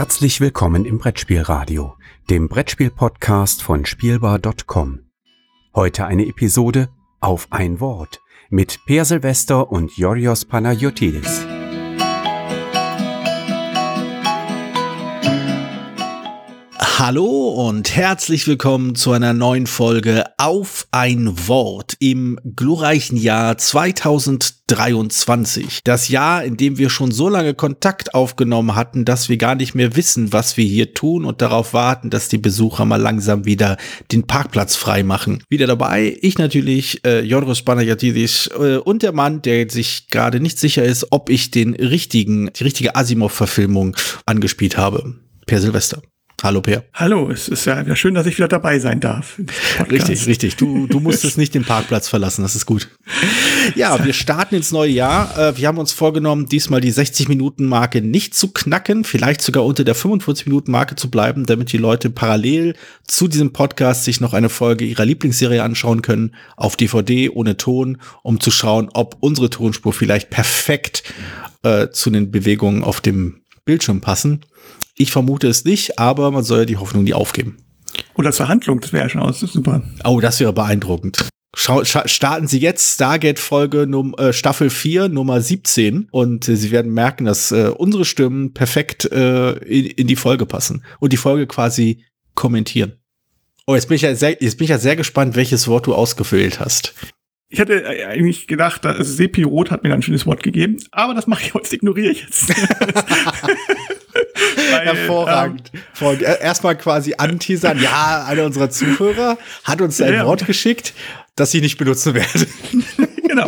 Herzlich 0.00 0.40
willkommen 0.40 0.86
im 0.86 0.96
Brettspielradio, 0.96 1.94
dem 2.30 2.48
Brettspiel-Podcast 2.48 3.62
von 3.62 3.84
Spielbar.com. 3.84 5.00
Heute 5.74 6.06
eine 6.06 6.26
Episode 6.26 6.88
auf 7.20 7.48
ein 7.50 7.80
Wort 7.80 8.22
mit 8.48 8.78
Per 8.86 9.04
Silvester 9.04 9.70
und 9.70 9.98
Yorios 9.98 10.46
Panayotidis. 10.46 11.44
Hallo 17.00 17.48
und 17.48 17.96
herzlich 17.96 18.46
willkommen 18.46 18.94
zu 18.94 19.10
einer 19.12 19.32
neuen 19.32 19.66
Folge 19.66 20.24
auf 20.36 20.86
ein 20.90 21.48
Wort 21.48 21.94
im 21.98 22.38
glorreichen 22.54 23.16
Jahr 23.16 23.56
2023. 23.56 25.80
Das 25.82 26.10
Jahr, 26.10 26.44
in 26.44 26.58
dem 26.58 26.76
wir 26.76 26.90
schon 26.90 27.10
so 27.10 27.30
lange 27.30 27.54
Kontakt 27.54 28.12
aufgenommen 28.12 28.74
hatten, 28.74 29.06
dass 29.06 29.30
wir 29.30 29.38
gar 29.38 29.54
nicht 29.54 29.74
mehr 29.74 29.96
wissen, 29.96 30.34
was 30.34 30.58
wir 30.58 30.66
hier 30.66 30.92
tun 30.92 31.24
und 31.24 31.40
darauf 31.40 31.72
warten, 31.72 32.10
dass 32.10 32.28
die 32.28 32.36
Besucher 32.36 32.84
mal 32.84 33.00
langsam 33.00 33.46
wieder 33.46 33.78
den 34.12 34.26
Parkplatz 34.26 34.76
frei 34.76 35.02
machen. 35.02 35.42
Wieder 35.48 35.66
dabei, 35.66 36.18
ich 36.20 36.36
natürlich, 36.36 37.02
äh, 37.06 37.22
Jodros 37.22 37.62
Banayatidis 37.62 38.48
äh, 38.48 38.76
und 38.76 39.02
der 39.02 39.12
Mann, 39.12 39.40
der 39.40 39.70
sich 39.70 40.08
gerade 40.10 40.38
nicht 40.38 40.58
sicher 40.58 40.84
ist, 40.84 41.06
ob 41.12 41.30
ich 41.30 41.50
den 41.50 41.74
richtigen, 41.74 42.50
die 42.52 42.64
richtige 42.64 42.94
Asimov-Verfilmung 42.94 43.96
angespielt 44.26 44.76
habe. 44.76 45.14
Per 45.46 45.62
Silvester. 45.62 46.02
Hallo 46.42 46.62
Per. 46.62 46.84
Hallo, 46.94 47.30
es 47.30 47.48
ist 47.48 47.66
ja 47.66 47.94
schön, 47.94 48.14
dass 48.14 48.24
ich 48.24 48.38
wieder 48.38 48.48
dabei 48.48 48.78
sein 48.78 48.98
darf. 48.98 49.38
Richtig, 49.90 50.26
richtig. 50.26 50.56
Du, 50.56 50.86
du 50.86 50.98
musstest 50.98 51.36
nicht 51.36 51.54
den 51.54 51.64
Parkplatz 51.64 52.08
verlassen, 52.08 52.42
das 52.42 52.54
ist 52.54 52.64
gut. 52.64 52.88
Ja, 53.74 54.02
wir 54.02 54.14
starten 54.14 54.54
ins 54.54 54.72
neue 54.72 54.90
Jahr. 54.90 55.36
Äh, 55.38 55.58
wir 55.58 55.68
haben 55.68 55.76
uns 55.76 55.92
vorgenommen, 55.92 56.46
diesmal 56.46 56.80
die 56.80 56.92
60-Minuten-Marke 56.92 58.00
nicht 58.00 58.34
zu 58.34 58.48
knacken, 58.52 59.04
vielleicht 59.04 59.42
sogar 59.42 59.66
unter 59.66 59.84
der 59.84 59.94
45-Minuten-Marke 59.94 60.96
zu 60.96 61.10
bleiben, 61.10 61.44
damit 61.44 61.72
die 61.72 61.78
Leute 61.78 62.08
parallel 62.08 62.74
zu 63.06 63.28
diesem 63.28 63.52
Podcast 63.52 64.04
sich 64.04 64.20
noch 64.20 64.32
eine 64.32 64.48
Folge 64.48 64.86
ihrer 64.86 65.04
Lieblingsserie 65.04 65.62
anschauen 65.62 66.00
können, 66.00 66.34
auf 66.56 66.76
DVD 66.76 67.28
ohne 67.28 67.58
Ton, 67.58 67.98
um 68.22 68.40
zu 68.40 68.50
schauen, 68.50 68.88
ob 68.94 69.18
unsere 69.20 69.50
Tonspur 69.50 69.92
vielleicht 69.92 70.30
perfekt 70.30 71.02
äh, 71.62 71.88
zu 71.90 72.08
den 72.08 72.30
Bewegungen 72.30 72.82
auf 72.82 73.02
dem 73.02 73.42
Bildschirm 73.66 74.00
passen. 74.00 74.40
Ich 75.00 75.12
vermute 75.12 75.48
es 75.48 75.64
nicht, 75.64 75.98
aber 75.98 76.30
man 76.30 76.44
soll 76.44 76.58
ja 76.58 76.64
die 76.66 76.76
Hoffnung 76.76 77.04
nie 77.04 77.14
aufgeben. 77.14 77.56
Oder 78.16 78.32
zur 78.32 78.48
Handlung, 78.48 78.80
das 78.80 78.92
wäre 78.92 79.04
ja 79.04 79.08
schon 79.08 79.22
aus, 79.22 79.40
super. 79.40 79.82
Oh, 80.04 80.20
das 80.20 80.40
wäre 80.40 80.52
beeindruckend. 80.52 81.26
Schau, 81.56 81.82
starten 81.84 82.46
Sie 82.46 82.58
jetzt 82.58 82.96
Stargate-Folge 82.96 83.88
äh, 84.18 84.34
Staffel 84.34 84.68
4, 84.68 85.08
Nummer 85.08 85.40
17 85.40 86.08
und 86.10 86.46
äh, 86.46 86.54
Sie 86.54 86.70
werden 86.70 86.92
merken, 86.92 87.24
dass 87.24 87.50
äh, 87.50 87.72
unsere 87.74 88.04
Stimmen 88.04 88.52
perfekt 88.52 89.10
äh, 89.10 89.52
in, 89.52 89.86
in, 89.86 90.06
die 90.06 90.16
Folge 90.16 90.44
passen 90.44 90.84
und 90.98 91.14
die 91.14 91.16
Folge 91.16 91.46
quasi 91.46 92.04
kommentieren. 92.34 92.92
Oh, 93.66 93.74
jetzt 93.74 93.88
bin 93.88 93.96
ich 93.96 94.02
ja 94.02 94.14
sehr, 94.14 94.36
jetzt 94.42 94.58
bin 94.58 94.66
ich 94.66 94.70
ja 94.70 94.78
sehr 94.78 94.96
gespannt, 94.96 95.34
welches 95.34 95.66
Wort 95.66 95.86
du 95.86 95.94
ausgefüllt 95.94 96.60
hast. 96.60 96.94
Ich 97.48 97.58
hätte 97.58 97.82
äh, 97.82 98.04
eigentlich 98.04 98.46
gedacht, 98.46 98.84
also 98.84 99.02
Sepi 99.02 99.44
Rot 99.44 99.70
hat 99.70 99.82
mir 99.82 99.94
ein 99.94 100.02
schönes 100.02 100.26
Wort 100.26 100.42
gegeben, 100.42 100.76
aber 100.92 101.14
das 101.14 101.26
mache 101.26 101.42
ich 101.42 101.54
heute, 101.54 101.74
ignoriere 101.74 102.12
ich 102.12 102.22
jetzt. 102.22 102.52
Weil, 104.72 104.86
Hervorragend. 104.86 105.72
Ähm, 106.00 106.18
Erstmal 106.40 106.76
quasi 106.76 107.14
anteasern. 107.16 107.80
Ja, 107.80 108.24
einer 108.26 108.44
unserer 108.44 108.70
Zuhörer 108.70 109.38
hat 109.64 109.80
uns 109.80 110.00
ein 110.00 110.12
ja, 110.12 110.26
Wort 110.26 110.46
geschickt, 110.46 110.94
das 111.36 111.54
ich 111.54 111.62
nicht 111.62 111.78
benutzen 111.78 112.14
werde. 112.14 112.46
genau. 113.28 113.46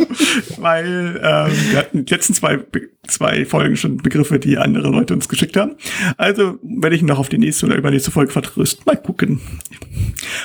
Weil 0.57 1.19
ähm, 1.23 1.71
wir 1.71 1.77
hatten 1.77 2.05
die 2.05 2.13
letzten 2.13 2.33
zwei, 2.33 2.59
zwei 3.07 3.45
Folgen 3.45 3.75
schon 3.75 3.97
Begriffe, 3.97 4.39
die 4.39 4.57
andere 4.57 4.89
Leute 4.89 5.13
uns 5.13 5.29
geschickt 5.29 5.57
haben. 5.57 5.75
Also 6.17 6.57
werde 6.63 6.95
ich 6.95 7.01
noch 7.01 7.19
auf 7.19 7.29
die 7.29 7.37
nächste 7.37 7.65
oder 7.65 7.75
übernächste 7.75 8.11
Folge 8.11 8.31
vertrösten. 8.31 8.83
Mal 8.85 8.97
gucken. 8.97 9.41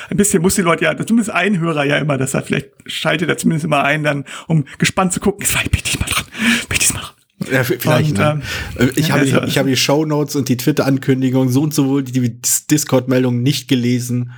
Ein 0.09 0.17
bisschen 0.17 0.41
muss 0.41 0.55
die 0.55 0.61
Leute 0.61 0.85
ja, 0.85 0.97
zumindest 0.97 1.31
ein 1.31 1.59
Hörer 1.59 1.85
ja 1.85 1.97
immer, 1.97 2.17
dass 2.17 2.33
er 2.33 2.43
vielleicht 2.43 2.69
schaltet 2.85 3.29
er 3.29 3.37
zumindest 3.37 3.65
immer 3.65 3.83
ein, 3.83 4.03
dann, 4.03 4.25
um 4.47 4.65
gespannt 4.77 5.13
zu 5.13 5.19
gucken. 5.19 5.41
Jetzt 5.41 5.55
war 5.55 5.63
ich 5.63 5.71
bin 5.71 5.81
diesmal 5.83 6.09
dran. 6.09 6.25
Bin 6.67 6.79
diesmal 6.79 7.03
dran. 7.03 7.18
Ja, 7.51 7.63
vielleicht. 7.63 8.11
Und, 8.11 8.17
ne? 8.17 8.41
Ähm, 8.77 8.91
ich 8.95 9.11
habe 9.11 9.25
ja, 9.25 9.39
die, 9.39 9.47
ich 9.47 9.57
hab 9.57 9.65
die 9.65 9.77
Show 9.77 10.05
Notes 10.05 10.35
und 10.35 10.49
die 10.49 10.57
Twitter-Ankündigung 10.57 11.49
so 11.49 11.63
und 11.63 11.73
so 11.73 12.01
die, 12.01 12.41
Discord-Meldung 12.69 13.41
nicht 13.41 13.67
gelesen. 13.67 14.31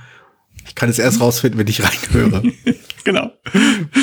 Ich 0.66 0.74
kann 0.74 0.88
es 0.88 0.98
erst 0.98 1.20
rausfinden, 1.20 1.58
wenn 1.58 1.66
ich 1.66 1.82
reinhöre. 1.82 2.42
genau. 3.04 3.32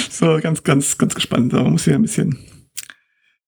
So, 0.10 0.40
ganz, 0.42 0.64
ganz, 0.64 0.98
ganz 0.98 1.16
gespannt. 1.16 1.54
Man 1.54 1.72
muss 1.72 1.86
hier 1.86 1.96
ein 1.96 2.02
bisschen 2.02 2.40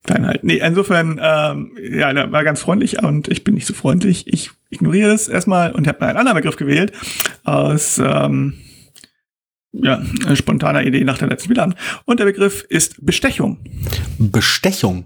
klein 0.04 0.26
halten. 0.26 0.48
Nee, 0.48 0.62
insofern, 0.64 1.20
ähm, 1.22 1.78
ja, 1.82 2.14
der 2.14 2.32
war 2.32 2.44
ganz 2.44 2.62
freundlich 2.62 3.04
und 3.04 3.28
ich 3.28 3.44
bin 3.44 3.54
nicht 3.54 3.68
so 3.68 3.74
freundlich. 3.74 4.26
Ich 4.28 4.52
ignoriere 4.70 5.12
es 5.12 5.28
erstmal 5.28 5.74
und 5.74 5.88
habe 5.88 6.02
einen 6.02 6.18
anderen 6.18 6.38
Begriff 6.38 6.56
gewählt 6.56 6.94
aus 7.44 8.02
ähm, 8.04 8.54
ja, 9.74 10.02
spontaner 10.34 10.84
Idee 10.84 11.04
nach 11.04 11.18
der 11.18 11.28
letzten 11.28 11.50
Bilanz. 11.50 11.76
Und 12.06 12.20
der 12.20 12.26
Begriff 12.26 12.66
ist 12.70 13.06
Bestechung. 13.06 13.60
Bestechung? 14.18 15.06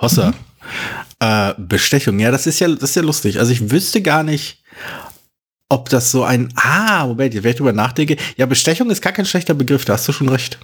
Hossa. 0.00 0.30
Mhm. 0.30 0.34
Äh, 1.20 1.54
Bestechung, 1.58 2.18
ja, 2.18 2.30
das 2.30 2.46
ist 2.46 2.60
ja, 2.60 2.68
das 2.68 2.90
ist 2.90 2.96
ja 2.96 3.02
lustig. 3.02 3.38
Also 3.38 3.52
ich 3.52 3.70
wüsste 3.70 4.02
gar 4.02 4.22
nicht, 4.22 4.62
ob 5.68 5.88
das 5.88 6.10
so 6.10 6.24
ein, 6.24 6.52
ah, 6.56 7.06
Moment, 7.06 7.34
wenn 7.42 7.50
ich 7.50 7.56
drüber 7.56 7.72
nachdenke. 7.72 8.16
Ja, 8.36 8.46
Bestechung 8.46 8.90
ist 8.90 9.02
gar 9.02 9.12
kein 9.12 9.26
schlechter 9.26 9.54
Begriff, 9.54 9.84
da 9.84 9.94
hast 9.94 10.06
du 10.08 10.12
schon 10.12 10.28
recht. 10.28 10.58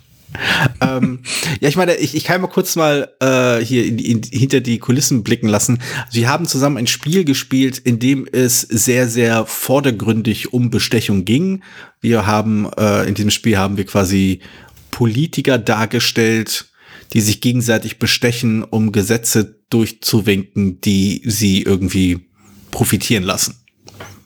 ähm, 0.81 1.21
ja, 1.61 1.69
ich 1.69 1.77
meine, 1.77 1.95
ich, 1.97 2.15
ich 2.15 2.25
kann 2.25 2.41
mal 2.41 2.47
kurz 2.49 2.77
mal 2.77 3.11
äh, 3.21 3.63
hier 3.65 3.85
in, 3.85 3.99
in, 3.99 4.23
hinter 4.23 4.61
die 4.61 4.79
Kulissen 4.79 5.23
blicken 5.23 5.49
lassen. 5.49 5.79
Wir 6.11 6.29
haben 6.29 6.47
zusammen 6.47 6.79
ein 6.79 6.87
Spiel 6.87 7.25
gespielt, 7.25 7.79
in 7.79 7.99
dem 7.99 8.27
es 8.31 8.61
sehr, 8.61 9.09
sehr 9.09 9.47
vordergründig 9.47 10.53
um 10.53 10.71
Bestechung 10.71 11.25
ging. 11.25 11.63
Wir 12.01 12.27
haben 12.27 12.71
äh, 12.79 13.07
in 13.07 13.15
diesem 13.15 13.31
Spiel 13.31 13.59
haben 13.59 13.77
wir 13.77 13.85
quasi 13.85 14.41
Politiker 14.91 15.59
dargestellt, 15.59 16.72
die 17.13 17.21
sich 17.21 17.41
gegenseitig 17.41 17.99
bestechen, 17.99 18.63
um 18.65 18.93
Gesetze 18.93 19.61
durchzuwinken, 19.71 20.81
die 20.81 21.23
sie 21.25 21.63
irgendwie 21.63 22.27
profitieren 22.71 23.23
lassen. 23.23 23.57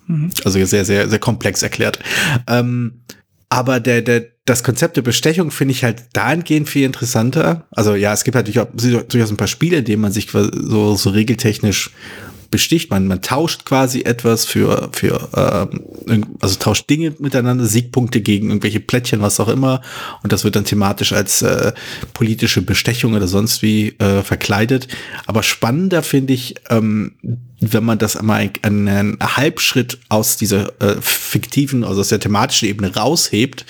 Mhm. 0.06 0.30
Also 0.44 0.64
sehr, 0.64 0.84
sehr, 0.84 1.08
sehr 1.08 1.19
komplex 1.19 1.62
erklärt. 1.62 1.98
Ähm, 2.47 3.02
aber 3.48 3.80
der, 3.80 4.02
der, 4.02 4.26
das 4.44 4.62
Konzept 4.62 4.97
der 4.97 5.02
Bestechung 5.02 5.50
finde 5.50 5.72
ich 5.72 5.84
halt 5.84 6.04
dahingehend 6.12 6.69
viel 6.69 6.84
interessanter. 6.84 7.66
Also 7.70 7.94
ja, 7.94 8.12
es 8.12 8.24
gibt 8.24 8.36
auch 8.36 8.42
durchaus 8.42 9.30
ein 9.30 9.36
paar 9.36 9.47
Spiele, 9.47 9.78
in 9.78 9.84
denen 9.84 10.03
man 10.03 10.12
sich 10.12 10.28
so, 10.30 10.97
so 10.97 11.10
regeltechnisch 11.10 11.91
besticht. 12.51 12.91
Man, 12.91 13.07
man 13.07 13.23
tauscht 13.23 13.65
quasi 13.65 14.03
etwas 14.03 14.45
für, 14.45 14.91
für 14.93 15.29
ähm, 16.09 16.27
also 16.41 16.57
tauscht 16.59 16.89
Dinge 16.89 17.15
miteinander, 17.19 17.67
Siegpunkte 17.67 18.21
gegen 18.21 18.49
irgendwelche 18.49 18.81
Plättchen, 18.81 19.21
was 19.21 19.41
auch 19.41 19.49
immer. 19.49 19.83
Und 20.23 20.33
das 20.33 20.45
wird 20.45 20.57
dann 20.57 20.65
thematisch 20.65 21.12
als 21.12 21.43
äh, 21.43 21.73
politische 22.15 22.62
Bestechung 22.62 23.15
oder 23.15 23.29
sonst 23.29 23.62
wie 23.62 23.89
äh, 23.99 24.23
verkleidet. 24.23 24.89
Aber 25.27 25.43
spannender 25.43 26.03
finde 26.03 26.33
ich, 26.33 26.55
ähm, 26.71 27.12
wenn 27.61 27.84
man 27.84 27.99
das 27.99 28.17
einmal 28.17 28.51
einen 28.63 29.19
Halbschritt 29.21 29.99
aus 30.09 30.37
dieser 30.37 30.81
äh, 30.81 30.97
fiktiven, 31.01 31.84
also 31.84 32.01
aus 32.01 32.09
der 32.09 32.21
thematischen 32.21 32.69
Ebene 32.69 32.95
raushebt 32.95 33.65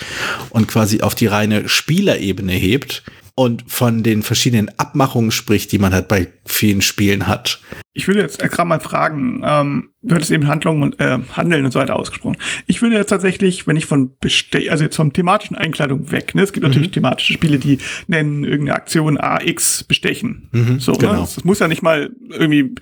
und 0.49 0.67
quasi 0.67 1.01
auf 1.01 1.15
die 1.15 1.27
reine 1.27 1.69
Spielerebene 1.69 2.53
hebt 2.53 3.03
und 3.37 3.65
von 3.67 4.01
den 4.01 4.23
verschiedenen 4.23 4.71
Abmachungen 4.79 5.29
spricht, 5.29 5.71
die 5.71 5.77
man 5.77 5.93
halt 5.93 6.07
bei 6.07 6.27
vielen 6.43 6.81
Spielen 6.81 7.27
hat. 7.27 7.61
Ich 7.93 8.07
würde 8.07 8.21
jetzt 8.21 8.39
gerade 8.39 8.67
mal 8.67 8.79
fragen, 8.79 9.43
ähm, 9.45 9.89
du 10.01 10.15
hattest 10.15 10.31
eben 10.31 10.47
Handlungen 10.47 10.81
und 10.81 10.99
äh, 10.99 11.19
Handeln 11.33 11.63
und 11.63 11.71
so 11.71 11.77
weiter 11.77 11.97
ausgesprochen. 11.97 12.37
Ich 12.65 12.81
würde 12.81 12.95
jetzt 12.95 13.09
tatsächlich, 13.09 13.67
wenn 13.67 13.77
ich 13.77 13.85
von 13.85 14.17
Bestech, 14.19 14.71
also 14.71 14.83
jetzt 14.83 14.95
vom 14.95 15.13
thematischen 15.13 15.55
Einkleidung 15.55 16.11
weg, 16.11 16.33
ne? 16.33 16.41
es 16.41 16.51
gibt 16.51 16.63
mhm. 16.63 16.71
natürlich 16.71 16.89
thematische 16.89 17.33
Spiele, 17.33 17.59
die 17.59 17.77
nennen 18.07 18.43
irgendeine 18.43 18.75
Aktion 18.75 19.19
AX 19.19 19.83
bestechen. 19.83 20.49
Mhm, 20.51 20.79
so, 20.79 20.93
ne? 20.93 20.97
genau. 20.97 21.13
ne? 21.13 21.19
das, 21.19 21.35
das, 21.35 21.43
muss 21.43 21.59
ja 21.59 21.67
nicht 21.67 21.83
mal 21.83 22.09
irgendwie, 22.31 22.73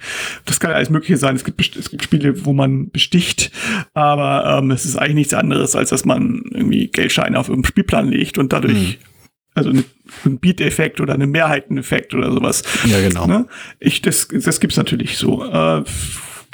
das 0.46 0.62
kann 0.62 0.72
ja 0.72 0.78
alles 0.78 0.90
Mögliche 0.90 1.18
sein. 1.18 1.36
Es 1.36 1.44
gibt, 1.44 1.76
es 1.76 1.90
gibt 1.90 2.02
Spiele, 2.02 2.46
wo 2.46 2.54
man 2.54 2.92
besticht, 2.92 3.52
aber 3.94 4.60
ähm, 4.60 4.72
es 4.72 4.86
ist 4.86 4.96
eigentlich 4.96 5.16
nichts 5.16 5.34
anderes, 5.34 5.76
als 5.76 5.90
dass 5.90 6.06
man 6.06 6.44
irgendwie 6.50 6.88
Geldscheine 6.88 7.38
auf 7.38 7.50
irgendeinen 7.50 7.72
Spielplan 7.72 8.08
legt 8.08 8.38
und 8.38 8.54
dadurch 8.54 8.98
mhm 9.00 9.15
also 9.56 9.72
ein 9.72 10.40
Beat-Effekt 10.40 11.02
oder 11.02 11.14
einen 11.14 11.32
Mehrheiteneffekt 11.32 12.14
oder 12.14 12.32
sowas. 12.32 12.64
Ja, 12.86 13.02
genau. 13.02 13.26
Ne? 13.26 13.48
Ich, 13.80 14.02
das, 14.02 14.28
das 14.28 14.60
gibt's 14.60 14.78
natürlich 14.78 15.18
so. 15.18 15.44
Äh, 15.44 15.84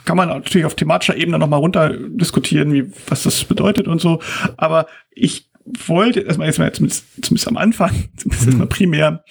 kann 0.05 0.17
man 0.17 0.29
natürlich 0.29 0.65
auf 0.65 0.75
thematischer 0.75 1.17
Ebene 1.17 1.37
nochmal 1.37 1.59
runter 1.59 1.95
diskutieren, 1.95 2.73
wie, 2.73 2.91
was 3.07 3.23
das 3.23 3.43
bedeutet 3.43 3.87
und 3.87 3.99
so. 3.99 4.21
Aber 4.57 4.87
ich 5.11 5.49
wollte 5.87 6.21
erstmal, 6.21 6.47
jetzt 6.47 6.59
mal 6.59 6.71
zumindest, 6.73 7.05
zumindest 7.21 7.47
am 7.47 7.57
Anfang, 7.57 7.91
zumindest 8.17 8.51
mhm. 8.51 8.57
mal 8.57 8.67
primär, 8.67 9.23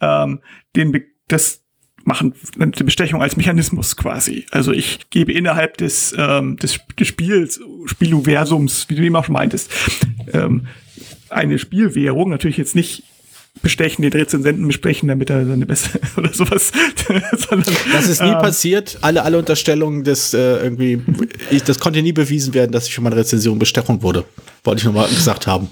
ähm, 0.00 0.40
den, 0.74 0.92
Be 0.92 1.04
das 1.28 1.62
machen, 2.04 2.32
die 2.56 2.84
Bestechung 2.84 3.20
als 3.20 3.36
Mechanismus 3.36 3.96
quasi. 3.96 4.46
Also 4.50 4.72
ich 4.72 5.10
gebe 5.10 5.32
innerhalb 5.32 5.76
des, 5.76 6.14
ähm, 6.16 6.56
des, 6.56 6.80
des 6.98 7.06
Spiels, 7.06 7.60
Spieluversums, 7.84 8.88
wie 8.88 8.94
du 8.94 9.02
eben 9.02 9.16
auch 9.16 9.26
schon 9.26 9.34
meintest, 9.34 9.70
ähm, 10.32 10.66
eine 11.28 11.58
Spielwährung, 11.58 12.30
natürlich 12.30 12.56
jetzt 12.56 12.74
nicht 12.74 13.04
bestechen, 13.62 14.02
den 14.02 14.12
Rezensenten 14.12 14.66
besprechen, 14.66 15.08
damit 15.08 15.30
er 15.30 15.46
seine 15.46 15.66
beste 15.66 16.00
oder 16.16 16.32
sowas. 16.32 16.72
Sondern, 17.48 17.74
das 17.92 18.08
ist 18.08 18.22
nie 18.22 18.28
ähm, 18.28 18.38
passiert. 18.38 18.98
Alle, 19.00 19.22
alle 19.22 19.38
Unterstellungen 19.38 20.04
des 20.04 20.34
äh, 20.34 20.62
irgendwie, 20.62 21.00
ich, 21.50 21.62
das 21.62 21.78
konnte 21.78 22.02
nie 22.02 22.12
bewiesen 22.12 22.54
werden, 22.54 22.72
dass 22.72 22.86
ich 22.86 22.94
schon 22.94 23.04
mal 23.04 23.10
eine 23.10 23.20
Rezension 23.20 23.58
Bestechung 23.58 24.02
wurde. 24.02 24.24
Wollte 24.64 24.80
ich 24.80 24.84
nochmal 24.84 25.08
gesagt 25.08 25.46
haben. 25.46 25.68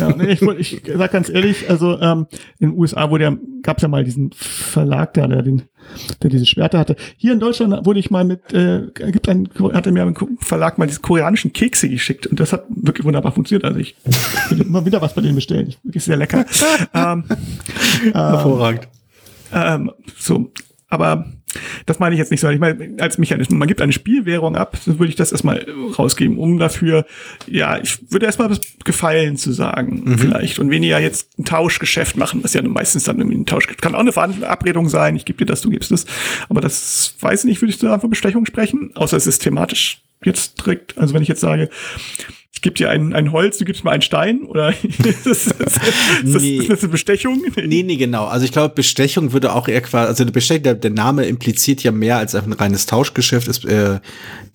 Ja, 0.00 0.08
nee, 0.16 0.32
ich, 0.32 0.42
ich 0.42 0.82
sag 0.96 1.12
ganz 1.12 1.28
ehrlich, 1.28 1.70
also 1.70 1.98
ähm, 2.00 2.26
in 2.58 2.70
den 2.70 2.78
USA 2.78 3.10
wurde 3.10 3.24
ja, 3.24 3.36
gab's 3.62 3.82
ja 3.82 3.88
mal 3.88 4.02
diesen 4.02 4.32
Verlag 4.32 5.14
da, 5.14 5.26
der 5.26 5.42
den, 5.42 5.62
der 6.22 6.30
diese 6.30 6.46
Schwerter 6.46 6.78
hatte. 6.78 6.96
Hier 7.16 7.32
in 7.32 7.40
Deutschland 7.40 7.86
wurde 7.86 8.00
ich 8.00 8.10
mal 8.10 8.24
mit, 8.24 8.52
äh, 8.52 8.86
gibt 8.94 9.28
ein, 9.28 9.48
hatte 9.72 9.92
mir 9.92 10.02
ein 10.02 10.14
Verlag 10.40 10.78
mal 10.78 10.86
diese 10.86 11.00
koreanischen 11.00 11.52
Kekse 11.52 11.88
geschickt 11.88 12.26
und 12.26 12.40
das 12.40 12.52
hat 12.52 12.64
wirklich 12.68 13.04
wunderbar 13.04 13.32
funktioniert. 13.32 13.64
Also 13.64 13.80
ich 13.80 13.96
will 14.50 14.62
immer 14.62 14.84
wieder 14.84 15.00
was 15.00 15.14
bei 15.14 15.20
denen 15.20 15.34
bestellen. 15.34 15.74
Wirklich 15.82 16.04
sehr 16.04 16.16
lecker. 16.16 16.44
ähm, 16.94 17.24
Hervorragend. 18.12 18.88
Ähm, 19.52 19.92
so, 20.18 20.50
aber 20.88 21.26
das 21.86 21.98
meine 21.98 22.14
ich 22.14 22.18
jetzt 22.18 22.30
nicht 22.30 22.40
so. 22.40 22.48
Ich 22.48 22.58
meine, 22.60 22.96
als 23.00 23.18
Mechanismus, 23.18 23.58
man 23.58 23.68
gibt 23.68 23.80
eine 23.80 23.92
Spielwährung 23.92 24.56
ab, 24.56 24.76
so 24.76 24.98
würde 24.98 25.10
ich 25.10 25.16
das 25.16 25.32
erstmal 25.32 25.66
rausgeben, 25.98 26.38
um 26.38 26.58
dafür, 26.58 27.06
ja, 27.46 27.78
ich 27.78 27.98
würde 28.10 28.26
erstmal 28.26 28.50
was 28.50 28.60
Gefallen 28.84 29.36
zu 29.36 29.52
sagen, 29.52 30.02
mhm. 30.04 30.18
vielleicht. 30.18 30.58
Und 30.58 30.70
weniger 30.70 30.98
jetzt 30.98 31.38
ein 31.38 31.44
Tauschgeschäft 31.44 32.16
machen, 32.16 32.42
was 32.44 32.54
ja 32.54 32.62
meistens 32.62 33.04
dann 33.04 33.18
irgendwie 33.18 33.38
ein 33.38 33.46
Tauschgeschäft 33.46 33.82
kann 33.82 33.94
auch 33.94 34.00
eine 34.00 34.12
Verabredung 34.12 34.88
sein, 34.88 35.16
ich 35.16 35.24
gebe 35.24 35.38
dir 35.38 35.46
das, 35.46 35.60
du 35.60 35.70
gibst 35.70 35.92
es. 35.92 36.06
Aber 36.48 36.60
das 36.60 37.14
weiß 37.20 37.40
ich 37.40 37.50
nicht, 37.50 37.62
würde 37.62 37.70
ich 37.70 37.78
da 37.78 37.98
von 37.98 38.10
Bestechung 38.10 38.46
sprechen, 38.46 38.90
außer 38.94 39.16
es 39.16 39.26
ist 39.26 39.40
thematisch 39.40 40.02
jetzt 40.24 40.58
direkt. 40.58 40.98
Also 40.98 41.14
wenn 41.14 41.22
ich 41.22 41.28
jetzt 41.28 41.40
sage, 41.40 41.70
ich 42.58 42.62
gebe 42.62 42.74
dir 42.74 42.90
ein, 42.90 43.12
ein 43.12 43.30
Holz, 43.30 43.58
du 43.58 43.64
gibst 43.64 43.84
mir 43.84 43.92
einen 43.92 44.02
Stein 44.02 44.42
oder 44.42 44.70
ist, 44.82 45.06
das, 45.06 45.46
ist, 45.46 45.60
das, 45.60 46.42
nee. 46.42 46.56
ist 46.56 46.68
das 46.68 46.80
eine 46.80 46.88
Bestechung? 46.88 47.40
Nee, 47.54 47.84
nee, 47.84 47.94
genau. 47.94 48.24
Also 48.26 48.44
ich 48.44 48.50
glaube, 48.50 48.74
Bestechung 48.74 49.32
würde 49.32 49.52
auch 49.52 49.68
eher 49.68 49.80
quasi, 49.80 50.08
also 50.08 50.26
Bestechung, 50.26 50.64
der, 50.64 50.74
der 50.74 50.90
Name 50.90 51.26
impliziert 51.26 51.84
ja 51.84 51.92
mehr 51.92 52.16
als 52.16 52.34
ein 52.34 52.52
reines 52.52 52.86
Tauschgeschäft. 52.86 53.46
Es, 53.46 53.64
äh, 53.64 54.00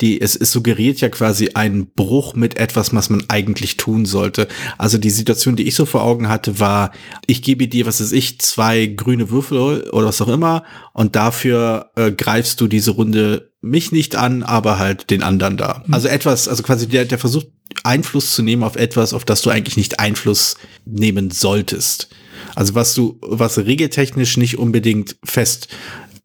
die, 0.02 0.20
es, 0.20 0.36
es 0.36 0.52
suggeriert 0.52 1.00
ja 1.00 1.08
quasi 1.08 1.52
einen 1.54 1.94
Bruch 1.94 2.36
mit 2.36 2.58
etwas, 2.58 2.94
was 2.94 3.10
man 3.10 3.24
eigentlich 3.30 3.78
tun 3.78 4.06
sollte. 4.06 4.50
Also 4.78 4.98
die 4.98 5.10
Situation, 5.10 5.56
die 5.56 5.66
ich 5.66 5.76
so 5.76 5.86
vor 5.86 6.04
Augen 6.04 6.28
hatte, 6.28 6.60
war, 6.60 6.92
ich 7.26 7.42
gebe 7.42 7.70
dir, 7.70 7.86
was 7.86 8.02
weiß 8.02 8.12
ich, 8.12 8.38
zwei 8.42 8.86
grüne 8.88 9.30
Würfel 9.30 9.90
oder 9.92 10.08
was 10.08 10.22
auch 10.22 10.28
immer 10.28 10.66
und 10.92 11.16
dafür 11.16 11.92
äh, 11.96 12.12
greifst 12.12 12.60
du 12.60 12.68
diese 12.68 12.92
Runde 12.92 13.53
mich 13.64 13.92
nicht 13.92 14.16
an, 14.16 14.44
aber 14.44 14.78
halt 14.78 15.10
den 15.10 15.24
anderen 15.24 15.58
da. 15.58 15.84
Mhm. 15.88 15.94
Also 15.94 16.10
etwas, 16.10 16.48
also 16.48 16.62
quasi 16.64 16.88
der, 16.88 17.06
der 17.06 17.18
versucht, 17.18 17.48
Einfluss 17.84 18.36
zu 18.36 18.44
nehmen 18.44 18.62
auf 18.62 18.76
etwas, 18.76 19.14
auf 19.14 19.26
das 19.26 19.42
du 19.42 19.50
eigentlich 19.50 19.78
nicht 19.78 20.00
Einfluss 20.00 20.58
nehmen 20.86 21.32
solltest. 21.32 22.10
Also 22.56 22.76
was 22.76 22.94
du, 22.94 23.18
was 23.22 23.58
regeltechnisch 23.58 24.38
nicht 24.38 24.60
unbedingt 24.60 25.16
fest 25.24 25.70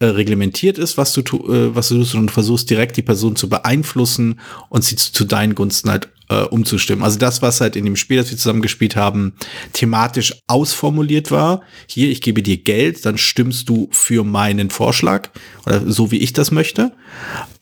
äh, 0.00 0.06
reglementiert 0.06 0.78
ist, 0.78 0.98
was 0.98 1.12
du, 1.12 1.20
äh, 1.22 1.74
was 1.74 1.88
du 1.88 1.98
tust, 1.98 2.14
und 2.16 2.26
du 2.26 2.32
versuchst 2.32 2.68
direkt 2.70 2.96
die 2.96 3.02
Person 3.02 3.36
zu 3.36 3.48
beeinflussen 3.48 4.40
und 4.68 4.84
sie 4.84 4.96
zu, 4.96 5.12
zu 5.12 5.24
deinen 5.24 5.54
Gunsten 5.54 5.90
halt 5.90 6.08
äh, 6.28 6.42
umzustimmen. 6.42 7.04
Also 7.04 7.18
das, 7.18 7.42
was 7.42 7.60
halt 7.60 7.76
in 7.76 7.84
dem 7.84 7.96
Spiel, 7.96 8.18
das 8.18 8.30
wir 8.30 8.36
zusammen 8.36 8.62
gespielt 8.62 8.96
haben, 8.96 9.34
thematisch 9.72 10.34
ausformuliert 10.46 11.30
war. 11.30 11.62
Hier, 11.86 12.10
ich 12.10 12.20
gebe 12.20 12.42
dir 12.42 12.58
Geld, 12.58 13.04
dann 13.04 13.18
stimmst 13.18 13.68
du 13.68 13.88
für 13.90 14.24
meinen 14.24 14.70
Vorschlag 14.70 15.30
oder 15.66 15.90
so 15.90 16.10
wie 16.10 16.18
ich 16.18 16.32
das 16.32 16.50
möchte. 16.50 16.92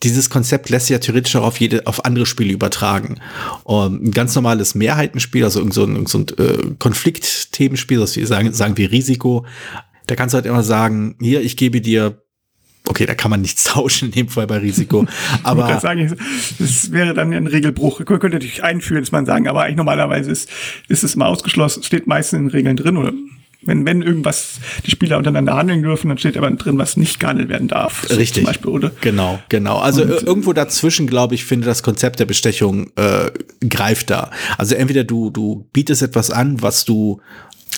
Dieses 0.03 0.29
Konzept 0.29 0.69
lässt 0.69 0.87
sich 0.87 0.93
ja 0.93 0.99
theoretisch 0.99 1.35
auch 1.35 1.43
auf 1.43 1.59
jede, 1.59 1.87
auf 1.87 2.05
andere 2.05 2.25
Spiele 2.25 2.53
übertragen. 2.53 3.19
Um, 3.63 4.03
ein 4.03 4.11
ganz 4.11 4.35
normales 4.35 4.75
Mehrheitenspiel, 4.75 5.43
also 5.43 5.59
irgend 5.59 5.73
so 5.73 5.83
ein, 5.85 6.05
so 6.05 6.19
ein 6.19 6.25
äh, 6.37 6.75
Konfliktthemenspiel, 6.77 7.99
das 7.99 8.15
wir 8.15 8.27
sagen, 8.27 8.53
sagen 8.53 8.77
wir 8.77 8.91
Risiko. 8.91 9.45
Da 10.07 10.15
kannst 10.15 10.33
du 10.33 10.37
halt 10.37 10.45
immer 10.45 10.63
sagen, 10.63 11.15
hier, 11.19 11.41
ich 11.41 11.57
gebe 11.57 11.81
dir 11.81 12.21
okay, 12.87 13.05
da 13.05 13.15
kann 13.15 13.31
man 13.31 13.41
nichts 13.41 13.63
tauschen 13.65 14.09
in 14.09 14.11
dem 14.11 14.29
Fall 14.29 14.47
bei 14.47 14.57
Risiko. 14.57 15.05
Aber 15.43 15.73
ich 15.73 15.79
sagen, 15.79 16.15
das 16.59 16.91
wäre 16.91 17.13
dann 17.13 17.33
ein 17.33 17.47
Regelbruch. 17.47 17.99
Man 17.99 18.05
könnte 18.05 18.37
natürlich 18.37 18.63
einführen, 18.63 19.01
dass 19.01 19.11
man 19.11 19.25
sagen, 19.25 19.47
aber 19.47 19.63
eigentlich 19.63 19.77
normalerweise 19.77 20.31
ist, 20.31 20.49
ist 20.87 21.03
es 21.03 21.15
mal 21.15 21.27
ausgeschlossen, 21.27 21.83
steht 21.83 22.07
meistens 22.07 22.39
in 22.39 22.45
den 22.45 22.51
Regeln 22.51 22.77
drin 22.77 22.97
oder 22.97 23.13
wenn, 23.63 23.85
wenn 23.85 24.01
irgendwas 24.01 24.59
die 24.85 24.91
Spieler 24.91 25.17
untereinander 25.17 25.55
handeln 25.55 25.81
dürfen, 25.81 26.09
dann 26.09 26.17
steht 26.17 26.37
aber 26.37 26.49
drin, 26.51 26.77
was 26.77 26.95
nicht 26.95 27.19
gehandelt 27.19 27.49
werden 27.49 27.67
darf. 27.67 28.09
Richtig. 28.09 28.33
Zum 28.33 28.43
Beispiel, 28.43 28.71
oder? 28.71 28.91
Genau, 29.01 29.39
genau. 29.49 29.77
Also 29.77 30.03
Und, 30.03 30.23
irgendwo 30.23 30.53
dazwischen, 30.53 31.07
glaube 31.07 31.35
ich, 31.35 31.43
finde 31.43 31.65
das 31.65 31.83
Konzept 31.83 32.19
der 32.19 32.25
Bestechung 32.25 32.91
äh, 32.95 33.31
greift 33.67 34.09
da. 34.09 34.31
Also 34.57 34.75
entweder 34.75 35.03
du, 35.03 35.31
du 35.31 35.67
bietest 35.73 36.01
etwas 36.01 36.31
an, 36.31 36.61
was 36.61 36.85
du 36.85 37.19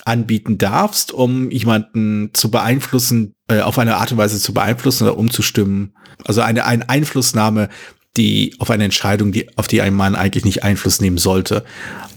anbieten 0.10 0.58
darfst, 0.58 1.12
um 1.12 1.52
jemanden 1.52 2.32
zu 2.34 2.50
beeinflussen, 2.50 3.36
äh, 3.48 3.62
auf 3.62 3.78
eine 3.78 3.98
Art 3.98 4.12
und 4.12 4.18
Weise 4.18 4.40
zu 4.40 4.54
beeinflussen 4.54 5.04
oder 5.04 5.18
umzustimmen. 5.18 5.94
Also 6.26 6.42
eine, 6.42 6.66
eine 6.66 6.90
Einflussnahme, 6.90 7.70
die 8.18 8.56
auf 8.60 8.72
eine 8.72 8.86
Entscheidung, 8.86 9.32
die, 9.32 9.56
auf 9.58 9.68
die 9.68 9.82
ein 9.82 9.94
Mann 9.94 10.16
eigentlich 10.16 10.46
nicht 10.46 10.64
Einfluss 10.64 11.00
nehmen 11.00 11.20
sollte. 11.20 11.64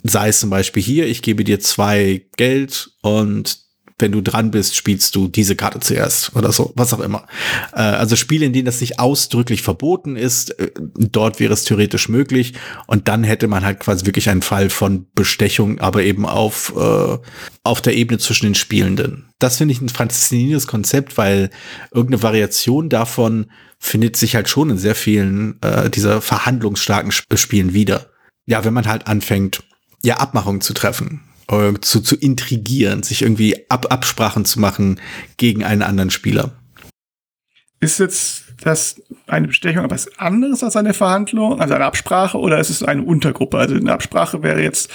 Sei 0.02 0.28
es 0.28 0.40
zum 0.40 0.50
Beispiel 0.50 0.82
hier, 0.82 1.06
ich 1.06 1.22
gebe 1.22 1.44
dir 1.44 1.60
zwei 1.60 2.26
Geld 2.36 2.90
und 3.02 3.58
wenn 4.02 4.12
du 4.12 4.20
dran 4.20 4.50
bist, 4.50 4.76
spielst 4.76 5.16
du 5.16 5.28
diese 5.28 5.56
Karte 5.56 5.80
zuerst 5.80 6.36
oder 6.36 6.52
so, 6.52 6.72
was 6.76 6.92
auch 6.92 7.00
immer. 7.00 7.26
Äh, 7.72 7.80
also 7.80 8.16
Spiele, 8.16 8.44
in 8.44 8.52
denen 8.52 8.66
das 8.66 8.82
nicht 8.82 8.98
ausdrücklich 8.98 9.62
verboten 9.62 10.16
ist, 10.16 10.58
äh, 10.58 10.70
dort 10.96 11.40
wäre 11.40 11.54
es 11.54 11.64
theoretisch 11.64 12.10
möglich 12.10 12.52
und 12.86 13.08
dann 13.08 13.24
hätte 13.24 13.48
man 13.48 13.64
halt 13.64 13.80
quasi 13.80 14.04
wirklich 14.04 14.28
einen 14.28 14.42
Fall 14.42 14.68
von 14.68 15.06
Bestechung, 15.14 15.80
aber 15.80 16.02
eben 16.02 16.26
auf, 16.26 16.74
äh, 16.76 17.18
auf 17.62 17.80
der 17.80 17.94
Ebene 17.94 18.18
zwischen 18.18 18.46
den 18.46 18.54
Spielenden. 18.54 19.30
Das 19.38 19.56
finde 19.56 19.72
ich 19.72 19.80
ein 19.80 19.88
faszinierendes 19.88 20.66
Konzept, 20.66 21.16
weil 21.16 21.50
irgendeine 21.92 22.22
Variation 22.22 22.90
davon 22.90 23.46
findet 23.78 24.16
sich 24.16 24.34
halt 24.34 24.48
schon 24.48 24.70
in 24.70 24.78
sehr 24.78 24.94
vielen 24.94 25.60
äh, 25.62 25.88
dieser 25.88 26.20
verhandlungsstarken 26.20 27.12
Spielen 27.12 27.72
wieder. 27.72 28.10
Ja, 28.46 28.64
wenn 28.64 28.74
man 28.74 28.86
halt 28.86 29.06
anfängt, 29.06 29.62
ja, 30.02 30.16
Abmachungen 30.16 30.60
zu 30.60 30.74
treffen 30.74 31.20
zu, 31.80 32.00
zu 32.00 32.16
intrigieren, 32.16 33.02
sich 33.02 33.22
irgendwie 33.22 33.68
Ab 33.68 33.86
Absprachen 33.90 34.44
zu 34.44 34.60
machen 34.60 35.00
gegen 35.36 35.64
einen 35.64 35.82
anderen 35.82 36.10
Spieler. 36.10 36.52
Ist 37.80 37.98
jetzt 37.98 38.44
das 38.62 39.02
eine 39.26 39.48
Bestechung 39.48 39.84
etwas 39.84 40.18
anderes 40.18 40.62
als 40.62 40.76
eine 40.76 40.94
Verhandlung, 40.94 41.60
also 41.60 41.74
eine 41.74 41.84
Absprache, 41.84 42.38
oder 42.38 42.58
ist 42.58 42.70
es 42.70 42.82
eine 42.82 43.02
Untergruppe? 43.02 43.58
Also 43.58 43.74
eine 43.74 43.92
Absprache 43.92 44.42
wäre 44.42 44.62
jetzt, 44.62 44.90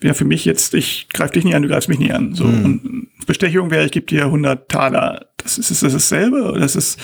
wäre 0.00 0.14
für 0.14 0.24
mich 0.24 0.44
jetzt, 0.44 0.74
ich 0.74 1.08
greife 1.10 1.34
dich 1.34 1.44
nicht 1.44 1.54
an, 1.54 1.62
du 1.62 1.68
greifst 1.68 1.88
mich 1.88 1.98
nicht 1.98 2.14
an. 2.14 2.34
So. 2.34 2.44
Hm. 2.44 2.64
Und 2.64 3.26
Bestechung 3.26 3.70
wäre, 3.70 3.84
ich 3.84 3.92
gebe 3.92 4.06
dir 4.06 4.24
100 4.24 4.68
Taler. 4.68 5.26
Das 5.36 5.58
ist, 5.58 5.70
ist 5.70 5.82
das 5.82 5.92
dasselbe? 5.92 6.52
Oder 6.52 6.64
ist 6.64 6.76
es 6.76 6.96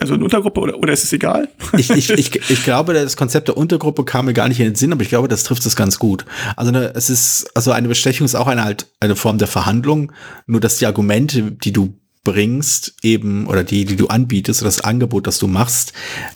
also 0.00 0.14
eine 0.14 0.24
Untergruppe 0.24 0.60
oder, 0.60 0.78
oder 0.78 0.92
ist 0.92 1.04
es 1.04 1.12
egal? 1.12 1.48
Ich, 1.76 1.90
ich, 1.90 2.10
ich, 2.10 2.34
ich 2.50 2.64
glaube, 2.64 2.94
das 2.94 3.16
Konzept 3.16 3.48
der 3.48 3.56
Untergruppe 3.56 4.04
kam 4.04 4.26
mir 4.26 4.32
gar 4.32 4.48
nicht 4.48 4.60
in 4.60 4.66
den 4.66 4.74
Sinn, 4.74 4.92
aber 4.92 5.02
ich 5.02 5.08
glaube, 5.08 5.28
das 5.28 5.44
trifft 5.44 5.66
es 5.66 5.76
ganz 5.76 5.98
gut. 5.98 6.24
Also 6.56 6.70
eine, 6.70 6.94
es 6.94 7.10
ist, 7.10 7.50
also 7.54 7.72
eine 7.72 7.88
Bestechung 7.88 8.24
ist 8.24 8.34
auch 8.34 8.46
eine 8.46 8.64
halt 8.64 8.86
eine 9.00 9.16
Form 9.16 9.38
der 9.38 9.48
Verhandlung, 9.48 10.12
nur 10.46 10.60
dass 10.60 10.78
die 10.78 10.86
Argumente, 10.86 11.52
die 11.52 11.72
du 11.72 11.98
bringst, 12.24 12.94
eben, 13.02 13.46
oder 13.48 13.64
die, 13.64 13.84
die 13.84 13.96
du 13.96 14.06
anbietest, 14.06 14.62
oder 14.62 14.68
das 14.68 14.82
Angebot, 14.82 15.26
das 15.26 15.38
du 15.38 15.48
machst, 15.48 15.92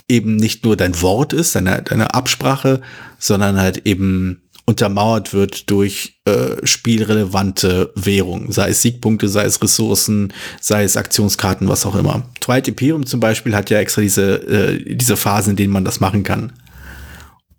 eben 0.08 0.36
nicht 0.36 0.64
nur 0.64 0.76
dein 0.76 1.00
Wort 1.00 1.32
ist, 1.32 1.54
deine, 1.54 1.82
deine 1.82 2.12
Absprache, 2.12 2.80
sondern 3.18 3.58
halt 3.58 3.86
eben 3.86 4.42
untermauert 4.66 5.32
wird 5.32 5.70
durch 5.70 6.20
äh, 6.24 6.66
spielrelevante 6.66 7.92
Währung, 7.94 8.50
sei 8.50 8.70
es 8.70 8.82
Siegpunkte, 8.82 9.28
sei 9.28 9.44
es 9.44 9.62
Ressourcen, 9.62 10.32
sei 10.60 10.82
es 10.82 10.96
Aktionskarten, 10.96 11.68
was 11.68 11.86
auch 11.86 11.94
immer. 11.94 12.28
Twilight 12.40 12.66
Imperium 12.68 13.06
zum 13.06 13.20
Beispiel 13.20 13.54
hat 13.54 13.70
ja 13.70 13.78
extra 13.78 14.02
diese, 14.02 14.34
äh, 14.48 14.94
diese 14.96 15.16
Phasen, 15.16 15.50
in 15.50 15.56
denen 15.56 15.72
man 15.72 15.84
das 15.84 16.00
machen 16.00 16.24
kann. 16.24 16.52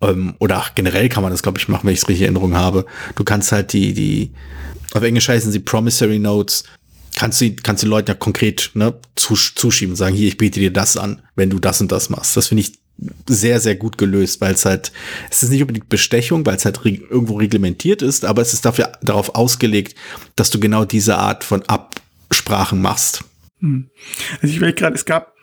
Ähm, 0.02 0.34
oder 0.38 0.58
ach, 0.58 0.74
generell 0.74 1.08
kann 1.08 1.22
man 1.22 1.32
das, 1.32 1.42
glaube 1.42 1.58
ich, 1.58 1.68
machen, 1.68 1.86
wenn 1.86 1.94
ich 1.94 2.00
es 2.00 2.08
richtig 2.08 2.20
in 2.20 2.34
Erinnerung 2.34 2.54
habe. 2.54 2.84
Du 3.16 3.24
kannst 3.24 3.52
halt 3.52 3.72
die, 3.72 3.94
die, 3.94 4.30
auf 4.92 5.02
Englisch 5.02 5.28
heißen 5.28 5.50
sie 5.50 5.60
Promissory 5.60 6.18
Notes, 6.18 6.64
kannst 7.16 7.40
du, 7.40 7.56
kannst 7.56 7.82
du 7.82 7.86
Leuten 7.86 8.10
ja 8.10 8.14
konkret 8.14 8.70
ne, 8.74 8.94
zuschieben, 9.16 9.96
sagen, 9.96 10.14
hier, 10.14 10.28
ich 10.28 10.36
bete 10.36 10.60
dir 10.60 10.72
das 10.72 10.98
an, 10.98 11.22
wenn 11.36 11.48
du 11.48 11.58
das 11.58 11.80
und 11.80 11.90
das 11.90 12.10
machst. 12.10 12.36
Das 12.36 12.48
finde 12.48 12.60
ich 12.60 12.78
sehr, 13.28 13.60
sehr 13.60 13.76
gut 13.76 13.98
gelöst, 13.98 14.40
weil 14.40 14.54
es 14.54 14.64
halt, 14.64 14.92
es 15.30 15.42
ist 15.42 15.50
nicht 15.50 15.60
unbedingt 15.60 15.88
Bestechung, 15.88 16.44
weil 16.44 16.56
es 16.56 16.64
halt 16.64 16.84
re 16.84 16.90
irgendwo 16.90 17.36
reglementiert 17.36 18.02
ist, 18.02 18.24
aber 18.24 18.42
es 18.42 18.52
ist 18.52 18.64
dafür 18.64 18.92
darauf 19.02 19.34
ausgelegt, 19.34 19.94
dass 20.36 20.50
du 20.50 20.58
genau 20.58 20.84
diese 20.84 21.16
Art 21.16 21.44
von 21.44 21.62
Absprachen 21.62 22.80
machst. 22.80 23.24
Hm. 23.60 23.90
Also 24.42 24.54
ich 24.54 24.60
will 24.60 24.72
gerade, 24.72 24.96
es 24.96 25.04
gab, 25.04 25.34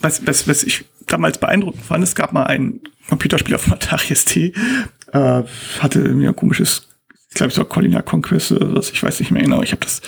was, 0.00 0.26
was, 0.26 0.48
was 0.48 0.62
ich 0.64 0.84
damals 1.06 1.38
beeindruckend 1.38 1.84
fand, 1.84 2.02
es 2.02 2.14
gab 2.14 2.32
mal 2.32 2.44
ein 2.44 2.80
Computerspiel 3.08 3.54
auf 3.54 3.70
Atari 3.70 4.14
ST, 4.14 4.36
äh, 4.36 4.52
hatte 5.12 5.98
mir 6.00 6.30
ein 6.30 6.36
komisches, 6.36 6.88
ich 7.28 7.34
glaube, 7.34 7.52
es 7.52 7.58
war 7.58 7.66
Colina 7.66 8.02
Conquest 8.02 8.52
oder 8.52 8.74
was, 8.74 8.90
ich 8.90 9.02
weiß 9.02 9.20
nicht 9.20 9.30
mehr 9.30 9.42
genau, 9.42 9.62
ich 9.62 9.72
habe 9.72 9.84
das 9.84 10.00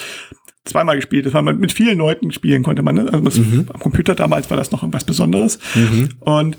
zweimal 0.65 0.97
gespielt. 0.97 1.27
Das 1.27 1.35
war 1.35 1.43
mit, 1.43 1.59
mit 1.59 1.73
vielen 1.73 1.99
Leuten 1.99 2.33
spielen 2.33 2.63
konnte 2.63 2.83
man. 2.83 2.97
Ne? 2.97 3.13
Also 3.13 3.21
das, 3.21 3.39
mhm. 3.39 3.67
am 3.73 3.81
Computer 3.81 4.15
damals 4.15 4.51
war 4.51 4.57
das 4.57 4.71
noch 4.71 4.83
irgendwas 4.83 5.05
Besonderes. 5.05 5.59
Mhm. 5.75 6.11
Und 6.21 6.59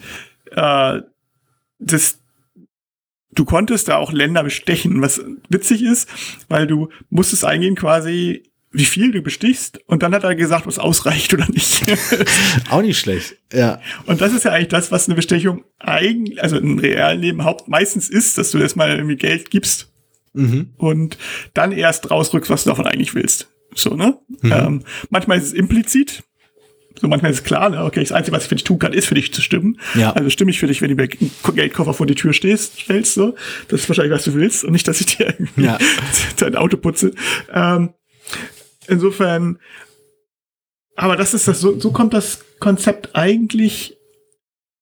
äh, 0.51 1.01
das 1.79 2.19
du 3.31 3.45
konntest 3.45 3.87
da 3.87 3.97
auch 3.97 4.11
Länder 4.11 4.43
bestechen, 4.43 5.01
was 5.01 5.21
witzig 5.49 5.83
ist, 5.83 6.09
weil 6.47 6.67
du 6.67 6.89
musstest 7.09 7.45
eingehen 7.45 7.75
quasi, 7.75 8.43
wie 8.71 8.85
viel 8.85 9.11
du 9.11 9.21
bestichst 9.21 9.79
und 9.87 10.03
dann 10.03 10.13
hat 10.13 10.23
er 10.23 10.35
gesagt, 10.35 10.67
was 10.67 10.77
ausreicht 10.77 11.33
oder 11.33 11.47
nicht. 11.49 11.83
auch 12.69 12.81
nicht 12.81 12.99
schlecht, 12.99 13.37
ja. 13.51 13.81
Und 14.05 14.21
das 14.21 14.33
ist 14.33 14.45
ja 14.45 14.51
eigentlich 14.51 14.67
das, 14.67 14.91
was 14.91 15.07
eine 15.07 15.15
Bestechung 15.15 15.63
eigentlich, 15.79 16.41
also 16.41 16.57
im 16.57 16.77
realen 16.77 17.21
Leben 17.21 17.43
haupt 17.45 17.67
meistens 17.67 18.09
ist, 18.09 18.37
dass 18.37 18.51
du 18.51 18.59
erstmal 18.59 18.91
irgendwie 18.91 19.15
Geld 19.15 19.49
gibst 19.49 19.91
mhm. 20.33 20.71
und 20.77 21.17
dann 21.53 21.71
erst 21.71 22.11
rausrückst, 22.11 22.49
was 22.49 22.63
du 22.63 22.69
davon 22.69 22.85
eigentlich 22.85 23.15
willst. 23.15 23.48
So, 23.75 23.95
ne? 23.95 24.17
Mhm. 24.41 24.51
Ähm, 24.51 24.83
manchmal 25.09 25.37
ist 25.37 25.45
es 25.45 25.53
implizit, 25.53 26.23
so 26.99 27.07
manchmal 27.07 27.31
ist 27.31 27.39
es 27.39 27.43
klar, 27.43 27.69
ne? 27.69 27.83
okay, 27.83 28.01
das 28.01 28.11
Einzige, 28.11 28.35
was 28.35 28.43
ich 28.43 28.49
für 28.49 28.55
dich 28.55 28.63
tun 28.63 28.79
kann, 28.79 28.93
ist 28.93 29.07
für 29.07 29.15
dich 29.15 29.33
zu 29.33 29.41
stimmen. 29.41 29.79
Ja. 29.95 30.11
Also 30.11 30.29
stimme 30.29 30.51
ich 30.51 30.59
für 30.59 30.67
dich, 30.67 30.81
wenn 30.81 30.89
du 30.89 30.95
mir 30.95 31.09
einen 31.09 31.55
Geldkoffer 31.55 31.93
vor 31.93 32.05
die 32.05 32.15
Tür 32.15 32.33
stehst, 32.33 32.79
stellst, 32.79 33.13
so. 33.13 33.35
Das 33.69 33.81
ist 33.81 33.89
wahrscheinlich, 33.89 34.13
was 34.13 34.25
du 34.25 34.33
willst 34.33 34.63
und 34.63 34.73
nicht, 34.73 34.87
dass 34.87 34.99
ich 34.99 35.17
dir 35.17 35.27
irgendwie 35.27 35.63
ja. 35.63 35.77
dein 36.37 36.55
Auto 36.55 36.77
putze. 36.77 37.13
Ähm, 37.53 37.93
insofern, 38.87 39.59
aber 40.95 41.15
das 41.15 41.33
ist 41.33 41.47
das, 41.47 41.61
so, 41.61 41.79
so 41.79 41.91
kommt 41.91 42.13
das 42.13 42.43
Konzept 42.59 43.15
eigentlich 43.15 43.97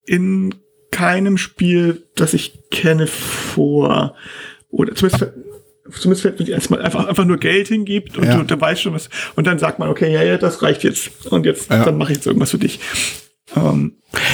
in 0.06 0.56
keinem 0.90 1.38
Spiel, 1.38 2.08
das 2.16 2.34
ich 2.34 2.70
kenne, 2.72 3.06
vor. 3.06 4.16
Oder 4.70 4.96
zumindest 4.96 5.34
zumindest 5.92 6.22
fällt 6.22 6.40
mir 6.40 6.48
erstmal 6.50 6.82
einfach, 6.82 7.08
einfach 7.08 7.26
nur 7.26 7.38
Geld 7.38 7.68
hingibt 7.68 8.18
und 8.18 8.26
ja. 8.26 8.38
du, 8.38 8.44
du 8.44 8.60
weißt 8.60 8.82
schon 8.82 8.94
was. 8.94 9.10
Und 9.36 9.48
dann 9.48 9.60
sagt 9.60 9.80
man, 9.80 9.90
okay, 9.90 10.12
ja, 10.12 10.24
ja, 10.24 10.38
das 10.38 10.62
reicht 10.62 10.84
jetzt. 10.84 11.26
Und 11.30 11.46
jetzt, 11.46 11.70
ja. 11.70 11.84
dann 11.84 11.98
mache 11.98 12.12
ich 12.12 12.18
jetzt 12.18 12.28
irgendwas 12.28 12.52
für 12.52 12.58
dich. 12.58 12.80
Ähm, 13.56 13.94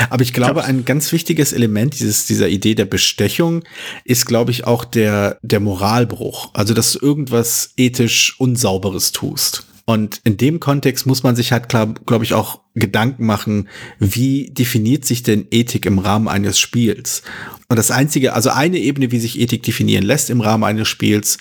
Aber 0.09 0.23
ich 0.23 0.33
glaube, 0.33 0.63
ein 0.63 0.85
ganz 0.85 1.11
wichtiges 1.11 1.53
Element 1.53 1.99
dieses, 1.99 2.25
dieser 2.25 2.47
Idee 2.47 2.75
der 2.75 2.85
Bestechung 2.85 3.63
ist, 4.05 4.25
glaube 4.25 4.51
ich, 4.51 4.65
auch 4.65 4.85
der, 4.85 5.37
der 5.41 5.59
Moralbruch. 5.59 6.49
Also, 6.53 6.73
dass 6.73 6.93
du 6.93 7.05
irgendwas 7.05 7.73
ethisch 7.77 8.35
Unsauberes 8.39 9.11
tust. 9.11 9.67
Und 9.85 10.21
in 10.23 10.37
dem 10.37 10.61
Kontext 10.61 11.05
muss 11.05 11.23
man 11.23 11.35
sich 11.35 11.51
halt, 11.51 11.67
glaube 11.67 12.23
ich, 12.23 12.33
auch 12.33 12.61
Gedanken 12.73 13.25
machen, 13.25 13.67
wie 13.99 14.49
definiert 14.51 15.03
sich 15.03 15.23
denn 15.23 15.45
Ethik 15.51 15.85
im 15.85 15.99
Rahmen 15.99 16.29
eines 16.29 16.57
Spiels? 16.57 17.21
Und 17.67 17.77
das 17.77 17.91
einzige, 17.91 18.33
also 18.33 18.49
eine 18.49 18.77
Ebene, 18.77 19.11
wie 19.11 19.19
sich 19.19 19.39
Ethik 19.39 19.63
definieren 19.63 20.05
lässt 20.05 20.29
im 20.29 20.39
Rahmen 20.39 20.63
eines 20.63 20.87
Spiels, 20.87 21.37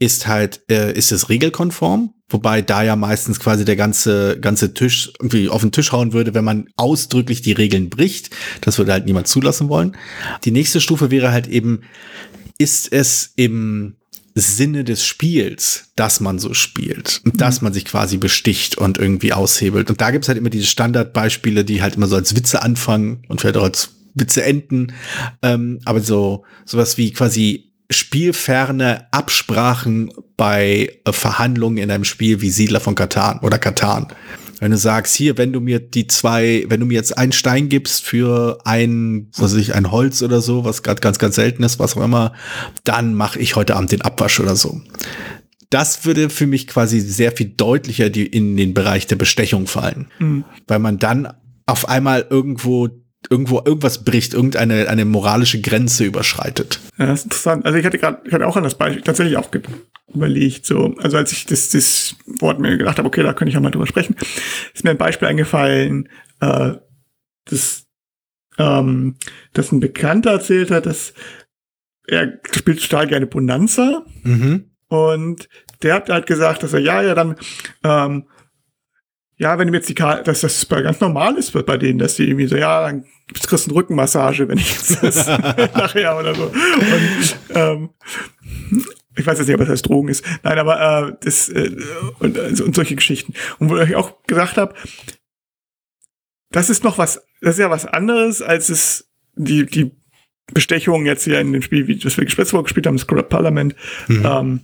ist 0.00 0.26
halt, 0.26 0.62
äh, 0.68 0.92
ist 0.92 1.12
es 1.12 1.28
regelkonform? 1.28 2.12
Wobei 2.28 2.62
da 2.62 2.82
ja 2.82 2.96
meistens 2.96 3.38
quasi 3.38 3.64
der 3.64 3.76
ganze, 3.76 4.40
ganze 4.40 4.74
Tisch 4.74 5.12
irgendwie 5.20 5.48
auf 5.48 5.60
den 5.60 5.72
Tisch 5.72 5.92
hauen 5.92 6.12
würde, 6.12 6.34
wenn 6.34 6.44
man 6.44 6.68
ausdrücklich 6.76 7.42
die 7.42 7.52
Regeln 7.52 7.90
bricht. 7.90 8.30
Das 8.60 8.78
würde 8.78 8.92
halt 8.92 9.06
niemand 9.06 9.28
zulassen 9.28 9.68
wollen. 9.68 9.96
Die 10.44 10.50
nächste 10.50 10.80
Stufe 10.80 11.10
wäre 11.12 11.30
halt 11.30 11.46
eben, 11.46 11.82
ist 12.58 12.92
es 12.92 13.32
im 13.36 13.96
Sinne 14.34 14.82
des 14.82 15.04
Spiels, 15.04 15.92
dass 15.96 16.20
man 16.20 16.38
so 16.38 16.54
spielt 16.54 17.20
und 17.24 17.34
mhm. 17.34 17.38
dass 17.38 17.62
man 17.62 17.72
sich 17.72 17.84
quasi 17.84 18.16
besticht 18.16 18.76
und 18.76 18.98
irgendwie 18.98 19.32
aushebelt. 19.32 19.90
Und 19.90 20.00
da 20.00 20.10
gibt's 20.10 20.28
halt 20.28 20.38
immer 20.38 20.50
diese 20.50 20.66
Standardbeispiele, 20.66 21.64
die 21.64 21.82
halt 21.82 21.94
immer 21.96 22.08
so 22.08 22.16
als 22.16 22.34
Witze 22.34 22.62
anfangen 22.62 23.22
und 23.28 23.40
vielleicht 23.40 23.56
auch 23.56 23.64
als 23.64 23.90
Witze 24.14 24.42
enden. 24.42 24.92
Ähm, 25.42 25.80
aber 25.84 26.00
so 26.00 26.44
sowas 26.64 26.98
wie 26.98 27.12
quasi 27.12 27.72
spielferne 27.90 29.06
Absprachen 29.12 30.10
bei 30.36 30.98
äh, 31.04 31.12
Verhandlungen 31.12 31.78
in 31.78 31.90
einem 31.90 32.04
Spiel 32.04 32.40
wie 32.40 32.50
Siedler 32.50 32.80
von 32.80 32.94
Katan 32.94 33.38
oder 33.40 33.58
Katan. 33.58 34.08
Wenn 34.60 34.70
du 34.70 34.76
sagst, 34.76 35.14
hier, 35.14 35.36
wenn 35.38 35.52
du 35.52 35.60
mir 35.60 35.80
die 35.80 36.06
zwei, 36.06 36.64
wenn 36.68 36.80
du 36.80 36.86
mir 36.86 36.94
jetzt 36.94 37.16
einen 37.16 37.32
Stein 37.32 37.68
gibst 37.68 38.04
für 38.04 38.58
ein, 38.64 39.28
was 39.36 39.52
weiß 39.52 39.60
ich, 39.60 39.74
ein 39.74 39.90
Holz 39.90 40.22
oder 40.22 40.40
so, 40.40 40.64
was 40.64 40.82
gerade 40.82 41.00
ganz, 41.00 41.18
ganz 41.18 41.36
selten 41.36 41.62
ist, 41.62 41.78
was 41.78 41.96
auch 41.96 42.04
immer, 42.04 42.32
dann 42.84 43.14
mache 43.14 43.38
ich 43.38 43.56
heute 43.56 43.76
Abend 43.76 43.92
den 43.92 44.02
Abwasch 44.02 44.40
oder 44.40 44.56
so. 44.56 44.80
Das 45.70 46.04
würde 46.04 46.30
für 46.30 46.46
mich 46.46 46.66
quasi 46.66 47.00
sehr 47.00 47.32
viel 47.32 47.48
deutlicher 47.48 48.10
die, 48.10 48.26
in 48.26 48.56
den 48.56 48.74
Bereich 48.74 49.06
der 49.06 49.16
Bestechung 49.16 49.66
fallen. 49.66 50.06
Mhm. 50.18 50.44
Weil 50.66 50.78
man 50.78 50.98
dann 50.98 51.32
auf 51.66 51.88
einmal 51.88 52.26
irgendwo 52.28 52.88
irgendwo 53.30 53.62
irgendwas 53.64 54.04
bricht, 54.04 54.34
irgendeine 54.34 54.88
eine 54.88 55.04
moralische 55.04 55.60
Grenze 55.60 56.04
überschreitet. 56.04 56.80
Ja, 56.98 57.06
das 57.06 57.20
ist 57.20 57.24
interessant. 57.26 57.66
Also 57.66 57.78
ich 57.78 57.84
hatte 57.84 57.98
gerade, 57.98 58.20
ich 58.26 58.32
hatte 58.32 58.46
auch 58.46 58.56
an 58.56 58.64
das 58.64 58.76
Beispiel 58.76 59.02
tatsächlich 59.02 59.36
auch 59.36 59.48
überlegt, 60.12 60.66
so, 60.66 60.94
also 60.98 61.16
als 61.16 61.32
ich 61.32 61.46
das, 61.46 61.70
das 61.70 62.16
Wort 62.26 62.60
mir 62.60 62.76
gedacht 62.76 62.98
habe, 62.98 63.08
okay, 63.08 63.22
da 63.22 63.32
könnte 63.32 63.48
ich 63.48 63.54
ja 63.54 63.60
mal 63.60 63.70
drüber 63.70 63.86
sprechen, 63.86 64.16
ist 64.74 64.84
mir 64.84 64.90
ein 64.90 64.98
Beispiel 64.98 65.28
eingefallen, 65.28 66.08
äh, 66.40 66.74
das, 67.46 67.86
ähm, 68.58 69.16
dass 69.52 69.72
ein 69.72 69.80
Bekannter 69.80 70.30
erzählt 70.30 70.70
hat, 70.70 70.86
dass 70.86 71.14
er 72.06 72.38
spielt 72.52 72.82
total 72.82 73.06
gerne 73.06 73.26
Bonanza 73.26 74.04
mhm. 74.22 74.70
und 74.88 75.48
der 75.82 75.94
hat 75.94 76.08
halt 76.10 76.26
gesagt, 76.26 76.62
dass 76.62 76.72
er 76.72 76.80
ja, 76.80 77.02
ja, 77.02 77.14
dann 77.14 77.36
ähm, 77.82 78.24
ja, 79.36 79.58
wenn 79.58 79.68
du 79.68 79.74
jetzt 79.74 79.88
die 79.88 79.94
Karte, 79.94 80.22
dass 80.22 80.42
das 80.42 80.68
ganz 80.68 81.00
normal 81.00 81.36
ist 81.36 81.52
bei 81.52 81.76
denen, 81.76 81.98
dass 81.98 82.14
die 82.14 82.24
irgendwie 82.24 82.46
so, 82.46 82.56
ja, 82.56 82.82
dann 82.86 83.04
kriegst 83.32 83.66
du 83.66 83.70
eine 83.70 83.76
Rückenmassage, 83.76 84.48
wenn 84.48 84.58
ich 84.58 84.70
jetzt 84.70 85.02
das 85.02 85.26
nachher 85.74 86.18
oder 86.18 86.34
so. 86.34 86.44
Und, 86.44 87.36
ähm, 87.50 87.90
ich 89.16 89.26
weiß 89.26 89.38
jetzt 89.38 89.46
nicht, 89.46 89.54
ob 89.54 89.60
das 89.60 89.70
heißt 89.70 89.88
Drogen 89.88 90.08
ist. 90.08 90.24
Nein, 90.42 90.58
aber 90.58 91.08
äh, 91.08 91.16
das 91.20 91.48
äh, 91.48 91.76
und, 92.18 92.38
also, 92.38 92.64
und 92.64 92.74
solche 92.74 92.96
Geschichten. 92.96 93.34
Und 93.58 93.70
wo 93.70 93.76
ich 93.78 93.96
auch 93.96 94.22
gesagt 94.26 94.56
habe, 94.56 94.74
das 96.50 96.70
ist 96.70 96.84
noch 96.84 96.98
was, 96.98 97.22
das 97.40 97.54
ist 97.54 97.60
ja 97.60 97.70
was 97.70 97.86
anderes, 97.86 98.42
als 98.42 98.68
es 98.68 99.10
die, 99.34 99.66
die 99.66 99.92
Bestechung 100.52 101.06
jetzt 101.06 101.24
hier 101.24 101.40
in 101.40 101.52
dem 101.52 101.62
Spiel, 101.62 101.88
wie 101.88 101.96
das 101.96 102.16
wir 102.16 102.24
gespielt 102.24 102.86
haben, 102.86 102.96
das 102.96 103.06
Corrupt 103.06 103.30
Parliament, 103.30 103.74
mhm. 104.08 104.22
ähm, 104.24 104.60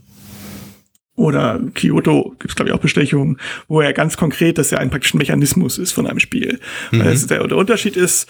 oder 1.21 1.61
Kyoto 1.75 2.35
gibt 2.39 2.49
es, 2.49 2.57
glaube 2.57 2.71
ich, 2.71 2.75
auch 2.75 2.81
Bestechungen, 2.81 3.39
wo 3.69 3.83
er 3.83 3.93
ganz 3.93 4.17
konkret, 4.17 4.57
dass 4.57 4.73
er 4.73 4.79
ein 4.79 4.89
praktischer 4.89 5.19
Mechanismus 5.19 5.77
ist 5.77 5.93
von 5.93 6.07
einem 6.07 6.19
Spiel. 6.19 6.61
Mhm. 6.93 7.03
Also 7.03 7.27
der, 7.27 7.47
der 7.47 7.59
Unterschied 7.59 7.95
ist, 7.95 8.27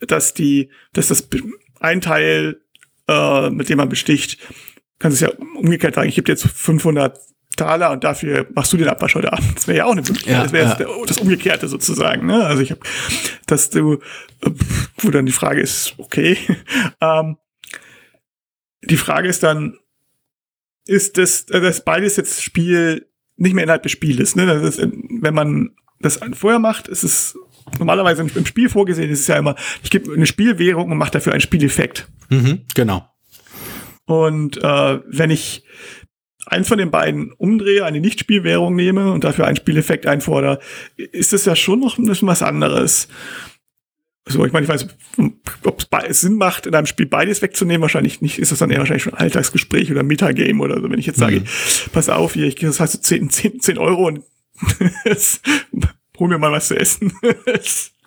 dass 0.00 0.34
die, 0.34 0.68
dass 0.92 1.08
das 1.08 1.26
ein 1.80 2.02
Teil, 2.02 2.60
äh, 3.08 3.48
mit 3.48 3.70
dem 3.70 3.78
man 3.78 3.88
besticht, 3.88 4.36
kann 4.98 5.12
es 5.12 5.20
ja 5.20 5.30
umgekehrt 5.56 5.94
sagen, 5.94 6.10
ich 6.10 6.14
gebe 6.14 6.26
dir 6.26 6.32
jetzt 6.32 6.46
500 6.46 7.18
Taler 7.56 7.90
und 7.90 8.04
dafür 8.04 8.46
machst 8.54 8.70
du 8.74 8.76
den 8.76 8.88
Abwasch 8.88 9.14
heute 9.14 9.32
Abend. 9.32 9.56
Das 9.56 9.66
wäre 9.66 9.78
ja 9.78 9.84
auch 9.86 9.92
eine 9.92 10.02
Möglichkeit. 10.02 10.34
Ja, 10.34 10.42
das 10.42 10.52
wäre 10.52 10.76
ja. 10.78 11.06
das 11.06 11.18
Umgekehrte 11.18 11.68
sozusagen. 11.68 12.26
Ne? 12.26 12.44
Also 12.44 12.62
ich 12.62 12.70
habe, 12.70 12.80
dass 13.46 13.70
du, 13.70 13.98
wo 14.98 15.10
dann 15.10 15.24
die 15.24 15.32
Frage 15.32 15.62
ist, 15.62 15.94
okay. 15.96 16.36
ähm, 17.00 17.38
die 18.82 18.98
Frage 18.98 19.26
ist 19.26 19.42
dann, 19.42 19.78
ist 20.90 21.18
das, 21.18 21.46
das 21.46 21.84
beides 21.84 22.16
jetzt 22.16 22.42
Spiel 22.42 23.06
nicht 23.36 23.54
mehr 23.54 23.62
innerhalb 23.62 23.84
des 23.84 23.92
Spieles. 23.92 24.34
Ne? 24.34 24.44
Das 24.44 24.76
ist, 24.76 24.88
wenn 25.20 25.34
man 25.34 25.70
das 26.00 26.18
vorher 26.32 26.58
macht, 26.58 26.88
ist 26.88 27.04
es 27.04 27.38
normalerweise 27.78 28.22
im 28.22 28.46
Spiel 28.46 28.68
vorgesehen, 28.68 29.08
ist 29.08 29.20
es 29.20 29.26
ja 29.28 29.36
immer, 29.36 29.54
ich 29.84 29.90
gebe 29.90 30.12
eine 30.12 30.26
Spielwährung 30.26 30.90
und 30.90 30.98
mache 30.98 31.12
dafür 31.12 31.32
einen 31.32 31.40
Spieleffekt. 31.40 32.08
Mhm, 32.28 32.62
genau. 32.74 33.08
Und 34.04 34.56
äh, 34.56 35.00
wenn 35.06 35.30
ich 35.30 35.64
eins 36.46 36.66
von 36.66 36.78
den 36.78 36.90
beiden 36.90 37.30
umdrehe, 37.32 37.84
eine 37.84 38.00
Nicht-Spielwährung 38.00 38.74
nehme 38.74 39.12
und 39.12 39.22
dafür 39.22 39.46
einen 39.46 39.56
Spieleffekt 39.56 40.06
einfordere, 40.08 40.58
ist 40.96 41.32
das 41.32 41.44
ja 41.44 41.54
schon 41.54 41.78
noch 41.78 41.98
ein 41.98 42.06
bisschen 42.06 42.26
was 42.26 42.42
anderes. 42.42 43.06
So, 44.26 44.44
ich 44.44 44.52
meine, 44.52 44.64
ich 44.64 44.68
weiß, 44.68 44.86
ob 45.64 45.86
es 46.06 46.20
Sinn 46.20 46.36
macht, 46.36 46.66
in 46.66 46.74
einem 46.74 46.86
Spiel 46.86 47.06
beides 47.06 47.42
wegzunehmen. 47.42 47.82
Wahrscheinlich 47.82 48.20
nicht. 48.20 48.38
Ist 48.38 48.52
das 48.52 48.58
dann 48.58 48.70
eher 48.70 48.78
wahrscheinlich 48.78 49.02
schon 49.02 49.14
ein 49.14 49.20
Alltagsgespräch 49.20 49.90
oder 49.90 50.00
ein 50.00 50.06
Metagame 50.06 50.62
oder 50.62 50.80
so. 50.80 50.90
Wenn 50.90 50.98
ich 50.98 51.06
jetzt 51.06 51.18
sage, 51.18 51.40
mhm. 51.40 51.44
pass 51.92 52.08
auf, 52.08 52.34
hier, 52.34 52.46
ich 52.46 52.56
das 52.56 52.80
heißt 52.80 53.02
10, 53.02 53.30
10, 53.30 53.60
10 53.60 53.78
Euro 53.78 54.06
und 54.06 54.22
hol 56.18 56.28
mir 56.28 56.38
mal 56.38 56.52
was 56.52 56.68
zu 56.68 56.78
essen. 56.78 57.12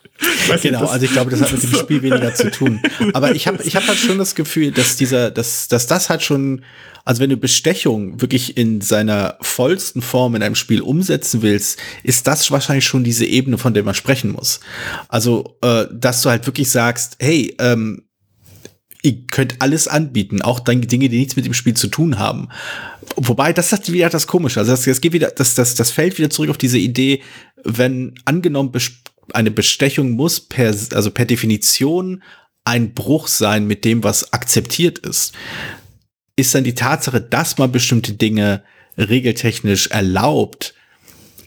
genau, 0.62 0.82
nicht, 0.82 0.92
also 0.92 1.06
ich 1.06 1.12
glaube, 1.12 1.32
das 1.32 1.42
hat 1.42 1.52
mit 1.52 1.64
dem 1.64 1.74
Spiel 1.74 2.02
weniger 2.02 2.34
zu 2.34 2.52
tun. 2.52 2.82
Aber 3.14 3.36
ich 3.36 3.48
habe 3.48 3.62
ich 3.64 3.76
hab 3.76 3.88
halt 3.88 3.98
schon 3.98 4.18
das 4.18 4.36
Gefühl, 4.36 4.72
dass 4.72 4.96
dieser, 4.96 5.32
dass, 5.32 5.68
dass 5.68 5.88
das 5.88 6.10
halt 6.10 6.24
schon 6.24 6.64
also 7.06 7.22
wenn 7.22 7.30
du 7.30 7.38
Bestechung 7.38 8.22
wirklich 8.22 8.56
in 8.56 8.80
seiner 8.80 9.38
vollsten 9.42 10.02
Form 10.02 10.36
in 10.36 10.44
einem 10.44 10.56
Spiel 10.56 10.82
umsetzen 10.82 11.42
willst, 11.42 11.78
ist 12.04 12.28
das 12.28 12.50
wahrscheinlich 12.50 12.86
schon 12.86 13.04
diese 13.04 13.26
Ebene, 13.26 13.58
von 13.58 13.74
der 13.74 13.84
man 13.84 13.94
sprechen 13.94 14.32
muss. 14.32 14.62
Also, 15.10 15.58
äh, 15.62 15.86
dass 15.92 16.22
du 16.22 16.30
halt 16.30 16.46
wirklich 16.46 16.70
sagst, 16.72 17.18
hey, 17.20 17.56
ähm, 17.60 18.04
ihr 19.02 19.28
könnt 19.30 19.62
alles 19.62 19.90
anbieten, 19.90 20.42
auch 20.42 20.62
dann 20.62 20.82
Dinge, 20.82 21.10
die 21.10 21.20
nichts 21.20 21.36
mit 21.36 21.46
dem 21.46 21.54
Spiel 21.54 21.74
zu 21.74 21.88
tun 21.88 22.20
haben. 22.20 22.48
Wobei, 23.18 23.52
das 23.52 23.74
ist 23.74 23.92
wieder 23.92 24.10
das 24.10 24.28
Komische. 24.28 24.62
Also 24.62 24.72
das, 24.72 24.84
das 24.84 25.02
geht 25.02 25.12
wieder, 25.12 25.30
das, 25.30 25.56
das, 25.56 25.76
das 25.76 25.92
fällt 25.92 26.18
wieder 26.18 26.30
zurück 26.30 26.50
auf 26.50 26.58
diese 26.58 26.78
Idee, 26.78 27.22
wenn 27.66 28.16
angenommen 28.24 28.72
eine 29.34 29.52
Bestechung 29.52 30.12
muss 30.12 30.40
per, 30.42 30.68
also 30.68 31.12
per 31.12 31.26
Definition 31.26 32.24
ein 32.66 32.94
Bruch 32.94 33.28
sein 33.28 33.68
mit 33.68 33.86
dem, 33.86 34.04
was 34.04 34.34
akzeptiert 34.34 35.00
ist 35.00 35.34
ist 36.36 36.56
dann 36.56 36.64
die 36.64 36.76
Tatsache, 36.76 37.22
dass 37.22 37.58
man 37.58 37.72
bestimmte 37.72 38.14
Dinge 38.14 38.64
regeltechnisch 38.98 39.88
erlaubt, 39.88 40.74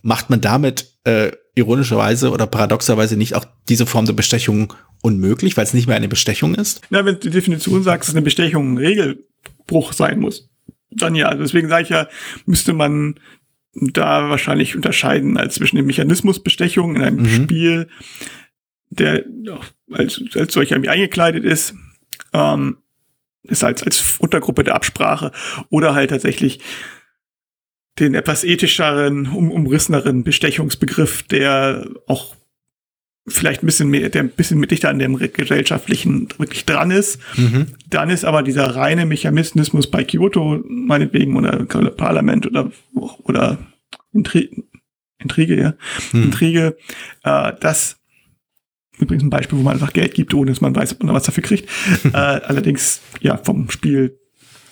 macht 0.03 0.31
man 0.31 0.41
damit, 0.41 0.93
äh, 1.05 1.33
ironischerweise 1.55 2.31
oder 2.31 2.47
paradoxerweise 2.47 3.17
nicht 3.17 3.35
auch 3.35 3.45
diese 3.69 3.87
Form 3.87 4.07
der 4.07 4.13
Bestechung 4.13 4.75
unmöglich, 5.03 5.57
weil 5.57 5.65
es 5.65 5.75
nicht 5.75 5.87
mehr 5.87 5.97
eine 5.97 6.09
Bestechung 6.09 6.55
ist? 6.55 6.83
Na, 6.91 7.05
wenn 7.05 7.15
du 7.15 7.21
die 7.21 7.31
Definition 7.31 7.83
sagst, 7.83 8.09
dass 8.09 8.15
eine 8.15 8.23
Bestechung 8.23 8.75
ein 8.75 8.79
Regelbruch 8.79 9.93
sein 9.93 10.21
muss, 10.21 10.49
dann 10.91 11.15
ja. 11.15 11.35
Deswegen 11.35 11.69
sage 11.69 11.85
ich 11.85 11.89
ja, 11.89 12.09
müsste 12.45 12.73
man 12.73 13.19
da 13.81 14.29
wahrscheinlich 14.31 14.75
unterscheiden 14.75 15.37
als 15.37 15.55
zwischen 15.55 15.77
dem 15.77 15.87
Mechanismus 15.87 16.43
Bestechung 16.43 16.97
in 16.97 17.03
einem 17.03 17.23
mhm. 17.23 17.29
Spiel, 17.29 17.89
der 18.91 19.25
als, 19.93 20.23
als 20.35 20.55
solcher 20.55 20.77
irgendwie 20.77 20.91
eingekleidet 20.91 21.45
ist, 21.45 21.75
ähm, 22.33 22.79
ist 23.43 23.65
als, 23.65 23.83
als 23.83 24.17
Untergruppe 24.19 24.65
der 24.65 24.75
Absprache 24.75 25.33
oder 25.71 25.95
halt 25.95 26.11
tatsächlich 26.11 26.61
den 27.99 28.15
etwas 28.15 28.45
ethischeren, 28.45 29.27
um, 29.29 29.51
umrisseneren 29.51 30.25
Bestechungsbegriff, 30.25 31.23
der 31.23 31.89
auch 32.07 32.35
vielleicht 33.29 33.63
ein 33.63 33.67
bisschen 33.67 33.89
mehr, 33.89 34.09
der 34.09 34.23
ein 34.23 34.31
bisschen 34.31 34.59
mit 34.59 34.71
dichter 34.71 34.89
an 34.89 34.99
dem 34.99 35.17
gesellschaftlichen 35.17 36.29
wirklich 36.39 36.65
dran 36.65 36.91
ist. 36.91 37.19
Mhm. 37.37 37.69
Dann 37.91 38.11
ist 38.11 38.25
aber 38.25 38.43
dieser 38.43 38.77
reine 38.77 39.05
Mechanismus 39.05 39.91
bei 39.91 40.05
Kyoto, 40.05 40.63
meinetwegen, 40.69 41.37
oder 41.37 41.65
Parlament 41.91 42.47
oder, 42.47 42.71
oder 43.25 43.59
Intri 44.13 44.65
Intrige, 45.19 45.59
ja, 45.59 45.75
mhm. 46.13 46.25
Intrige, 46.25 46.77
äh, 47.25 47.53
das 47.61 47.97
übrigens 48.99 49.25
ein 49.25 49.31
Beispiel, 49.31 49.59
wo 49.59 49.63
man 49.63 49.75
einfach 49.75 49.93
Geld 49.93 50.15
gibt, 50.15 50.35
ohne 50.35 50.51
dass 50.51 50.61
man 50.61 50.75
weiß, 50.75 50.93
ob 50.93 51.03
man 51.03 51.15
was 51.15 51.25
dafür 51.25 51.43
kriegt. 51.43 51.69
äh, 52.05 52.17
allerdings, 52.17 53.01
ja, 53.21 53.37
vom 53.37 53.71
Spiel 53.71 54.19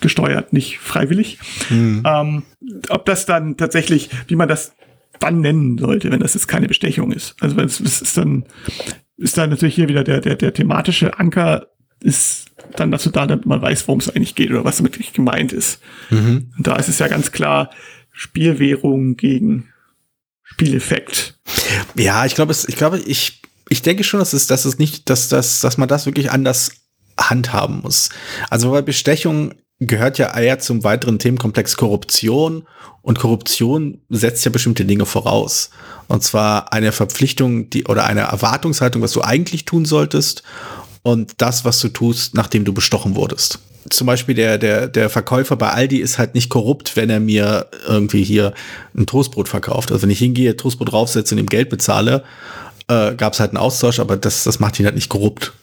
gesteuert, 0.01 0.53
nicht 0.53 0.79
freiwillig. 0.79 1.39
Mhm. 1.69 2.03
Ähm, 2.05 2.43
ob 2.89 3.05
das 3.05 3.25
dann 3.25 3.57
tatsächlich, 3.57 4.09
wie 4.27 4.35
man 4.35 4.47
das 4.47 4.75
dann 5.19 5.41
nennen 5.41 5.77
sollte, 5.77 6.11
wenn 6.11 6.19
das 6.19 6.33
jetzt 6.33 6.47
keine 6.47 6.67
Bestechung 6.67 7.11
ist. 7.11 7.35
Also 7.39 7.57
wenn 7.57 7.65
es 7.65 7.79
ist 7.79 8.17
dann 8.17 8.45
ist 9.17 9.37
dann 9.37 9.49
natürlich 9.49 9.75
hier 9.75 9.87
wieder 9.87 10.03
der 10.03 10.21
der 10.21 10.35
der 10.35 10.53
thematische 10.53 11.17
Anker 11.19 11.67
ist 12.01 12.45
dann 12.75 12.91
dazu 12.91 13.09
da, 13.09 13.25
damit 13.25 13.45
man 13.45 13.61
weiß, 13.61 13.87
worum 13.87 13.99
es 13.99 14.09
eigentlich 14.09 14.35
geht 14.35 14.51
oder 14.51 14.65
was 14.65 14.77
damit 14.77 15.13
gemeint 15.13 15.53
ist. 15.53 15.79
Mhm. 16.09 16.51
Und 16.57 16.67
da 16.67 16.75
ist 16.75 16.89
es 16.89 16.99
ja 16.99 17.07
ganz 17.07 17.31
klar 17.31 17.69
Spielwährung 18.11 19.15
gegen 19.17 19.69
Spieleffekt. 20.43 21.37
Ja, 21.95 22.25
ich 22.25 22.35
glaube, 22.35 22.51
es, 22.51 22.67
ich 22.67 22.75
glaube, 22.75 22.99
ich, 22.99 23.41
ich 23.69 23.81
denke 23.81 24.03
schon, 24.03 24.19
dass 24.19 24.33
es, 24.33 24.47
dass 24.47 24.65
es 24.65 24.77
nicht, 24.77 25.09
dass, 25.09 25.27
dass, 25.27 25.61
dass 25.61 25.77
man 25.77 25.89
das 25.89 26.05
wirklich 26.05 26.31
anders 26.31 26.71
handhaben 27.19 27.81
muss. 27.81 28.09
Also 28.49 28.71
bei 28.71 28.81
Bestechung 28.81 29.53
gehört 29.79 30.17
ja 30.17 30.37
eher 30.37 30.59
zum 30.59 30.83
weiteren 30.83 31.19
Themenkomplex 31.19 31.75
Korruption 31.75 32.67
und 33.01 33.19
Korruption 33.19 34.01
setzt 34.09 34.45
ja 34.45 34.51
bestimmte 34.51 34.85
Dinge 34.85 35.05
voraus. 35.05 35.69
Und 36.07 36.23
zwar 36.23 36.71
eine 36.71 36.91
Verpflichtung, 36.91 37.69
die 37.69 37.85
oder 37.85 38.05
eine 38.05 38.21
Erwartungshaltung, 38.21 39.01
was 39.01 39.11
du 39.11 39.21
eigentlich 39.21 39.65
tun 39.65 39.85
solltest 39.85 40.43
und 41.03 41.33
das, 41.37 41.65
was 41.65 41.79
du 41.79 41.89
tust, 41.89 42.35
nachdem 42.35 42.65
du 42.65 42.73
bestochen 42.73 43.15
wurdest. 43.15 43.59
Zum 43.89 44.07
Beispiel 44.07 44.33
der, 44.33 44.57
der, 44.57 44.87
der 44.87 45.11
Verkäufer 45.11 45.55
bei 45.55 45.69
Aldi 45.69 45.97
ist 45.97 46.17
halt 46.17 46.33
nicht 46.33 46.49
korrupt, 46.49 46.95
wenn 46.95 47.09
er 47.11 47.19
mir 47.19 47.67
irgendwie 47.87 48.23
hier 48.23 48.53
ein 48.97 49.05
Toastbrot 49.05 49.47
verkauft. 49.47 49.91
Also 49.91 50.03
wenn 50.03 50.09
ich 50.09 50.17
hingehe, 50.17 50.57
Toastbrot 50.57 50.91
draufsetze 50.91 51.35
und 51.35 51.39
ihm 51.39 51.45
Geld 51.45 51.69
bezahle, 51.69 52.23
äh, 52.87 53.13
gab 53.13 53.33
es 53.33 53.39
halt 53.39 53.51
einen 53.51 53.57
Austausch, 53.57 53.99
aber 53.99 54.17
das, 54.17 54.43
das 54.43 54.59
macht 54.59 54.79
ihn 54.79 54.85
halt 54.85 54.95
nicht 54.95 55.09
korrupt. 55.09 55.53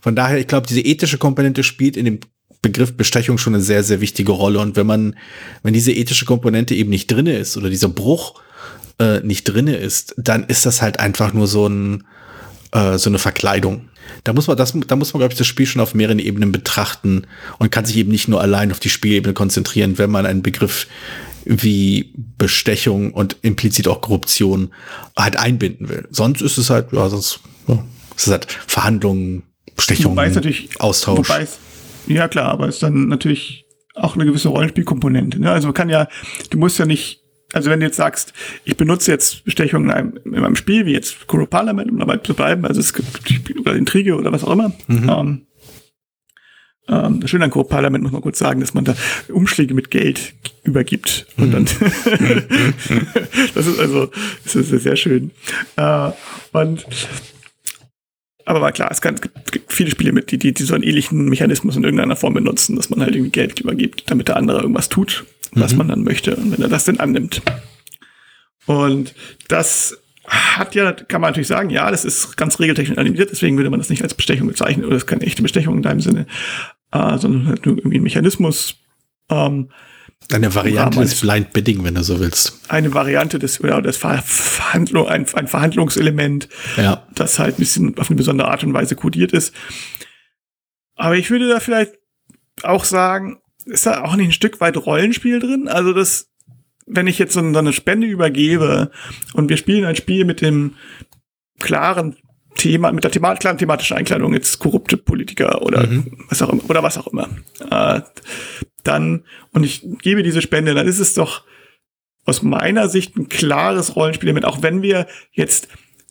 Von 0.00 0.16
daher, 0.16 0.38
ich 0.38 0.48
glaube, 0.48 0.66
diese 0.66 0.80
ethische 0.80 1.18
Komponente 1.18 1.62
spielt 1.62 1.96
in 1.96 2.04
dem 2.04 2.20
Begriff 2.64 2.96
Bestechung 2.96 3.36
schon 3.36 3.54
eine 3.54 3.62
sehr, 3.62 3.84
sehr 3.84 4.00
wichtige 4.00 4.32
Rolle. 4.32 4.58
Und 4.58 4.74
wenn 4.74 4.86
man, 4.86 5.16
wenn 5.62 5.74
diese 5.74 5.92
ethische 5.92 6.24
Komponente 6.24 6.74
eben 6.74 6.88
nicht 6.88 7.08
drinne 7.08 7.36
ist 7.36 7.58
oder 7.58 7.68
dieser 7.68 7.90
Bruch 7.90 8.40
äh, 8.98 9.20
nicht 9.20 9.44
drinne 9.44 9.76
ist, 9.76 10.14
dann 10.16 10.44
ist 10.44 10.64
das 10.64 10.80
halt 10.80 10.98
einfach 10.98 11.34
nur 11.34 11.46
so 11.46 11.66
ein, 11.68 12.04
äh, 12.72 12.96
so 12.96 13.10
eine 13.10 13.18
Verkleidung. 13.18 13.90
Da 14.24 14.32
muss 14.32 14.46
man 14.46 14.56
das, 14.56 14.72
da 14.86 14.96
muss 14.96 15.12
man, 15.12 15.20
glaube 15.20 15.34
ich, 15.34 15.38
das 15.38 15.46
Spiel 15.46 15.66
schon 15.66 15.82
auf 15.82 15.94
mehreren 15.94 16.18
Ebenen 16.18 16.52
betrachten 16.52 17.26
und 17.58 17.70
kann 17.70 17.84
sich 17.84 17.98
eben 17.98 18.10
nicht 18.10 18.28
nur 18.28 18.40
allein 18.40 18.72
auf 18.72 18.80
die 18.80 18.90
Spielebene 18.90 19.34
konzentrieren, 19.34 19.98
wenn 19.98 20.10
man 20.10 20.24
einen 20.24 20.42
Begriff 20.42 20.86
wie 21.44 22.14
Bestechung 22.38 23.12
und 23.12 23.36
implizit 23.42 23.88
auch 23.88 24.00
Korruption 24.00 24.70
halt 25.16 25.36
einbinden 25.36 25.90
will. 25.90 26.08
Sonst 26.10 26.40
ist 26.40 26.56
es 26.56 26.70
halt, 26.70 26.92
ja, 26.92 27.10
sonst 27.10 27.40
ja, 27.68 27.84
ist 28.16 28.26
es 28.26 28.32
halt 28.32 28.46
Verhandlungen, 28.66 29.42
Bestechung, 29.76 30.18
Austausch. 30.78 31.28
Wobei 31.28 31.42
es 31.42 31.58
ja, 32.06 32.28
klar, 32.28 32.50
aber 32.50 32.68
es 32.68 32.76
ist 32.76 32.82
dann 32.82 33.08
natürlich 33.08 33.64
auch 33.94 34.14
eine 34.14 34.24
gewisse 34.24 34.48
Rollenspielkomponente. 34.48 35.40
Ne? 35.40 35.50
Also 35.50 35.68
man 35.68 35.74
kann 35.74 35.88
ja, 35.88 36.08
du 36.50 36.58
musst 36.58 36.78
ja 36.78 36.86
nicht, 36.86 37.20
also 37.52 37.70
wenn 37.70 37.80
du 37.80 37.86
jetzt 37.86 37.96
sagst, 37.96 38.32
ich 38.64 38.76
benutze 38.76 39.10
jetzt 39.10 39.44
Bestechung 39.44 39.84
in 39.84 39.90
einem, 39.90 40.18
in 40.24 40.34
einem 40.34 40.56
Spiel, 40.56 40.86
wie 40.86 40.92
jetzt 40.92 41.26
Kuro 41.26 41.46
Parlament, 41.46 41.90
um 41.90 41.98
dabei 41.98 42.16
zu 42.16 42.34
bleiben, 42.34 42.66
also 42.66 42.80
es 42.80 42.92
gibt 42.92 43.58
oder 43.58 43.74
Intrige 43.76 44.16
oder 44.16 44.32
was 44.32 44.44
auch 44.44 44.52
immer. 44.52 44.72
Mhm. 44.88 45.08
Ähm, 45.08 45.46
ähm, 46.88 47.20
das 47.20 47.30
Schöne 47.30 47.44
an 47.44 47.50
Kuro 47.50 47.64
Parlament 47.64 48.02
muss 48.02 48.12
man 48.12 48.22
kurz 48.22 48.38
sagen, 48.38 48.60
dass 48.60 48.74
man 48.74 48.84
da 48.84 48.94
Umschläge 49.28 49.74
mit 49.74 49.90
Geld 49.90 50.34
übergibt. 50.64 51.26
Und 51.36 51.52
dann, 51.52 51.64
das 53.54 53.66
ist 53.66 53.78
also, 53.78 54.10
das 54.42 54.54
ist 54.54 54.82
sehr 54.82 54.96
schön. 54.96 55.30
Äh, 55.76 56.10
und 56.52 56.86
aber 58.46 58.60
war 58.60 58.72
klar, 58.72 58.90
es, 58.90 59.00
kann, 59.00 59.14
es 59.14 59.52
gibt 59.52 59.72
viele 59.72 59.90
Spiele 59.90 60.12
mit, 60.12 60.30
die, 60.30 60.38
die, 60.38 60.52
die 60.52 60.62
so 60.62 60.74
einen 60.74 60.84
ähnlichen 60.84 61.26
Mechanismus 61.26 61.76
in 61.76 61.84
irgendeiner 61.84 62.16
Form 62.16 62.34
benutzen, 62.34 62.76
dass 62.76 62.90
man 62.90 63.00
halt 63.00 63.14
irgendwie 63.14 63.30
Geld 63.30 63.60
übergibt, 63.60 64.10
damit 64.10 64.28
der 64.28 64.36
andere 64.36 64.60
irgendwas 64.60 64.88
tut, 64.88 65.24
was 65.52 65.72
mhm. 65.72 65.78
man 65.78 65.88
dann 65.88 66.02
möchte, 66.02 66.36
und 66.36 66.52
wenn 66.52 66.62
er 66.62 66.68
das 66.68 66.84
denn 66.84 67.00
annimmt. 67.00 67.42
Und 68.66 69.14
das 69.48 69.98
hat 70.26 70.74
ja, 70.74 70.92
kann 70.92 71.20
man 71.20 71.30
natürlich 71.30 71.48
sagen, 71.48 71.70
ja, 71.70 71.90
das 71.90 72.04
ist 72.04 72.36
ganz 72.36 72.58
regeltechnisch 72.58 72.98
animiert, 72.98 73.30
deswegen 73.30 73.56
würde 73.56 73.70
man 73.70 73.80
das 73.80 73.90
nicht 73.90 74.02
als 74.02 74.14
Bestechung 74.14 74.48
bezeichnen, 74.48 74.84
oder 74.84 74.94
das 74.94 75.04
ist 75.04 75.08
keine 75.08 75.24
echte 75.24 75.42
Bestechung 75.42 75.76
in 75.76 75.82
deinem 75.82 76.00
Sinne, 76.00 76.26
äh, 76.92 77.18
sondern 77.18 77.46
halt 77.46 77.66
nur 77.66 77.76
irgendwie 77.78 77.98
ein 77.98 78.02
Mechanismus. 78.02 78.76
Ähm, 79.30 79.70
eine 80.32 80.54
Variante 80.54 81.00
des 81.00 81.20
Blind 81.20 81.52
Bidding, 81.52 81.84
wenn 81.84 81.94
du 81.94 82.02
so 82.02 82.18
willst. 82.20 82.60
Eine 82.68 82.94
Variante 82.94 83.38
des, 83.38 83.60
oder 83.60 83.82
des 83.82 83.96
Verhandlung, 83.96 85.08
ein, 85.08 85.26
ein 85.34 85.48
Verhandlungselement, 85.48 86.48
ja. 86.76 87.06
das 87.14 87.38
halt 87.38 87.56
ein 87.56 87.60
bisschen 87.60 87.98
auf 87.98 88.08
eine 88.08 88.16
besondere 88.16 88.48
Art 88.48 88.64
und 88.64 88.72
Weise 88.72 88.96
kodiert 88.96 89.32
ist. 89.32 89.54
Aber 90.96 91.16
ich 91.16 91.30
würde 91.30 91.48
da 91.48 91.60
vielleicht 91.60 91.94
auch 92.62 92.84
sagen, 92.84 93.40
ist 93.66 93.86
da 93.86 94.02
auch 94.02 94.16
nicht 94.16 94.28
ein 94.28 94.32
Stück 94.32 94.60
weit 94.60 94.76
Rollenspiel 94.76 95.40
drin? 95.40 95.68
Also 95.68 95.92
das, 95.92 96.30
wenn 96.86 97.06
ich 97.06 97.18
jetzt 97.18 97.34
so 97.34 97.40
eine 97.40 97.72
Spende 97.72 98.06
übergebe 98.06 98.90
und 99.32 99.48
wir 99.48 99.56
spielen 99.56 99.84
ein 99.84 99.96
Spiel 99.96 100.24
mit 100.24 100.40
dem 100.40 100.74
klaren 101.60 102.16
Thema, 102.56 102.92
mit 102.92 103.04
der 103.04 103.10
Thema, 103.10 103.34
klaren 103.34 103.58
thematischen 103.58 103.96
Einkleidung, 103.96 104.32
jetzt 104.32 104.58
korrupte 104.58 104.96
Politiker 105.24 105.62
oder 105.62 105.86
mhm. 105.86 106.04
was 106.28 106.42
auch 106.42 106.50
immer, 106.50 106.68
oder 106.68 106.82
was 106.82 106.98
auch 106.98 107.06
immer. 107.06 107.28
Äh, 107.70 108.02
dann, 108.82 109.24
und 109.52 109.64
ich 109.64 109.86
gebe 110.02 110.22
diese 110.22 110.42
Spende, 110.42 110.74
dann 110.74 110.86
ist 110.86 110.98
es 110.98 111.14
doch 111.14 111.44
aus 112.26 112.42
meiner 112.42 112.88
Sicht 112.88 113.16
ein 113.16 113.28
klares 113.28 113.96
Rollenspiel 113.96 114.32
mit, 114.32 114.44
auch 114.44 114.62
wenn 114.62 114.82
wir 114.82 115.06
jetzt 115.32 115.68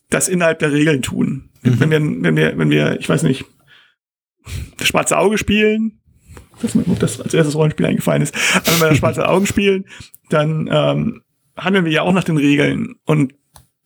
das 0.10 0.28
innerhalb 0.28 0.60
der 0.60 0.71
Regeln 0.71 1.02
tun. 1.02 1.49
Mhm. 1.62 1.80
Wenn 1.80 1.91
wir, 1.91 1.99
wenn 1.99 2.36
wir, 2.36 2.58
wenn 2.58 2.69
wir, 2.69 2.99
ich 2.99 3.08
weiß 3.08 3.23
nicht, 3.23 3.45
das 4.78 4.88
schwarze 4.88 5.17
Auge 5.17 5.38
spielen, 5.38 5.99
dass 6.62 6.76
mir 6.76 6.84
das 6.99 7.21
als 7.21 7.34
erstes 7.34 7.56
Rollenspiel 7.56 7.86
eingefallen 7.86 8.21
ist, 8.21 8.36
aber 8.56 8.71
wenn 8.71 8.82
wir 8.82 8.89
das 8.89 8.97
schwarze 8.97 9.28
Augen 9.28 9.45
spielen, 9.45 9.86
dann 10.30 10.69
ähm, 10.71 11.21
handeln 11.56 11.86
wir 11.86 11.91
ja 11.91 12.02
auch 12.02 12.13
nach 12.13 12.23
den 12.23 12.38
Regeln 12.38 12.95
und 13.06 13.36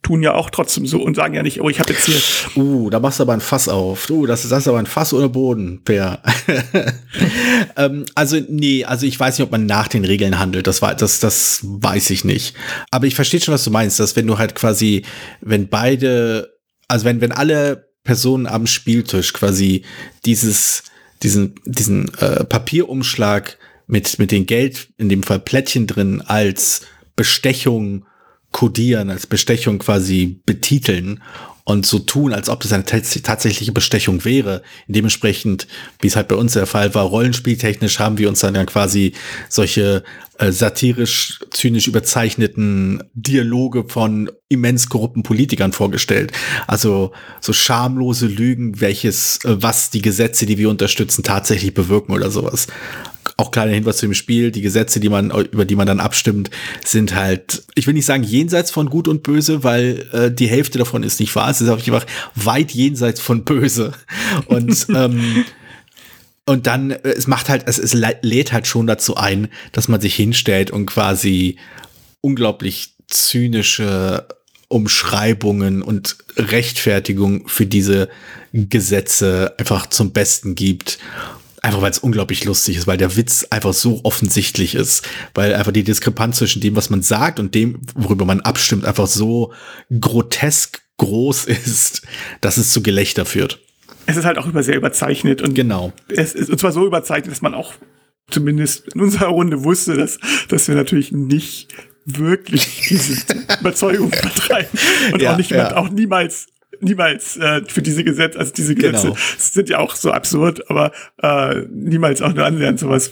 tun 0.08 0.24
ja 0.24 0.34
auch 0.34 0.50
trotzdem 0.50 0.88
so 0.88 1.02
und 1.04 1.16
sagen 1.16 1.34
ja 1.34 1.44
nicht, 1.44 1.60
oh, 1.60 1.70
ich 1.70 1.82
habe 1.82 1.92
jetzt 1.92 2.06
hier. 2.06 2.16
Uh, 2.56 2.90
da 2.90 3.02
machst 3.02 3.20
du 3.20 3.24
aber 3.24 3.34
ein 3.34 3.42
Fass 3.42 3.68
auf. 3.68 4.10
Uh, 4.10 4.26
das, 4.26 4.48
das 4.48 4.62
ist 4.62 4.68
aber 4.70 4.80
ein 4.80 4.86
Fass 4.86 5.14
ohne 5.14 5.28
Boden, 5.28 5.82
Per. 5.84 6.24
ähm, 7.76 8.06
also, 8.16 8.40
nee, 8.48 8.86
also 8.86 9.06
ich 9.06 9.20
weiß 9.20 9.38
nicht, 9.38 9.46
ob 9.46 9.52
man 9.52 9.66
nach 9.66 9.90
den 9.90 10.06
Regeln 10.06 10.40
handelt. 10.40 10.66
Das, 10.66 10.82
war, 10.82 10.96
das, 10.96 11.20
das 11.20 11.60
weiß 11.64 12.10
ich 12.12 12.24
nicht. 12.24 12.56
Aber 12.90 13.06
ich 13.06 13.16
verstehe 13.16 13.42
schon, 13.42 13.54
was 13.54 13.66
du 13.66 13.72
meinst, 13.72 14.00
dass 14.00 14.16
wenn 14.16 14.28
du 14.28 14.38
halt 14.38 14.56
quasi, 14.56 15.04
wenn 15.42 15.68
beide, 15.68 16.54
also 16.88 17.04
wenn, 17.04 17.20
wenn 17.20 17.34
alle 17.34 17.90
Personen 18.06 18.48
am 18.48 18.66
Spieltisch 18.66 19.34
quasi 19.34 19.84
dieses, 20.26 20.84
diesen, 21.22 21.56
diesen 21.66 22.14
äh, 22.20 22.46
Papierumschlag 22.46 23.58
mit, 23.88 24.20
mit 24.20 24.32
den 24.32 24.46
Geld, 24.46 24.88
in 24.98 25.10
dem 25.10 25.24
Fall 25.24 25.40
Plättchen 25.40 25.86
drin, 25.86 26.22
als 26.26 26.84
Bestechung 27.18 28.06
kodieren, 28.52 29.10
als 29.10 29.28
Bestechung 29.28 29.80
quasi 29.80 30.40
betiteln 30.46 31.22
und 31.68 31.86
so 31.86 32.00
tun, 32.00 32.32
als 32.32 32.48
ob 32.48 32.62
das 32.62 32.72
eine 32.72 32.86
tatsächliche 32.86 33.74
Bestechung 33.74 34.24
wäre. 34.24 34.64
Dementsprechend, 34.88 35.68
wie 36.00 36.08
es 36.08 36.16
halt 36.16 36.30
bei 36.30 36.38
uns 36.38 36.54
der 36.54 36.66
Fall 36.66 36.96
war, 36.96 37.04
rollenspieltechnisch 37.04 38.00
haben 38.00 38.18
wir 38.18 38.30
uns 38.30 38.40
dann, 38.40 38.54
dann 38.54 38.68
quasi 38.68 39.12
solche 39.50 40.04
äh, 40.38 40.54
satirisch, 40.54 41.42
zynisch 41.52 41.88
überzeichneten 41.88 43.04
Dialoge 43.14 43.84
von 43.90 44.32
immens 44.48 44.88
korrupten 44.88 45.24
Politikern 45.24 45.74
vorgestellt. 45.74 46.32
Also 46.68 47.12
so 47.42 47.52
schamlose 47.52 48.28
Lügen, 48.28 48.80
welches, 48.80 49.44
äh, 49.44 49.62
was 49.62 49.90
die 49.90 50.02
Gesetze, 50.02 50.46
die 50.46 50.58
wir 50.58 50.70
unterstützen, 50.70 51.24
tatsächlich 51.24 51.74
bewirken 51.74 52.14
oder 52.14 52.32
sowas. 52.32 52.68
Auch 53.38 53.52
kleiner 53.52 53.74
Hinweis 53.74 53.98
zu 53.98 54.08
dem 54.08 54.16
Spiel, 54.16 54.52
die 54.52 54.62
Gesetze, 54.62 55.00
die 55.00 55.10
man, 55.10 55.30
über 55.30 55.66
die 55.66 55.76
man 55.76 55.86
dann 55.88 56.00
abstimmt, 56.00 56.50
sind 56.84 57.14
halt, 57.14 57.64
ich 57.76 57.86
will 57.86 57.94
nicht 57.94 58.06
sagen 58.06 58.24
jenseits 58.24 58.72
von 58.72 58.90
Gut 58.90 59.08
und 59.08 59.22
Böse, 59.24 59.64
weil 59.64 60.08
äh, 60.12 60.32
die 60.32 60.48
Hälfte 60.48 60.80
davon 60.80 61.04
ist 61.04 61.20
nicht 61.20 61.36
wahr. 61.36 61.50
Es 61.50 61.62
ist 61.62 61.70
einfach 61.70 62.06
weit 62.36 62.72
jenseits 62.72 63.22
von 63.22 63.44
Böse. 63.44 63.94
Und 64.48 64.88
ähm, 64.96 65.46
und 66.48 66.66
dann, 66.66 66.92
äh, 66.92 67.10
es 67.10 67.28
macht 67.28 67.50
halt, 67.50 67.64
es, 67.68 67.78
es 67.78 67.94
lädt 67.94 68.54
halt 68.54 68.66
schon 68.66 68.88
dazu 68.88 69.16
ein, 69.16 69.50
dass 69.72 69.88
man 69.88 70.02
sich 70.02 70.16
hinstellt 70.16 70.72
und 70.72 70.88
quasi 70.88 71.58
unglaublich 72.22 72.96
zynische 73.08 74.26
Umschreibungen 74.70 75.82
und 75.82 76.18
Rechtfertigung 76.36 77.48
für 77.48 77.66
diese 77.66 78.10
Gesetze 78.54 79.56
einfach 79.58 79.88
zum 79.88 80.12
Besten 80.12 80.56
gibt. 80.56 81.00
Einfach 81.68 81.82
weil 81.82 81.92
es 81.92 82.00
unglaublich 82.00 82.46
lustig 82.46 82.78
ist, 82.78 82.88
weil 82.88 82.98
der 82.98 83.18
Witz 83.18 83.46
einfach 83.50 83.74
so 83.74 84.00
offensichtlich 84.04 84.74
ist, 84.74 85.08
weil 85.34 85.54
einfach 85.54 85.74
die 85.74 85.84
Diskrepanz 85.84 86.38
zwischen 86.38 86.62
dem, 86.62 86.78
was 86.78 86.90
man 86.90 87.02
sagt 87.02 87.42
und 87.42 87.54
dem, 87.56 87.82
worüber 87.94 88.24
man 88.24 88.40
abstimmt, 88.40 88.86
einfach 88.86 89.08
so 89.08 89.52
grotesk 90.00 90.82
groß 90.96 91.46
ist, 91.46 92.04
dass 92.40 92.56
es 92.56 92.72
zu 92.72 92.82
Gelächter 92.82 93.26
führt 93.26 93.60
es 94.08 94.16
ist 94.16 94.26
halt 94.26 94.38
auch 94.38 94.48
über 94.48 94.64
sehr 94.64 94.78
überzeichnet 94.78 95.42
und 95.42 95.54
genau. 95.54 95.94
Es 96.08 96.34
ist 96.34 96.50
und 96.50 96.58
zwar 96.60 96.72
so 96.72 96.88
überzeichnet, 96.88 97.32
dass 97.32 97.42
man 97.42 97.54
auch 97.54 97.74
zumindest 98.32 98.88
in 98.94 99.02
unserer 99.02 99.28
Runde 99.28 99.64
wusste, 99.64 99.96
dass, 99.96 100.18
dass 100.48 100.68
wir 100.68 100.76
natürlich 100.76 101.12
nicht 101.12 101.68
wirklich 102.06 102.86
diese 102.90 103.22
Überzeugung 103.60 104.12
vertreiben 104.14 104.80
und 105.12 105.22
ja, 105.22 105.34
auch 105.34 105.38
nicht 105.38 105.52
ja. 105.52 105.76
auch 105.76 105.90
niemals 105.90 106.48
niemals 106.82 107.38
äh, 107.38 107.62
für 107.68 107.82
diese 107.82 108.04
Gesetze, 108.04 108.40
also 108.40 108.54
diese 108.54 108.76
Gesetze 108.76 109.08
genau. 109.08 109.18
sind 109.38 109.70
ja 109.70 109.80
auch 109.80 109.96
so 109.96 110.12
absurd, 110.12 110.70
aber 110.70 110.92
äh, 111.22 111.64
niemals 111.72 112.22
auch 112.22 112.34
nur 112.34 112.46
annähernd 112.46 112.80
sowas 112.80 113.12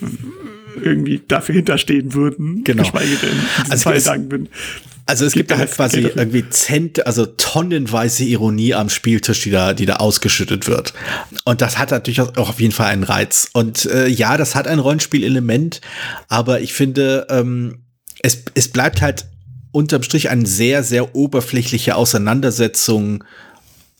irgendwie 0.82 1.22
dafür 1.26 1.54
hinterstehen 1.54 2.14
würden, 2.14 2.62
genau. 2.64 2.82
geschweige 2.82 3.16
denn 3.16 3.30
in 3.30 3.70
also 3.70 3.90
Fall 3.90 4.00
sagen 4.00 4.30
würden. 4.30 4.48
Also 5.08 5.24
es 5.24 5.34
gibt, 5.34 5.48
gibt 5.48 5.52
da 5.52 5.58
halt 5.58 5.70
quasi 5.70 6.00
irgendwie 6.00 6.48
Zent, 6.50 7.06
also 7.06 7.26
tonnenweise 7.26 8.24
Ironie 8.24 8.74
am 8.74 8.88
Spieltisch, 8.88 9.40
die 9.42 9.50
da, 9.50 9.72
die 9.72 9.86
da 9.86 9.96
ausgeschüttet 9.96 10.66
wird. 10.66 10.94
Und 11.44 11.60
das 11.60 11.78
hat 11.78 11.92
natürlich 11.92 12.20
auch 12.20 12.36
auf 12.36 12.60
jeden 12.60 12.72
Fall 12.72 12.88
einen 12.88 13.04
Reiz. 13.04 13.48
Und 13.52 13.86
äh, 13.86 14.08
ja, 14.08 14.36
das 14.36 14.56
hat 14.56 14.66
ein 14.66 14.80
Rollenspielelement, 14.80 15.80
aber 16.28 16.60
ich 16.60 16.74
finde, 16.74 17.26
ähm, 17.30 17.84
es, 18.20 18.42
es 18.54 18.68
bleibt 18.68 19.00
halt 19.00 19.26
unterm 19.70 20.02
Strich 20.02 20.28
eine 20.28 20.46
sehr, 20.46 20.82
sehr 20.82 21.14
oberflächliche 21.14 21.94
Auseinandersetzung, 21.94 23.22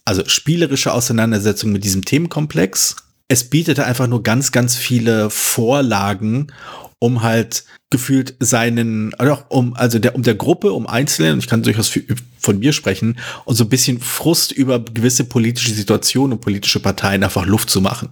also 0.07 0.23
spielerische 0.27 0.92
Auseinandersetzung 0.95 1.73
mit 1.73 1.85
diesem 1.85 2.05
Themenkomplex. 2.05 2.97
Es 3.29 3.51
bietet 3.51 3.81
einfach 3.81 4.07
nur 4.07 4.23
ganz, 4.23 4.53
ganz 4.53 4.77
viele 4.77 5.29
Vorlagen, 5.31 6.53
um 6.99 7.23
halt 7.23 7.64
gefühlt 7.90 8.37
seinen, 8.40 9.12
oder 9.14 9.47
um, 9.51 9.75
also 9.75 9.99
der, 9.99 10.14
um 10.14 10.23
der 10.23 10.37
Gruppe, 10.37 10.73
um 10.73 10.87
Einzelnen, 10.87 11.35
und 11.35 11.38
ich 11.40 11.49
kann 11.49 11.62
durchaus 11.62 11.88
für, 11.88 12.03
von 12.38 12.59
mir 12.59 12.73
sprechen, 12.73 13.19
und 13.45 13.57
so 13.57 13.64
ein 13.64 13.69
bisschen 13.69 14.01
Frust 14.01 14.53
über 14.53 14.81
gewisse 14.81 15.25
politische 15.25 15.73
Situationen 15.73 16.35
und 16.35 16.40
politische 16.40 16.81
Parteien 16.81 17.25
einfach 17.25 17.45
Luft 17.45 17.69
zu 17.69 17.81
machen. 17.81 18.11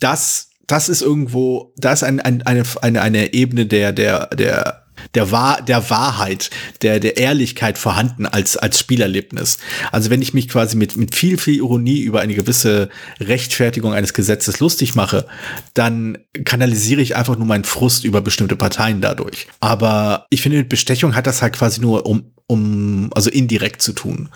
Das, 0.00 0.50
das 0.66 0.88
ist 0.88 1.00
irgendwo, 1.00 1.72
da 1.76 1.92
ist 1.92 2.02
ein, 2.02 2.20
ein, 2.20 2.42
eine, 2.42 2.64
eine, 2.82 3.02
eine 3.02 3.32
Ebene 3.32 3.66
der, 3.66 3.92
der, 3.92 4.26
der 4.28 4.85
der, 5.14 5.30
Wahr, 5.30 5.62
der 5.62 5.90
Wahrheit, 5.90 6.50
der, 6.82 7.00
der 7.00 7.16
Ehrlichkeit 7.16 7.78
vorhanden 7.78 8.26
als, 8.26 8.56
als 8.56 8.78
Spielerlebnis. 8.78 9.58
Also 9.92 10.10
wenn 10.10 10.22
ich 10.22 10.34
mich 10.34 10.48
quasi 10.48 10.76
mit, 10.76 10.96
mit 10.96 11.14
viel, 11.14 11.38
viel 11.38 11.56
Ironie 11.56 12.00
über 12.00 12.20
eine 12.20 12.34
gewisse 12.34 12.88
Rechtfertigung 13.20 13.92
eines 13.92 14.14
Gesetzes 14.14 14.60
lustig 14.60 14.94
mache, 14.94 15.26
dann 15.74 16.18
kanalisiere 16.44 17.00
ich 17.00 17.16
einfach 17.16 17.36
nur 17.36 17.46
meinen 17.46 17.64
Frust 17.64 18.04
über 18.04 18.20
bestimmte 18.20 18.56
Parteien 18.56 19.00
dadurch. 19.00 19.46
Aber 19.60 20.26
ich 20.30 20.42
finde, 20.42 20.58
mit 20.58 20.68
Bestechung 20.68 21.14
hat 21.14 21.26
das 21.26 21.42
halt 21.42 21.54
quasi 21.54 21.80
nur 21.80 22.06
um, 22.06 22.32
um, 22.48 23.10
also 23.14 23.30
indirekt 23.30 23.82
zu 23.82 23.92
tun. 23.92 24.28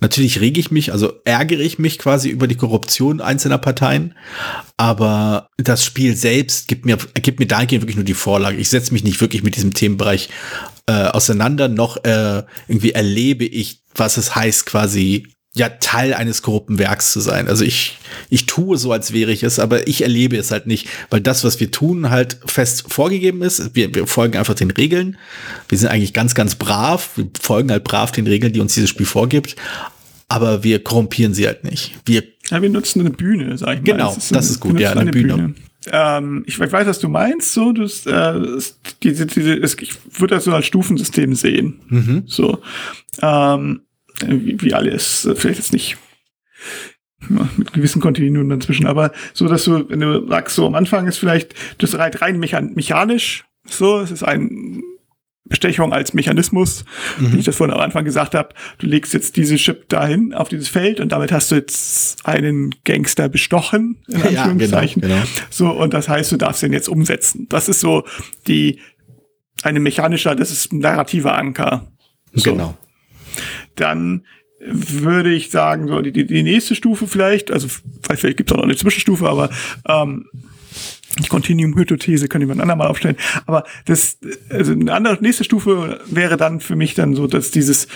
Natürlich 0.00 0.40
rege 0.40 0.58
ich 0.58 0.70
mich, 0.70 0.92
also 0.92 1.12
ärgere 1.24 1.60
ich 1.60 1.78
mich 1.78 1.98
quasi 1.98 2.28
über 2.28 2.48
die 2.48 2.56
Korruption 2.56 3.20
einzelner 3.20 3.58
Parteien, 3.58 4.14
aber 4.76 5.48
das 5.58 5.84
Spiel 5.84 6.16
selbst 6.16 6.66
gibt 6.66 6.84
mir, 6.84 6.96
gibt 6.96 7.38
mir 7.38 7.46
dahingehend 7.46 7.82
wirklich 7.82 7.96
nur 7.96 8.04
die 8.04 8.14
Vorlage. 8.14 8.56
Ich 8.56 8.68
setze 8.68 8.92
mich 8.92 9.04
nicht 9.04 9.20
wirklich 9.20 9.42
mit 9.42 9.56
diesem 9.56 9.74
Themenbereich 9.74 10.28
äh, 10.86 11.04
auseinander, 11.04 11.68
noch 11.68 11.98
äh, 12.04 12.42
irgendwie 12.66 12.92
erlebe 12.92 13.44
ich, 13.44 13.82
was 13.94 14.16
es 14.16 14.34
heißt, 14.34 14.66
quasi 14.66 15.28
ja 15.54 15.68
Teil 15.68 16.14
eines 16.14 16.40
korrupten 16.40 16.78
Werks 16.78 17.12
zu 17.12 17.20
sein. 17.20 17.46
Also 17.46 17.64
ich, 17.64 17.98
ich 18.30 18.46
tue 18.46 18.78
so, 18.78 18.90
als 18.90 19.12
wäre 19.12 19.32
ich 19.32 19.42
es, 19.42 19.58
aber 19.58 19.86
ich 19.86 20.02
erlebe 20.02 20.36
es 20.36 20.50
halt 20.50 20.66
nicht, 20.66 20.88
weil 21.10 21.20
das, 21.20 21.44
was 21.44 21.60
wir 21.60 21.70
tun, 21.70 22.08
halt 22.08 22.38
fest 22.46 22.84
vorgegeben 22.88 23.42
ist. 23.42 23.74
Wir, 23.74 23.94
wir 23.94 24.06
folgen 24.06 24.38
einfach 24.38 24.54
den 24.54 24.70
Regeln. 24.70 25.18
Wir 25.68 25.76
sind 25.76 25.88
eigentlich 25.90 26.14
ganz, 26.14 26.34
ganz 26.34 26.54
brav. 26.54 27.10
Wir 27.16 27.28
folgen 27.38 27.70
halt 27.70 27.84
brav 27.84 28.12
den 28.12 28.26
Regeln, 28.26 28.52
die 28.54 28.60
uns 28.60 28.74
dieses 28.74 28.88
Spiel 28.88 29.06
vorgibt. 29.06 29.56
Aber 30.28 30.64
wir 30.64 30.82
korrumpieren 30.82 31.34
sie 31.34 31.46
halt 31.46 31.64
nicht. 31.64 31.98
Wir, 32.06 32.22
ja, 32.48 32.62
wir 32.62 32.70
nutzen 32.70 33.00
eine 33.00 33.10
Bühne, 33.10 33.58
sag 33.58 33.74
ich 33.74 33.80
mal. 33.80 33.92
Genau, 33.92 34.14
das 34.14 34.24
ist, 34.24 34.34
das 34.34 34.50
ist 34.50 34.60
gut, 34.60 34.80
ja, 34.80 34.92
eine, 34.92 35.02
eine 35.02 35.10
Bühne. 35.10 35.34
Bühne. 35.34 35.54
Ähm, 35.90 36.44
ich 36.46 36.58
weiß, 36.58 36.86
was 36.86 36.98
du 37.00 37.10
meinst. 37.10 37.52
So, 37.52 37.72
das, 37.72 38.06
äh, 38.06 38.40
diese, 39.02 39.26
diese, 39.26 39.56
ich 39.56 39.98
würde 40.18 40.36
das 40.36 40.44
so 40.44 40.54
als 40.54 40.64
Stufensystem 40.64 41.34
sehen. 41.34 41.80
Mhm. 41.88 42.22
So. 42.26 42.60
Ähm, 43.20 43.82
wie, 44.28 44.60
wie 44.60 44.74
alles, 44.74 45.24
äh, 45.24 45.34
vielleicht 45.34 45.58
jetzt 45.58 45.72
nicht 45.72 45.96
mit 47.56 47.72
gewissen 47.72 48.00
Kontinuen 48.00 48.48
dazwischen, 48.48 48.86
aber 48.86 49.12
so, 49.32 49.46
dass 49.48 49.64
du, 49.64 49.88
wenn 49.88 50.00
du 50.00 50.26
sagst, 50.28 50.56
so 50.56 50.66
am 50.66 50.74
Anfang 50.74 51.06
ist 51.06 51.18
vielleicht 51.18 51.54
das 51.78 51.96
rein, 51.96 52.12
rein 52.14 52.38
mechanisch, 52.38 53.44
so, 53.64 54.00
es 54.00 54.10
ist 54.10 54.24
ein 54.24 54.82
Bestechung 55.44 55.92
als 55.92 56.14
Mechanismus, 56.14 56.84
mhm. 57.18 57.32
wie 57.32 57.38
ich 57.38 57.44
das 57.44 57.56
vorhin 57.56 57.74
am 57.74 57.80
Anfang 57.80 58.04
gesagt 58.04 58.34
habe. 58.34 58.50
Du 58.78 58.86
legst 58.86 59.12
jetzt 59.12 59.36
diese 59.36 59.56
Chip 59.56 59.88
dahin 59.88 60.32
auf 60.32 60.48
dieses 60.48 60.68
Feld 60.68 61.00
und 61.00 61.12
damit 61.12 61.30
hast 61.32 61.50
du 61.50 61.56
jetzt 61.56 62.24
einen 62.26 62.74
Gangster 62.84 63.28
bestochen, 63.28 64.02
in 64.08 64.22
Anführungszeichen. 64.22 65.02
Ja, 65.02 65.08
genau, 65.08 65.20
genau. 65.20 65.32
So, 65.50 65.70
und 65.70 65.94
das 65.94 66.08
heißt, 66.08 66.32
du 66.32 66.36
darfst 66.36 66.62
den 66.62 66.72
jetzt 66.72 66.88
umsetzen. 66.88 67.46
Das 67.48 67.68
ist 67.68 67.80
so 67.80 68.04
die, 68.46 68.80
eine 69.62 69.80
mechanischer, 69.80 70.34
das 70.34 70.50
ist 70.50 70.72
ein 70.72 70.78
narrativer 70.78 71.36
Anker. 71.36 71.92
So. 72.32 72.52
Genau 72.52 72.78
dann 73.76 74.24
würde 74.64 75.32
ich 75.32 75.50
sagen, 75.50 75.88
so 75.88 76.00
die, 76.00 76.12
die 76.12 76.42
nächste 76.42 76.74
Stufe 76.74 77.06
vielleicht, 77.06 77.50
also 77.50 77.68
vielleicht 78.02 78.36
gibt 78.36 78.50
es 78.50 78.52
auch 78.54 78.58
noch 78.58 78.64
eine 78.64 78.76
Zwischenstufe, 78.76 79.28
aber 79.28 79.50
ähm, 79.88 80.26
die 81.18 81.28
Continuum-Hypothese 81.28 82.28
wir 82.48 82.54
ein 82.54 82.60
andermal 82.60 82.88
aufstellen. 82.88 83.16
Aber 83.46 83.64
das, 83.84 84.18
also 84.48 84.72
eine 84.72 84.92
andere 84.92 85.18
nächste 85.20 85.44
Stufe 85.44 86.00
wäre 86.06 86.36
dann 86.36 86.60
für 86.60 86.76
mich 86.76 86.94
dann 86.94 87.14
so, 87.14 87.26
dass 87.26 87.50
dieses, 87.50 87.88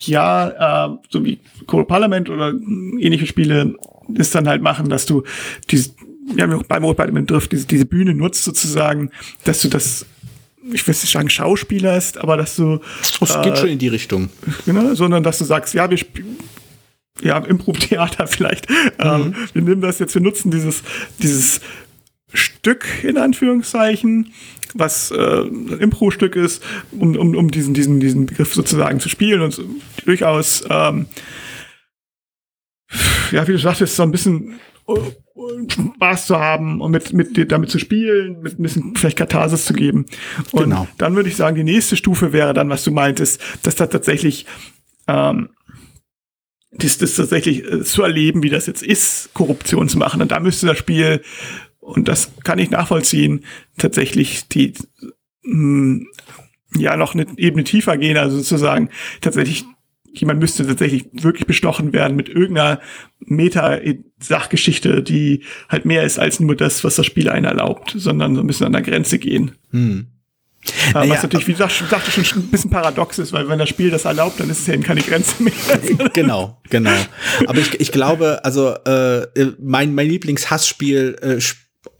ja, 0.00 0.86
äh, 0.86 0.96
so 1.10 1.24
wie 1.24 1.38
Core 1.66 1.84
Parliament 1.84 2.30
oder 2.30 2.52
ähnliche 2.98 3.26
Spiele 3.26 3.76
ist 4.14 4.34
dann 4.34 4.48
halt 4.48 4.62
machen, 4.62 4.88
dass 4.88 5.06
du 5.06 5.22
diese, 5.70 5.90
wir 6.34 6.44
haben 6.44 6.50
ja 6.50 6.78
Rot 6.78 6.96
bei 6.96 7.06
dem 7.06 7.14
Begriff, 7.14 7.48
diese, 7.48 7.66
diese 7.66 7.84
Bühne 7.84 8.14
nutzt 8.14 8.44
sozusagen, 8.44 9.10
dass 9.44 9.60
du 9.62 9.68
das 9.68 10.06
ich 10.72 10.86
will 10.86 10.94
nicht 10.94 11.10
sagen 11.10 11.30
Schauspieler 11.30 11.96
ist, 11.96 12.18
aber 12.18 12.36
dass 12.36 12.56
du. 12.56 12.80
Es 13.20 13.34
äh, 13.34 13.42
geht 13.42 13.58
schon 13.58 13.68
in 13.68 13.78
die 13.78 13.88
Richtung. 13.88 14.28
Genau, 14.66 14.94
sondern 14.94 15.22
dass 15.22 15.38
du 15.38 15.44
sagst, 15.44 15.74
ja, 15.74 15.88
wir 15.88 15.96
spielen. 15.96 16.36
Ja, 17.20 17.38
Impro-Theater 17.38 18.26
vielleicht. 18.28 18.70
Ähm, 18.70 18.76
mhm. 18.98 19.24
Ähm, 19.24 19.34
wir 19.52 19.62
nehmen 19.62 19.80
das 19.80 19.98
jetzt, 19.98 20.14
wir 20.14 20.22
nutzen 20.22 20.50
dieses, 20.50 20.82
dieses 21.18 21.60
Stück 22.32 22.86
in 23.02 23.18
Anführungszeichen, 23.18 24.32
was 24.74 25.10
äh, 25.10 25.16
ein 25.16 25.78
Impro-Stück 25.80 26.36
ist, 26.36 26.62
um, 26.92 27.16
um, 27.16 27.34
um 27.34 27.50
diesen, 27.50 27.74
diesen, 27.74 28.00
diesen 28.00 28.26
Begriff 28.26 28.54
sozusagen 28.54 29.00
zu 29.00 29.08
spielen 29.08 29.40
und 29.40 29.52
so, 29.52 29.64
durchaus, 30.04 30.64
ähm, 30.68 31.06
ja, 33.32 33.46
wie 33.48 33.52
du 33.52 33.58
sagtest, 33.58 33.96
so 33.96 34.02
ein 34.02 34.12
bisschen 34.12 34.60
Spaß 35.68 36.26
zu 36.26 36.38
haben 36.38 36.80
und 36.80 36.90
mit, 36.90 37.12
mit 37.12 37.50
damit 37.50 37.70
zu 37.70 37.78
spielen, 37.78 38.40
mit 38.42 38.58
ein 38.58 38.62
bisschen 38.62 38.96
vielleicht 38.96 39.18
Katharsis 39.18 39.64
zu 39.64 39.72
geben. 39.72 40.06
Und 40.52 40.64
genau. 40.64 40.88
dann 40.98 41.14
würde 41.16 41.28
ich 41.28 41.36
sagen, 41.36 41.56
die 41.56 41.64
nächste 41.64 41.96
Stufe 41.96 42.32
wäre 42.32 42.54
dann, 42.54 42.68
was 42.68 42.84
du 42.84 42.90
meintest, 42.90 43.40
dass 43.62 43.76
da 43.76 43.86
tatsächlich 43.86 44.46
ähm, 45.06 45.50
das, 46.72 46.98
das 46.98 47.14
tatsächlich 47.14 47.64
äh, 47.64 47.82
zu 47.82 48.02
erleben, 48.02 48.42
wie 48.42 48.50
das 48.50 48.66
jetzt 48.66 48.82
ist, 48.82 49.30
Korruption 49.34 49.88
zu 49.88 49.98
machen. 49.98 50.20
Und 50.22 50.30
da 50.30 50.40
müsste 50.40 50.66
das 50.66 50.78
Spiel, 50.78 51.22
und 51.80 52.08
das 52.08 52.32
kann 52.44 52.58
ich 52.58 52.70
nachvollziehen, 52.70 53.44
tatsächlich 53.78 54.48
die 54.48 54.74
mh, 55.42 55.52
hm, 55.52 56.06
ja 56.76 56.96
noch 56.96 57.14
eine 57.14 57.26
Ebene 57.36 57.64
tiefer 57.64 57.96
gehen, 57.96 58.18
also 58.18 58.36
sozusagen 58.36 58.90
tatsächlich 59.20 59.64
jemand 60.12 60.40
müsste 60.40 60.66
tatsächlich 60.66 61.06
wirklich 61.12 61.46
bestochen 61.46 61.92
werden 61.92 62.16
mit 62.16 62.28
irgendeiner 62.28 62.80
Meta-Sachgeschichte, 63.20 65.02
die 65.02 65.44
halt 65.68 65.84
mehr 65.84 66.04
ist 66.04 66.18
als 66.18 66.40
nur 66.40 66.56
das, 66.56 66.84
was 66.84 66.96
das 66.96 67.06
Spiel 67.06 67.28
einen 67.28 67.44
erlaubt, 67.44 67.94
sondern 67.96 68.34
so 68.34 68.40
ein 68.40 68.46
bisschen 68.46 68.66
an 68.66 68.72
der 68.72 68.82
Grenze 68.82 69.18
gehen. 69.18 69.52
Hm. 69.70 70.06
Naja, 70.92 71.14
was 71.14 71.22
natürlich, 71.22 71.46
wie 71.46 71.52
du 71.52 71.58
sagte, 71.58 72.24
schon 72.24 72.40
ein 72.40 72.50
bisschen 72.50 72.70
paradox 72.70 73.18
ist, 73.18 73.32
weil 73.32 73.48
wenn 73.48 73.58
das 73.58 73.68
Spiel 73.68 73.90
das 73.90 74.04
erlaubt, 74.04 74.40
dann 74.40 74.50
ist 74.50 74.60
es 74.60 74.66
ja 74.66 74.74
eben 74.74 74.82
keine 74.82 75.02
Grenze 75.02 75.42
mehr. 75.42 75.52
genau, 76.12 76.60
genau. 76.68 76.94
Aber 77.46 77.58
ich, 77.58 77.80
ich 77.80 77.92
glaube, 77.92 78.44
also 78.44 78.74
äh, 78.84 79.26
mein, 79.60 79.94
mein 79.94 80.08
Lieblingshassspiel 80.08 81.16
äh, 81.22 81.40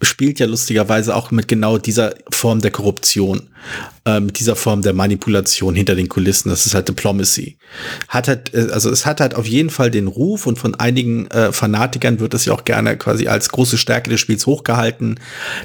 spielt 0.01 0.39
ja 0.39 0.47
lustigerweise 0.47 1.15
auch 1.15 1.31
mit 1.31 1.49
genau 1.49 1.79
dieser 1.79 2.15
Form 2.31 2.61
der 2.61 2.71
Korruption, 2.71 3.49
äh, 4.05 4.21
mit 4.21 4.39
dieser 4.39 4.55
Form 4.55 4.83
der 4.83 4.93
Manipulation 4.93 5.75
hinter 5.75 5.97
den 5.97 6.09
Kulissen. 6.09 6.51
Das 6.51 6.67
ist 6.67 6.75
halt 6.75 6.89
Diplomacy. 6.89 7.57
Hat 8.09 8.29
halt, 8.29 8.55
äh, 8.55 8.69
also 8.71 8.91
es 8.91 9.07
hat 9.07 9.21
halt 9.21 9.35
auf 9.35 9.47
jeden 9.47 9.71
Fall 9.71 9.91
den 9.91 10.07
Ruf 10.07 10.47
und 10.47 10.59
von 10.59 10.75
einigen 10.77 11.27
äh, 11.29 11.53
Fanatikern 11.53 12.21
wird 12.21 12.35
es 12.35 12.45
ja 12.45 12.53
auch 12.53 12.65
gerne 12.65 12.97
quasi 12.97 13.27
als 13.27 13.49
große 13.49 13.79
Stärke 13.79 14.11
des 14.11 14.21
Spiels 14.21 14.47
hochgehalten, 14.47 15.19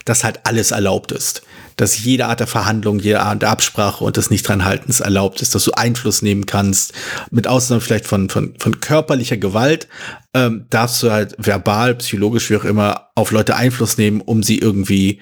dass 0.06 0.24
halt 0.24 0.40
alles 0.46 0.72
erlaubt 0.72 1.12
ist 1.12 1.44
dass 1.76 2.04
jede 2.04 2.28
Art 2.28 2.40
der 2.40 2.48
Verhandlung, 2.48 3.00
jede 3.00 3.22
Art 3.22 3.42
der 3.42 3.50
Absprache 3.50 4.04
und 4.04 4.18
des 4.18 4.30
Nichtdranhaltens 4.30 5.00
erlaubt 5.00 5.42
ist, 5.42 5.56
dass 5.56 5.64
du 5.64 5.72
Einfluss 5.72 6.22
nehmen 6.22 6.46
kannst, 6.46 6.94
mit 7.32 7.48
Ausnahme 7.48 7.82
vielleicht 7.82 8.08
von, 8.08 8.30
von, 8.30 8.54
von 8.58 8.80
körperlicher 8.80 9.38
Gewalt, 9.38 9.88
ähm, 10.34 10.66
darfst 10.70 11.02
du 11.04 11.12
halt 11.12 11.36
verbal, 11.38 11.96
psychologisch, 11.96 12.50
wie 12.50 12.58
auch 12.58 12.66
immer, 12.66 13.10
auf 13.16 13.32
Leute 13.32 13.56
Einfluss 13.56 13.98
nehmen, 13.98 14.22
um 14.22 14.44
sie 14.44 14.60
irgendwie 14.60 15.22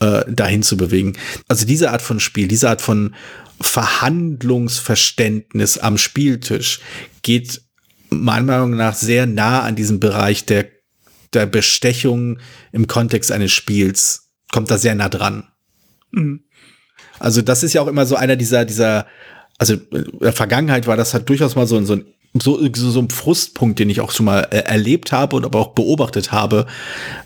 äh, 0.00 0.22
dahin 0.28 0.62
zu 0.62 0.76
bewegen. 0.76 1.14
Also 1.48 1.66
diese 1.66 1.90
Art 1.90 2.02
von 2.02 2.20
Spiel, 2.20 2.48
diese 2.48 2.68
Art 2.68 2.82
von 2.82 3.14
Verhandlungsverständnis 3.60 5.78
am 5.78 5.98
Spieltisch 5.98 6.80
geht 7.22 7.62
meiner 8.10 8.46
Meinung 8.46 8.76
nach 8.76 8.94
sehr 8.94 9.26
nah 9.26 9.62
an 9.62 9.74
diesem 9.76 10.00
Bereich 10.00 10.44
der, 10.44 10.66
der 11.32 11.46
Bestechung 11.46 12.38
im 12.72 12.86
Kontext 12.86 13.32
eines 13.32 13.52
Spiels, 13.52 14.28
kommt 14.52 14.70
da 14.70 14.76
sehr 14.78 14.94
nah 14.94 15.08
dran. 15.08 15.48
Mhm. 16.14 16.40
Also 17.18 17.42
das 17.42 17.62
ist 17.62 17.72
ja 17.72 17.80
auch 17.82 17.86
immer 17.86 18.06
so 18.06 18.16
einer 18.16 18.36
dieser, 18.36 18.64
dieser, 18.64 19.06
also 19.58 19.74
in 19.74 20.18
der 20.20 20.32
Vergangenheit 20.32 20.86
war 20.86 20.96
das 20.96 21.14
halt 21.14 21.28
durchaus 21.28 21.54
mal 21.54 21.66
so, 21.66 21.82
so 21.84 21.94
ein 21.94 22.04
so, 22.42 22.60
so, 22.74 22.90
so 22.90 23.00
ein 23.00 23.10
Frustpunkt, 23.10 23.78
den 23.78 23.90
ich 23.90 24.00
auch 24.00 24.10
schon 24.10 24.26
mal 24.26 24.48
äh, 24.50 24.58
erlebt 24.58 25.12
habe 25.12 25.36
und 25.36 25.44
aber 25.44 25.60
auch 25.60 25.74
beobachtet 25.74 26.32
habe, 26.32 26.66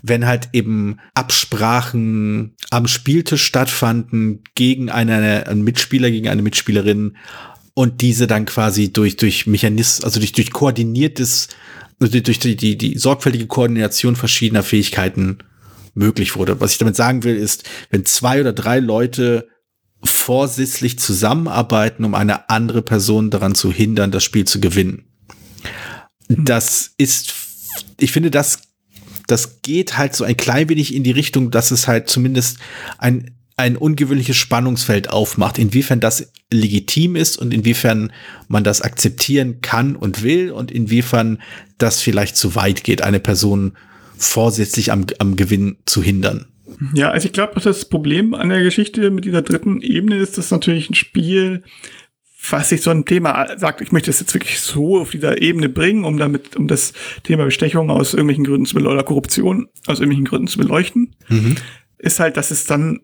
wenn 0.03 0.27
halt 0.27 0.49
eben 0.53 0.99
Absprachen 1.15 2.55
am 2.69 2.87
Spieltisch 2.87 3.43
stattfanden 3.43 4.43
gegen 4.53 4.91
eine, 4.91 5.47
einen 5.47 5.63
Mitspieler, 5.63 6.11
gegen 6.11 6.27
eine 6.27 6.43
Mitspielerin 6.43 7.17
und 7.73 8.01
diese 8.01 8.27
dann 8.27 8.45
quasi 8.45 8.93
durch, 8.93 9.17
durch 9.17 9.47
Mechanismus, 9.47 10.03
also 10.03 10.19
durch, 10.19 10.33
durch 10.33 10.51
koordiniertes, 10.51 11.47
durch 11.99 12.39
die, 12.39 12.55
die, 12.55 12.77
die 12.77 12.97
sorgfältige 12.97 13.47
Koordination 13.47 14.15
verschiedener 14.15 14.61
Fähigkeiten 14.61 15.39
möglich 15.99 16.35
wurde. 16.35 16.59
Was 16.59 16.71
ich 16.71 16.77
damit 16.79 16.95
sagen 16.95 17.23
will, 17.23 17.35
ist, 17.35 17.69
wenn 17.91 18.05
zwei 18.05 18.39
oder 18.39 18.53
drei 18.53 18.79
Leute 18.79 19.47
vorsätzlich 20.03 20.97
zusammenarbeiten, 20.97 22.05
um 22.05 22.15
eine 22.15 22.49
andere 22.49 22.81
Person 22.81 23.29
daran 23.29 23.53
zu 23.53 23.71
hindern, 23.71 24.11
das 24.11 24.23
Spiel 24.23 24.45
zu 24.45 24.59
gewinnen. 24.59 25.03
Hm. 26.27 26.45
Das 26.45 26.91
ist, 26.97 27.33
ich 27.99 28.11
finde, 28.11 28.31
das, 28.31 28.61
das 29.27 29.61
geht 29.61 29.97
halt 29.97 30.15
so 30.15 30.23
ein 30.23 30.37
klein 30.37 30.69
wenig 30.69 30.95
in 30.95 31.03
die 31.03 31.11
Richtung, 31.11 31.51
dass 31.51 31.71
es 31.71 31.87
halt 31.87 32.09
zumindest 32.09 32.57
ein, 32.97 33.35
ein 33.57 33.75
ungewöhnliches 33.75 34.37
Spannungsfeld 34.37 35.09
aufmacht, 35.09 35.59
inwiefern 35.59 35.99
das 35.99 36.31
legitim 36.51 37.17
ist 37.17 37.37
und 37.37 37.53
inwiefern 37.53 38.13
man 38.47 38.63
das 38.63 38.81
akzeptieren 38.81 39.59
kann 39.59 39.97
und 39.97 40.23
will 40.23 40.51
und 40.51 40.71
inwiefern 40.71 41.41
das 41.77 41.99
vielleicht 41.99 42.37
zu 42.37 42.55
weit 42.55 42.85
geht, 42.85 43.01
eine 43.01 43.19
Person 43.19 43.73
vorsätzlich 44.19 44.91
am, 44.91 45.05
am 45.17 45.35
Gewinn 45.35 45.77
zu 45.85 46.03
hindern. 46.03 46.47
Ja, 46.93 47.09
also 47.09 47.25
ich 47.25 47.33
glaube, 47.33 47.59
das 47.59 47.85
Problem 47.85 48.33
an 48.33 48.49
der 48.49 48.61
Geschichte 48.61 49.09
mit 49.11 49.25
dieser 49.25 49.41
dritten 49.41 49.81
Ebene 49.81 50.17
ist, 50.17 50.37
dass 50.37 50.51
natürlich 50.51 50.89
ein 50.89 50.95
Spiel, 50.95 51.63
was 52.49 52.69
sich 52.69 52.81
so 52.81 52.91
ein 52.91 53.05
Thema 53.05 53.57
sagt, 53.57 53.81
ich 53.81 53.91
möchte 53.91 54.09
es 54.09 54.19
jetzt 54.19 54.33
wirklich 54.33 54.59
so 54.59 54.99
auf 54.99 55.09
dieser 55.09 55.41
Ebene 55.41 55.67
bringen, 55.67 56.05
um 56.05 56.17
damit, 56.17 56.55
um 56.55 56.67
das 56.67 56.93
Thema 57.23 57.45
Bestechung 57.45 57.89
aus 57.89 58.13
irgendwelchen 58.13 58.45
Gründen 58.45 58.65
zu 58.65 58.75
beleuchten, 58.75 58.97
oder 58.97 59.03
Korruption 59.03 59.67
aus 59.87 59.99
irgendwelchen 59.99 60.25
Gründen 60.25 60.47
zu 60.47 60.57
beleuchten, 60.57 61.15
mhm. 61.27 61.55
ist 61.97 62.19
halt, 62.19 62.37
dass 62.37 62.51
es 62.51 62.65
dann 62.65 63.01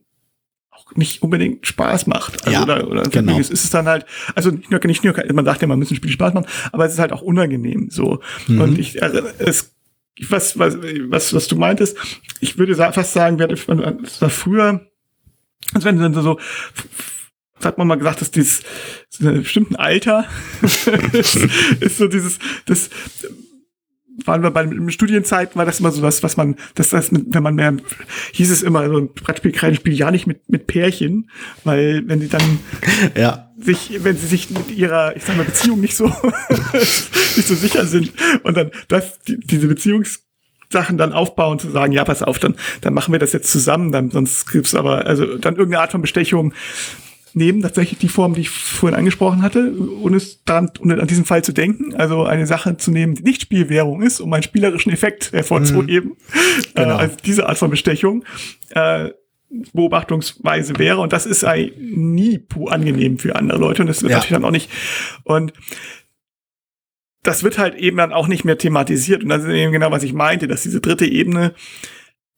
auch 0.70 0.96
nicht 0.96 1.22
unbedingt 1.22 1.68
Spaß 1.68 2.08
macht. 2.08 2.46
Also, 2.46 2.52
ja, 2.52 2.64
oder, 2.64 2.88
oder 2.88 3.04
genau. 3.04 3.38
ist 3.40 3.52
es 3.52 3.70
dann 3.70 3.88
halt, 3.88 4.06
also 4.36 4.52
nicht 4.52 4.72
nur, 4.72 4.80
nicht 4.86 5.04
nur, 5.04 5.14
man 5.34 5.46
sagt 5.46 5.62
ja, 5.62 5.68
man 5.68 5.80
müssen 5.80 5.96
Spiele 5.96 6.14
Spaß 6.14 6.34
machen, 6.34 6.48
aber 6.72 6.86
es 6.86 6.94
ist 6.94 7.00
halt 7.00 7.12
auch 7.12 7.22
unangenehm, 7.22 7.90
so. 7.90 8.22
Mhm. 8.48 8.62
Und 8.62 8.80
ich, 8.80 9.04
also, 9.04 9.20
es 9.40 9.75
was, 10.30 10.58
was, 10.58 10.78
was, 10.78 11.34
was 11.34 11.48
du 11.48 11.56
meintest, 11.56 11.98
ich 12.40 12.58
würde 12.58 12.76
fast 12.76 13.14
sagen, 13.14 13.40
es 13.40 14.22
war 14.22 14.30
früher, 14.30 14.88
als 15.74 15.84
wenn 15.86 16.14
so, 16.14 16.22
so 16.22 16.40
hat 17.64 17.78
man 17.78 17.88
mal 17.88 17.96
gesagt, 17.96 18.22
dass 18.22 18.32
dieses 18.32 18.62
in 19.20 19.28
einem 19.28 19.44
bestimmten 19.44 19.76
Alter 19.76 20.26
ist, 20.62 21.98
so 21.98 22.08
dieses, 22.08 22.40
das 22.66 22.90
waren 24.24 24.44
wir 24.44 24.52
bei 24.52 24.68
Studienzeiten, 24.90 25.58
war 25.58 25.66
das 25.66 25.80
immer 25.80 25.92
so 25.92 26.02
was, 26.02 26.24
was 26.24 26.38
man, 26.38 26.56
das 26.76 26.94
heißt, 26.94 27.12
wenn 27.12 27.44
man 27.44 27.56
mehr, 27.56 27.76
hieß 28.34 28.52
es 28.52 28.64
immer, 28.64 28.88
so 28.88 28.98
ein 28.98 29.14
Brettspiel, 29.14 29.52
kein 29.52 29.76
Spiel 29.76 29.94
ja 29.94 30.12
nicht 30.12 30.28
mit, 30.28 30.50
mit 30.50 30.68
Pärchen, 30.68 31.30
weil 31.64 32.04
wenn 32.08 32.22
die 32.22 32.30
dann 32.30 32.60
ja. 33.16 33.45
Sich, 33.66 34.04
wenn 34.04 34.18
sie 34.18 34.28
sich 34.28 34.50
mit 34.50 34.72
ihrer, 34.72 35.16
ich 35.16 35.24
sag 35.24 35.38
mal, 35.38 35.46
Beziehung 35.46 35.82
nicht 35.82 35.96
so, 35.96 36.06
nicht 36.74 37.48
so 37.48 37.56
sicher 37.56 37.86
sind 37.86 38.12
und 38.44 38.56
dann 38.56 38.72
das, 38.88 39.20
die, 39.22 39.40
diese 39.40 39.68
Beziehungssachen 39.68 40.98
dann 40.98 41.14
aufbauen, 41.14 41.60
zu 41.60 41.70
sagen, 41.72 41.92
ja, 41.92 42.04
pass 42.04 42.24
auf, 42.24 42.40
dann, 42.40 42.56
dann 42.82 42.94
machen 42.94 43.12
wir 43.12 43.20
das 43.20 43.34
jetzt 43.34 43.52
zusammen, 43.52 43.92
dann, 43.92 44.12
sonst 44.12 44.52
gibt's 44.52 44.76
aber, 44.76 45.06
also 45.06 45.38
dann 45.38 45.56
irgendeine 45.56 45.82
Art 45.82 45.92
von 45.92 46.02
Bestechung, 46.02 46.54
nehmen 47.36 47.62
tatsächlich 47.62 48.00
die 48.00 48.08
Form, 48.08 48.34
die 48.34 48.42
ich 48.42 48.50
vorhin 48.50 48.98
angesprochen 48.98 49.42
hatte, 49.42 49.74
ohne, 50.02 50.22
daran, 50.46 50.72
ohne 50.80 51.02
an 51.02 51.08
diesen 51.08 51.26
Fall 51.26 51.44
zu 51.44 51.52
denken. 51.52 51.94
Also 51.94 52.24
eine 52.24 52.48
Sache 52.48 52.78
zu 52.78 52.92
nehmen, 52.92 53.16
die 53.16 53.24
nicht 53.24 53.42
Spielwährung 53.42 54.02
ist, 54.02 54.22
um 54.22 54.32
einen 54.32 54.44
spielerischen 54.44 54.92
Effekt 54.92 55.34
hervorzuheben. 55.34 56.12
Mhm. 56.12 56.64
Genau. 56.76 56.96
Äh, 56.96 57.02
also 57.02 57.18
diese 57.26 57.48
Art 57.48 57.58
von 57.58 57.70
Bestechung. 57.70 58.24
Äh, 58.70 59.10
Beobachtungsweise 59.74 60.78
wäre 60.78 61.00
und 61.00 61.14
das 61.14 61.26
ist 61.26 61.46
nie 61.78 62.46
angenehm 62.68 63.20
für 63.20 63.36
andere 63.36 63.60
Leute 63.60 63.82
und 63.82 63.88
das 63.88 64.02
wird 64.02 64.12
ja. 64.12 64.18
natürlich 64.18 64.36
dann 64.36 64.46
auch 64.46 64.52
nicht 64.52 64.70
und 65.24 65.54
das 67.24 67.44
wird 67.44 67.58
halt 67.58 67.76
eben 67.76 67.98
dann 67.98 68.14
auch 68.14 68.28
nicht 68.28 68.46
mehr 68.46 68.58
thematisiert 68.58 69.24
und 69.24 69.30
das 69.30 69.44
ist 69.44 69.50
eben 69.50 69.72
genau 69.72 69.92
was 69.92 70.04
ich 70.04 70.14
meinte, 70.14 70.48
dass 70.48 70.64
diese 70.64 70.82
dritte 70.82 71.06
Ebene 71.06 71.54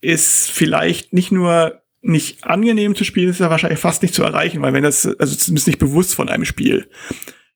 ist 0.02 0.50
vielleicht 0.50 1.14
nicht 1.14 1.32
nur 1.32 1.82
nicht 2.02 2.44
angenehm 2.46 2.96
zu 2.96 3.04
spielen, 3.04 3.30
ist 3.30 3.40
ja 3.40 3.50
wahrscheinlich 3.50 3.80
fast 3.80 4.02
nicht 4.02 4.14
zu 4.14 4.24
erreichen, 4.24 4.62
weil 4.62 4.74
wenn 4.74 4.84
das, 4.84 5.06
also 5.06 5.36
zumindest 5.36 5.68
nicht 5.68 5.80
bewusst 5.80 6.16
von 6.16 6.30
einem 6.30 6.46
Spiel. 6.46 6.90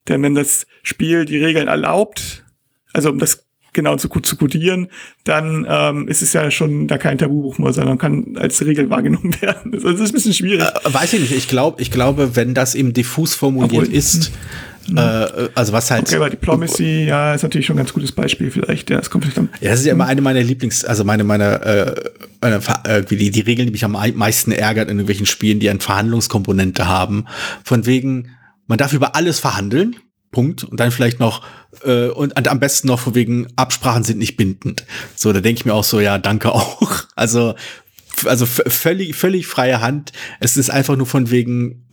Denn 0.07 0.21
wenn 0.23 0.35
das 0.35 0.65
Spiel 0.83 1.25
die 1.25 1.37
Regeln 1.37 1.67
erlaubt, 1.67 2.43
also 2.91 3.09
um 3.09 3.19
das 3.19 3.47
genau 3.73 3.95
zu, 3.95 4.09
zu 4.09 4.35
kodieren, 4.35 4.87
dann 5.23 5.65
ähm, 5.69 6.07
ist 6.07 6.21
es 6.21 6.33
ja 6.33 6.51
schon 6.51 6.87
da 6.87 6.97
kein 6.97 7.17
Tabubuch 7.17 7.57
mehr, 7.57 7.73
sondern 7.73 7.97
kann 7.97 8.35
als 8.37 8.63
Regel 8.65 8.89
wahrgenommen 8.89 9.35
werden. 9.41 9.73
Also 9.73 9.91
das 9.91 10.01
ist 10.01 10.09
ein 10.09 10.13
bisschen 10.13 10.33
schwierig. 10.33 10.61
Äh, 10.61 10.93
weiß 10.93 11.13
ich 11.13 11.21
nicht. 11.21 11.31
Ich 11.33 11.47
glaube, 11.47 11.81
ich 11.81 11.91
glaube, 11.91 12.35
wenn 12.35 12.53
das 12.53 12.75
eben 12.75 12.93
diffus 12.93 13.35
formuliert 13.35 13.71
Obwohl, 13.71 13.93
ist, 13.93 14.31
hm. 14.87 14.97
Äh, 14.97 15.49
also 15.53 15.73
was 15.73 15.91
halt. 15.91 16.07
Okay, 16.07 16.15
aber 16.15 16.29
Diplomacy, 16.29 17.05
ja, 17.05 17.33
ist 17.33 17.43
natürlich 17.43 17.67
schon 17.67 17.75
ein 17.75 17.77
ganz 17.77 17.93
gutes 17.93 18.11
Beispiel 18.11 18.49
vielleicht. 18.51 18.89
Ja, 18.89 18.99
es 18.99 19.09
kommt 19.09 19.23
vielleicht 19.23 19.37
dann. 19.37 19.49
Ja, 19.59 19.71
das 19.71 19.81
ist 19.81 19.85
ja 19.85 19.93
immer 19.93 20.07
eine 20.07 20.21
meiner 20.21 20.41
Lieblings, 20.41 20.83
also 20.85 21.03
meine, 21.03 21.23
meine, 21.23 21.61
äh, 21.61 22.09
meine 22.41 22.59
äh, 22.85 23.03
die, 23.03 23.29
die 23.31 23.41
Regeln, 23.41 23.67
die 23.67 23.71
mich 23.71 23.85
am 23.85 23.91
meisten 23.91 24.51
ärgert 24.51 24.89
in 24.89 24.97
irgendwelchen 24.97 25.25
Spielen, 25.25 25.59
die 25.59 25.69
eine 25.69 25.79
Verhandlungskomponente 25.79 26.87
haben. 26.87 27.25
Von 27.63 27.85
wegen, 27.85 28.31
man 28.67 28.77
darf 28.77 28.93
über 28.93 29.15
alles 29.15 29.39
verhandeln. 29.39 29.95
Punkt. 30.31 30.63
Und 30.63 30.79
dann 30.79 30.91
vielleicht 30.91 31.19
noch, 31.19 31.43
äh, 31.83 32.07
und, 32.07 32.35
und 32.37 32.47
am 32.47 32.59
besten 32.59 32.87
noch 32.87 32.99
von 32.99 33.15
wegen, 33.15 33.47
Absprachen 33.55 34.03
sind 34.03 34.17
nicht 34.17 34.37
bindend. 34.37 34.85
So, 35.15 35.31
da 35.33 35.41
denke 35.41 35.59
ich 35.59 35.65
mir 35.65 35.73
auch 35.73 35.83
so, 35.83 35.99
ja, 35.99 36.17
danke 36.17 36.51
auch. 36.51 36.81
Also 37.15 37.55
also 38.25 38.45
völlig, 38.45 39.15
völlig 39.15 39.47
freie 39.47 39.81
Hand. 39.81 40.11
Es 40.39 40.57
ist 40.57 40.69
einfach 40.69 40.95
nur 40.95 41.07
von 41.07 41.31
wegen, 41.31 41.87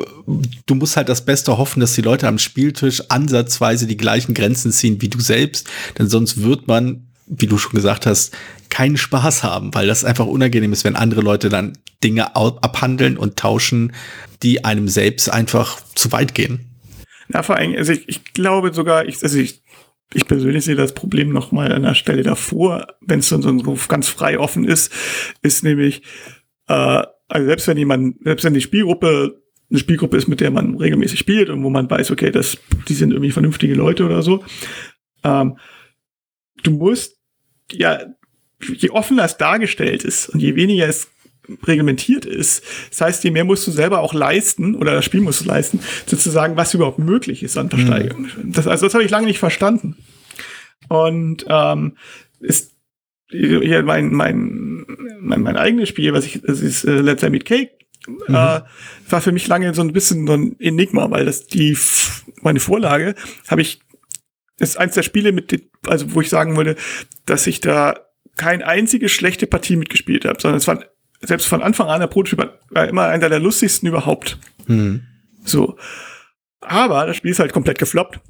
du 0.66 0.74
musst 0.74 0.96
halt 0.96 1.08
das 1.08 1.24
Beste 1.24 1.58
hoffen, 1.58 1.80
dass 1.80 1.94
die 1.94 2.02
Leute 2.02 2.28
am 2.28 2.38
Spieltisch 2.38 3.02
ansatzweise 3.08 3.86
die 3.86 3.96
gleichen 3.96 4.34
Grenzen 4.34 4.72
ziehen 4.72 5.00
wie 5.00 5.08
du 5.08 5.20
selbst, 5.20 5.68
denn 5.98 6.08
sonst 6.08 6.42
wird 6.42 6.66
man, 6.66 7.06
wie 7.26 7.46
du 7.46 7.58
schon 7.58 7.72
gesagt 7.72 8.06
hast, 8.06 8.34
keinen 8.68 8.96
Spaß 8.96 9.42
haben, 9.42 9.74
weil 9.74 9.86
das 9.86 10.04
einfach 10.04 10.26
unangenehm 10.26 10.72
ist, 10.72 10.84
wenn 10.84 10.96
andere 10.96 11.20
Leute 11.20 11.48
dann 11.48 11.78
Dinge 12.04 12.36
abhandeln 12.36 13.16
und 13.16 13.36
tauschen, 13.36 13.92
die 14.42 14.64
einem 14.64 14.88
selbst 14.88 15.30
einfach 15.30 15.80
zu 15.94 16.12
weit 16.12 16.34
gehen. 16.34 16.67
Ja, 17.32 17.42
vor 17.42 17.56
allem, 17.56 17.74
also 17.76 17.92
ich, 17.92 18.08
ich 18.08 18.32
glaube 18.32 18.72
sogar, 18.72 19.06
ich, 19.06 19.22
also 19.22 19.38
ich 19.38 19.62
ich 20.14 20.26
persönlich 20.26 20.64
sehe 20.64 20.74
das 20.74 20.94
Problem 20.94 21.30
noch 21.30 21.52
mal 21.52 21.72
an 21.72 21.82
der 21.82 21.94
Stelle 21.94 22.22
davor, 22.22 22.86
wenn 23.00 23.18
es 23.18 23.28
so 23.28 23.78
ganz 23.88 24.08
frei 24.08 24.38
offen 24.38 24.64
ist, 24.64 24.90
ist 25.42 25.64
nämlich, 25.64 26.02
äh, 26.68 27.02
also 27.28 27.46
selbst 27.46 27.68
wenn 27.68 27.76
jemand, 27.76 28.16
selbst 28.24 28.44
wenn 28.44 28.54
die 28.54 28.62
Spielgruppe 28.62 29.42
eine 29.70 29.78
Spielgruppe 29.78 30.16
ist, 30.16 30.28
mit 30.28 30.40
der 30.40 30.50
man 30.50 30.76
regelmäßig 30.76 31.18
spielt 31.18 31.50
und 31.50 31.62
wo 31.62 31.68
man 31.68 31.90
weiß, 31.90 32.10
okay, 32.10 32.30
das, 32.30 32.56
die 32.88 32.94
sind 32.94 33.10
irgendwie 33.12 33.32
vernünftige 33.32 33.74
Leute 33.74 34.06
oder 34.06 34.22
so, 34.22 34.42
ähm, 35.24 35.58
du 36.62 36.70
musst 36.70 37.18
ja, 37.72 38.00
je 38.62 38.88
offener 38.90 39.24
es 39.24 39.36
dargestellt 39.36 40.04
ist 40.04 40.30
und 40.30 40.40
je 40.40 40.56
weniger 40.56 40.88
es 40.88 41.08
reglementiert 41.64 42.24
ist. 42.24 42.62
Das 42.90 43.00
heißt, 43.00 43.24
je 43.24 43.30
mehr 43.30 43.44
musst 43.44 43.66
du 43.66 43.70
selber 43.70 44.00
auch 44.00 44.14
leisten 44.14 44.74
oder 44.74 44.92
das 44.92 45.04
Spiel 45.04 45.20
muss 45.20 45.44
leisten, 45.44 45.80
sozusagen, 46.06 46.56
was 46.56 46.74
überhaupt 46.74 46.98
möglich 46.98 47.42
ist 47.42 47.56
an 47.56 47.70
Versteigerung. 47.70 48.22
Mhm. 48.22 48.52
Das, 48.52 48.66
also 48.66 48.86
das 48.86 48.94
habe 48.94 49.04
ich 49.04 49.10
lange 49.10 49.26
nicht 49.26 49.38
verstanden. 49.38 49.96
Und 50.88 51.44
ähm, 51.48 51.96
ist 52.40 52.72
hier 53.30 53.82
mein, 53.82 54.12
mein, 54.12 54.86
mein, 55.20 55.42
mein 55.42 55.56
eigenes 55.56 55.88
Spiel, 55.90 56.12
was 56.14 56.24
ich, 56.24 56.40
das 56.42 56.60
ist 56.60 56.84
äh, 56.84 57.00
Let's 57.00 57.20
Play 57.20 57.30
Meet 57.30 57.44
Cake, 57.44 57.70
mhm. 58.06 58.34
äh, 58.34 58.60
war 59.08 59.20
für 59.20 59.32
mich 59.32 59.46
lange 59.48 59.74
so 59.74 59.82
ein 59.82 59.92
bisschen 59.92 60.26
so 60.26 60.32
ein 60.34 60.56
Enigma, 60.58 61.10
weil 61.10 61.26
das 61.26 61.46
die, 61.46 61.76
meine 62.42 62.60
Vorlage 62.60 63.14
habe 63.48 63.60
ich, 63.60 63.80
ist 64.58 64.78
eins 64.78 64.94
der 64.94 65.02
Spiele 65.02 65.32
mit, 65.32 65.68
also 65.86 66.14
wo 66.14 66.20
ich 66.20 66.30
sagen 66.30 66.56
würde, 66.56 66.76
dass 67.26 67.46
ich 67.46 67.60
da 67.60 68.00
kein 68.36 68.62
einzige 68.62 69.08
schlechte 69.08 69.46
Partie 69.46 69.76
mitgespielt 69.76 70.24
habe, 70.24 70.40
sondern 70.40 70.58
es 70.58 70.66
war 70.66 70.84
selbst 71.20 71.46
von 71.46 71.62
Anfang 71.62 71.88
an 71.88 72.00
der 72.00 72.06
Prototyp 72.06 72.50
war 72.70 72.88
immer 72.88 73.06
einer 73.06 73.28
der 73.28 73.40
lustigsten 73.40 73.88
überhaupt. 73.88 74.38
Mhm. 74.66 75.02
So. 75.44 75.76
Aber 76.60 77.06
das 77.06 77.16
Spiel 77.16 77.30
ist 77.30 77.40
halt 77.40 77.52
komplett 77.52 77.78
gefloppt. 77.78 78.20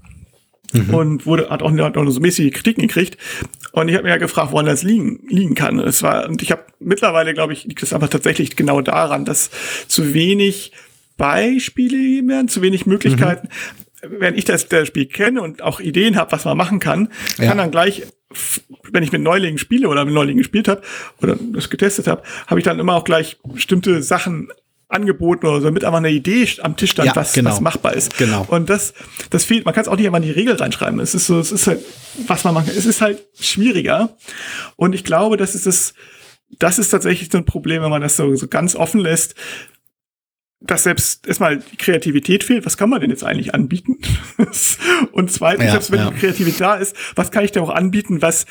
Mhm. 0.73 0.95
Und 0.95 1.27
wurde, 1.27 1.49
hat 1.49 1.63
auch, 1.63 1.73
hat 1.73 1.97
auch 1.97 2.11
so 2.11 2.21
mäßige 2.21 2.53
Kritiken 2.53 2.83
gekriegt. 2.83 3.17
Und 3.73 3.89
ich 3.89 3.95
habe 3.95 4.05
mir 4.05 4.11
ja 4.11 4.17
gefragt, 4.19 4.53
woran 4.53 4.67
das 4.67 4.83
liegen, 4.83 5.21
liegen 5.29 5.55
kann. 5.55 5.79
Es 5.79 6.03
war, 6.03 6.29
und 6.29 6.43
ich 6.43 6.51
habe 6.51 6.65
mittlerweile, 6.79 7.33
glaube 7.33 7.55
ich, 7.55 7.65
liegt 7.65 7.83
es 7.83 7.93
einfach 7.93 8.09
tatsächlich 8.09 8.55
genau 8.55 8.83
daran, 8.83 9.25
dass 9.25 9.51
zu 9.89 10.13
wenig 10.13 10.73
Beispiele 11.17 12.27
werden, 12.29 12.49
zu 12.49 12.61
wenig 12.61 12.87
Möglichkeiten. 12.87 13.49
Mhm. 13.49 13.85
Wenn 14.03 14.37
ich 14.37 14.45
das, 14.45 14.69
das 14.69 14.89
Spiel 14.89 15.07
kenne 15.07 15.43
und 15.43 15.63
auch 15.63 15.81
Ideen 15.81 16.17
habe, 16.17 16.33
was 16.33 16.45
man 16.45 16.57
machen 16.57 16.79
kann, 16.79 17.09
ja. 17.37 17.47
kann 17.47 17.59
dann 17.59 17.71
gleich, 17.71 18.05
wenn 18.93 19.03
ich 19.03 19.13
mit 19.13 19.23
Neulingen 19.23 19.59
spiele 19.59 19.89
oder 19.89 20.05
mit 20.05 20.15
Neulingen 20.15 20.39
gespielt 20.39 20.69
habe 20.69 20.83
oder 21.21 21.37
das 21.53 21.71
getestet 21.71 22.07
habe, 22.07 22.23
habe 22.47 22.61
ich 22.61 22.65
dann 22.65 22.79
immer 22.79 22.95
auch 22.95 23.05
gleich 23.05 23.39
bestimmte 23.43 24.03
Sachen 24.03 24.49
angeboten 24.89 25.47
oder 25.47 25.61
so, 25.61 25.65
damit 25.67 25.85
einfach 25.85 25.99
eine 25.99 26.11
Idee 26.11 26.49
am 26.63 26.77
Tisch 26.77 26.93
stand, 26.93 27.09
ja, 27.09 27.17
was, 27.17 27.35
genau. 27.35 27.51
was 27.51 27.61
machbar 27.61 27.95
ist. 27.95 28.17
Genau. 28.17 28.47
Und 28.49 28.71
das, 28.71 28.95
das 29.31 29.45
fehlt, 29.45 29.65
man 29.67 29.75
kann 29.75 29.83
es 29.83 29.89
auch 29.89 29.97
nicht 29.97 30.07
immer 30.07 30.17
in 30.17 30.23
die 30.23 30.31
Regel 30.31 30.57
reinschreiben. 30.57 30.99
Es 31.01 31.15
ist 31.15 31.27
so, 31.27 31.39
es 31.39 31.53
ist 31.53 31.67
halt, 31.67 31.85
was 32.27 32.45
man 32.45 32.55
machen 32.55 32.67
kann. 32.67 32.77
Es 32.77 32.87
ist 32.87 33.03
halt 33.03 33.27
schwieriger. 33.39 34.17
Und 34.77 34.95
ich 34.95 35.05
glaube, 35.05 35.37
das 35.37 35.55
ist 35.55 35.67
das, 35.67 35.93
das 36.59 36.79
ist 36.79 36.89
tatsächlich 36.89 37.29
so 37.31 37.39
ein 37.39 37.45
Problem, 37.45 37.83
wenn 37.83 37.91
man 37.91 38.01
das 38.01 38.17
so, 38.17 38.35
so 38.35 38.49
ganz 38.49 38.75
offen 38.75 39.01
lässt, 39.01 39.35
dass 40.61 40.83
selbst 40.83 41.27
erstmal 41.27 41.59
die 41.59 41.77
Kreativität 41.77 42.43
fehlt. 42.43 42.67
Was 42.67 42.77
kann 42.77 42.91
man 42.91 43.01
denn 43.01 43.11
jetzt 43.11 43.25
eigentlich 43.25 43.55
anbieten? 43.55 43.99
und 45.13 45.31
zweitens, 45.31 45.67
ja, 45.67 45.71
selbst 45.73 45.93
wenn 45.93 46.01
ja. 46.01 46.11
die 46.11 46.19
Kreativität 46.19 46.61
da 46.61 46.75
ist, 46.77 46.97
was 47.15 47.31
kann 47.31 47.45
ich 47.45 47.53
denn 47.53 47.63
auch 47.63 47.71
anbieten, 47.71 48.23
was 48.23 48.47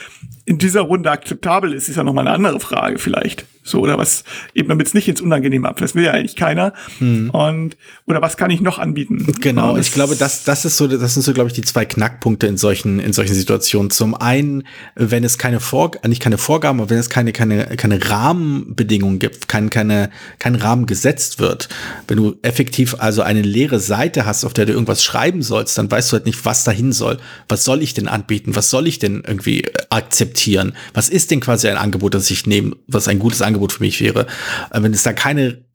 in 0.47 0.57
dieser 0.57 0.81
Runde 0.81 1.11
akzeptabel 1.11 1.73
ist, 1.73 1.89
ist 1.89 1.97
ja 1.97 2.05
nochmal 2.05 2.25
eine 2.25 2.33
andere 2.33 2.61
Frage 2.61 2.99
vielleicht. 2.99 3.45
So, 3.63 3.81
oder 3.81 3.97
was, 3.97 4.23
eben 4.53 4.69
damit 4.69 4.87
es 4.87 4.93
nicht 4.93 5.09
ins 5.09 5.19
Unangenehme 5.19 5.67
ab. 5.67 5.77
Das 5.81 5.93
will 5.93 6.05
ja 6.05 6.11
eigentlich 6.11 6.37
keiner. 6.37 6.71
Hm. 6.99 7.31
Und, 7.31 7.75
oder 8.05 8.21
was 8.21 8.37
kann 8.37 8.49
ich 8.49 8.61
noch 8.61 8.79
anbieten? 8.79 9.27
Genau, 9.41 9.75
ich 9.75 9.91
glaube, 9.91 10.15
das, 10.15 10.45
das 10.45 10.63
ist 10.63 10.77
so, 10.77 10.87
das 10.87 11.13
sind 11.13 11.23
so, 11.23 11.33
glaube 11.33 11.49
ich, 11.49 11.53
die 11.53 11.63
zwei 11.63 11.83
Knackpunkte 11.83 12.47
in 12.47 12.55
solchen, 12.55 12.99
in 13.01 13.11
solchen 13.11 13.35
Situationen. 13.35 13.89
Zum 13.89 14.15
einen, 14.15 14.63
wenn 14.95 15.25
es 15.25 15.37
keine 15.37 15.59
Vor, 15.59 15.91
nicht 16.07 16.21
keine 16.21 16.37
Vorgaben, 16.37 16.79
aber 16.79 16.89
wenn 16.89 16.97
es 16.97 17.09
keine, 17.09 17.33
keine, 17.33 17.65
keine 17.75 18.09
Rahmenbedingungen 18.09 19.19
gibt, 19.19 19.49
kein, 19.49 19.69
keine, 19.69 20.11
kein 20.39 20.55
Rahmen 20.55 20.85
gesetzt 20.85 21.39
wird. 21.39 21.67
Wenn 22.07 22.15
du 22.15 22.37
effektiv 22.43 22.95
also 22.99 23.21
eine 23.21 23.41
leere 23.41 23.81
Seite 23.81 24.25
hast, 24.25 24.45
auf 24.45 24.53
der 24.53 24.65
du 24.65 24.71
irgendwas 24.71 25.03
schreiben 25.03 25.41
sollst, 25.41 25.77
dann 25.77 25.91
weißt 25.91 26.09
du 26.09 26.13
halt 26.13 26.25
nicht, 26.25 26.45
was 26.45 26.63
dahin 26.63 26.93
soll. 26.93 27.17
Was 27.49 27.65
soll 27.65 27.83
ich 27.83 27.93
denn 27.93 28.07
anbieten? 28.07 28.55
Was 28.55 28.69
soll 28.69 28.87
ich 28.87 28.97
denn 28.97 29.23
irgendwie 29.27 29.65
akzeptieren? 29.89 30.36
Was 30.93 31.09
ist 31.09 31.31
denn 31.31 31.39
quasi 31.39 31.67
ein 31.67 31.77
Angebot, 31.77 32.13
das 32.13 32.29
ich 32.29 32.45
nehme, 32.45 32.75
was 32.87 33.07
ein 33.07 33.19
gutes 33.19 33.41
Angebot 33.41 33.73
für 33.73 33.83
mich 33.83 33.99
wäre. 34.01 34.27
Äh, 34.71 34.81
wenn 34.81 34.93
es 34.93 35.03
da 35.03 35.13
keine 35.13 35.65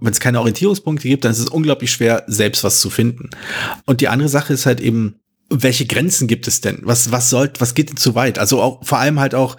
wenn 0.00 0.10
es 0.10 0.18
keine 0.18 0.40
Orientierungspunkte 0.40 1.06
gibt, 1.06 1.24
dann 1.24 1.30
ist 1.30 1.38
es 1.38 1.48
unglaublich 1.48 1.92
schwer, 1.92 2.24
selbst 2.26 2.64
was 2.64 2.80
zu 2.80 2.90
finden. 2.90 3.30
Und 3.86 4.00
die 4.00 4.08
andere 4.08 4.28
Sache 4.28 4.52
ist 4.52 4.66
halt 4.66 4.80
eben, 4.80 5.20
welche 5.50 5.86
Grenzen 5.86 6.26
gibt 6.26 6.48
es 6.48 6.60
denn? 6.60 6.80
Was, 6.82 7.12
was 7.12 7.30
sollt, 7.30 7.60
was 7.60 7.74
geht 7.74 7.90
denn 7.90 7.96
zu 7.96 8.16
weit? 8.16 8.38
Also 8.40 8.60
auch, 8.60 8.84
vor 8.84 8.98
allem 8.98 9.20
halt 9.20 9.36
auch, 9.36 9.56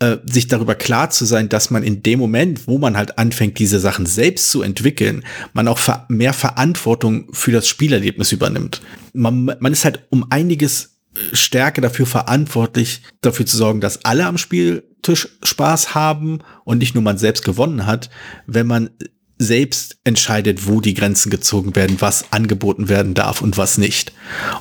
äh, 0.00 0.16
sich 0.24 0.48
darüber 0.48 0.74
klar 0.74 1.10
zu 1.10 1.24
sein, 1.24 1.48
dass 1.48 1.70
man 1.70 1.82
in 1.82 2.02
dem 2.02 2.18
Moment, 2.18 2.66
wo 2.66 2.78
man 2.78 2.96
halt 2.96 3.18
anfängt, 3.18 3.58
diese 3.58 3.80
Sachen 3.80 4.06
selbst 4.06 4.50
zu 4.50 4.62
entwickeln, 4.62 5.24
man 5.52 5.68
auch 5.68 5.78
mehr 6.08 6.32
Verantwortung 6.32 7.28
für 7.32 7.52
das 7.52 7.68
Spielerlebnis 7.68 8.32
übernimmt. 8.32 8.80
Man, 9.12 9.44
man 9.44 9.72
ist 9.72 9.84
halt 9.84 10.06
um 10.08 10.26
einiges 10.30 10.89
stärker 11.32 11.80
dafür 11.80 12.06
verantwortlich, 12.06 13.02
dafür 13.20 13.46
zu 13.46 13.56
sorgen, 13.56 13.80
dass 13.80 14.04
alle 14.04 14.26
am 14.26 14.38
Spieltisch 14.38 15.28
Spaß 15.42 15.94
haben 15.94 16.38
und 16.64 16.78
nicht 16.78 16.94
nur 16.94 17.02
man 17.02 17.18
selbst 17.18 17.44
gewonnen 17.44 17.86
hat, 17.86 18.10
wenn 18.46 18.66
man 18.66 18.90
selbst 19.38 19.96
entscheidet, 20.04 20.66
wo 20.68 20.82
die 20.82 20.92
Grenzen 20.92 21.30
gezogen 21.30 21.74
werden, 21.74 21.96
was 22.00 22.30
angeboten 22.30 22.90
werden 22.90 23.14
darf 23.14 23.40
und 23.40 23.56
was 23.56 23.78
nicht. 23.78 24.12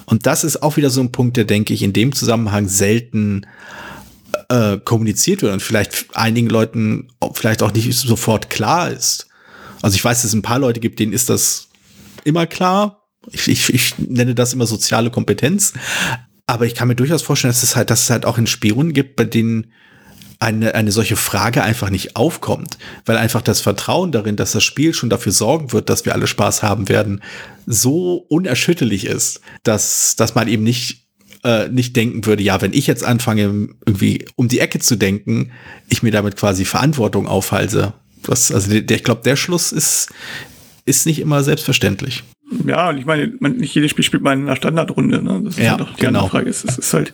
Und 0.05 0.25
das 0.25 0.45
ist 0.45 0.63
auch 0.63 0.77
wieder 0.77 0.89
so 0.89 1.01
ein 1.01 1.11
Punkt, 1.11 1.35
der, 1.35 1.43
denke 1.43 1.73
ich, 1.73 1.83
in 1.83 1.91
dem 1.91 2.13
Zusammenhang 2.15 2.69
selten 2.69 3.45
äh, 4.47 4.77
kommuniziert 4.77 5.41
wird 5.41 5.51
und 5.51 5.61
vielleicht 5.61 6.07
einigen 6.13 6.47
Leuten 6.47 7.09
vielleicht 7.33 7.61
auch 7.61 7.73
nicht 7.73 7.93
sofort 7.93 8.49
klar 8.49 8.89
ist. 8.89 9.27
Also 9.81 9.95
ich 9.95 10.03
weiß, 10.03 10.21
dass 10.21 10.29
es 10.29 10.33
ein 10.33 10.41
paar 10.43 10.59
Leute 10.59 10.79
gibt, 10.79 10.99
denen 10.99 11.13
ist 11.13 11.29
das 11.29 11.67
immer 12.23 12.47
klar. 12.47 13.03
Ich, 13.31 13.49
ich, 13.49 13.73
ich 13.73 13.97
nenne 13.97 14.33
das 14.33 14.53
immer 14.53 14.65
soziale 14.65 15.11
Kompetenz. 15.11 15.73
Aber 16.49 16.65
ich 16.65 16.73
kann 16.73 16.87
mir 16.87 16.95
durchaus 16.95 17.21
vorstellen, 17.21 17.51
dass 17.51 17.61
es 17.61 17.75
halt, 17.75 17.91
dass 17.91 18.01
es 18.01 18.09
halt 18.09 18.25
auch 18.25 18.39
in 18.39 18.47
Spielrunden 18.47 18.93
gibt, 18.93 19.15
bei 19.15 19.23
denen 19.23 19.71
eine, 20.39 20.73
eine 20.73 20.91
solche 20.91 21.15
Frage 21.15 21.61
einfach 21.61 21.91
nicht 21.91 22.15
aufkommt, 22.15 22.79
weil 23.05 23.17
einfach 23.17 23.43
das 23.43 23.61
Vertrauen 23.61 24.11
darin, 24.11 24.35
dass 24.35 24.53
das 24.53 24.63
Spiel 24.63 24.95
schon 24.95 25.11
dafür 25.11 25.31
sorgen 25.31 25.73
wird, 25.73 25.91
dass 25.91 26.05
wir 26.05 26.13
alle 26.15 26.25
Spaß 26.25 26.63
haben 26.63 26.89
werden, 26.89 27.21
so 27.67 28.25
unerschütterlich 28.29 29.05
ist, 29.05 29.41
dass, 29.61 30.15
dass 30.15 30.33
man 30.33 30.47
eben 30.47 30.63
nicht, 30.63 31.05
äh, 31.43 31.69
nicht 31.69 31.95
denken 31.95 32.25
würde, 32.25 32.41
ja, 32.41 32.59
wenn 32.63 32.73
ich 32.73 32.87
jetzt 32.87 33.03
anfange, 33.03 33.69
irgendwie 33.85 34.25
um 34.35 34.47
die 34.47 34.59
Ecke 34.59 34.79
zu 34.79 34.95
denken, 34.95 35.51
ich 35.87 36.01
mir 36.01 36.11
damit 36.11 36.35
quasi 36.35 36.65
Verantwortung 36.65 37.27
aufhalse. 37.27 37.93
Das, 38.23 38.51
also 38.51 38.71
der, 38.71 38.97
ich 38.97 39.03
glaube, 39.03 39.21
der 39.23 39.35
Schluss 39.35 39.71
ist, 39.71 40.09
ist 40.85 41.05
nicht 41.05 41.19
immer 41.19 41.43
selbstverständlich. 41.43 42.23
Ja, 42.65 42.89
und 42.89 42.97
ich 42.97 43.05
meine, 43.05 43.33
man, 43.39 43.57
nicht 43.57 43.75
jedes 43.75 43.91
Spiel 43.91 44.03
spielt 44.03 44.23
man 44.23 44.39
in 44.39 44.47
einer 44.47 44.55
Standardrunde. 44.55 45.21
Ne? 45.21 45.41
Das 45.43 45.57
ist 45.57 45.63
ja, 45.63 45.71
halt 45.71 45.81
auch 45.81 45.95
die 45.95 46.01
genau. 46.01 46.19
andere 46.19 46.29
Frage. 46.31 46.49
Es 46.49 46.63
ist, 46.63 46.79
ist 46.79 46.93
halt, 46.93 47.13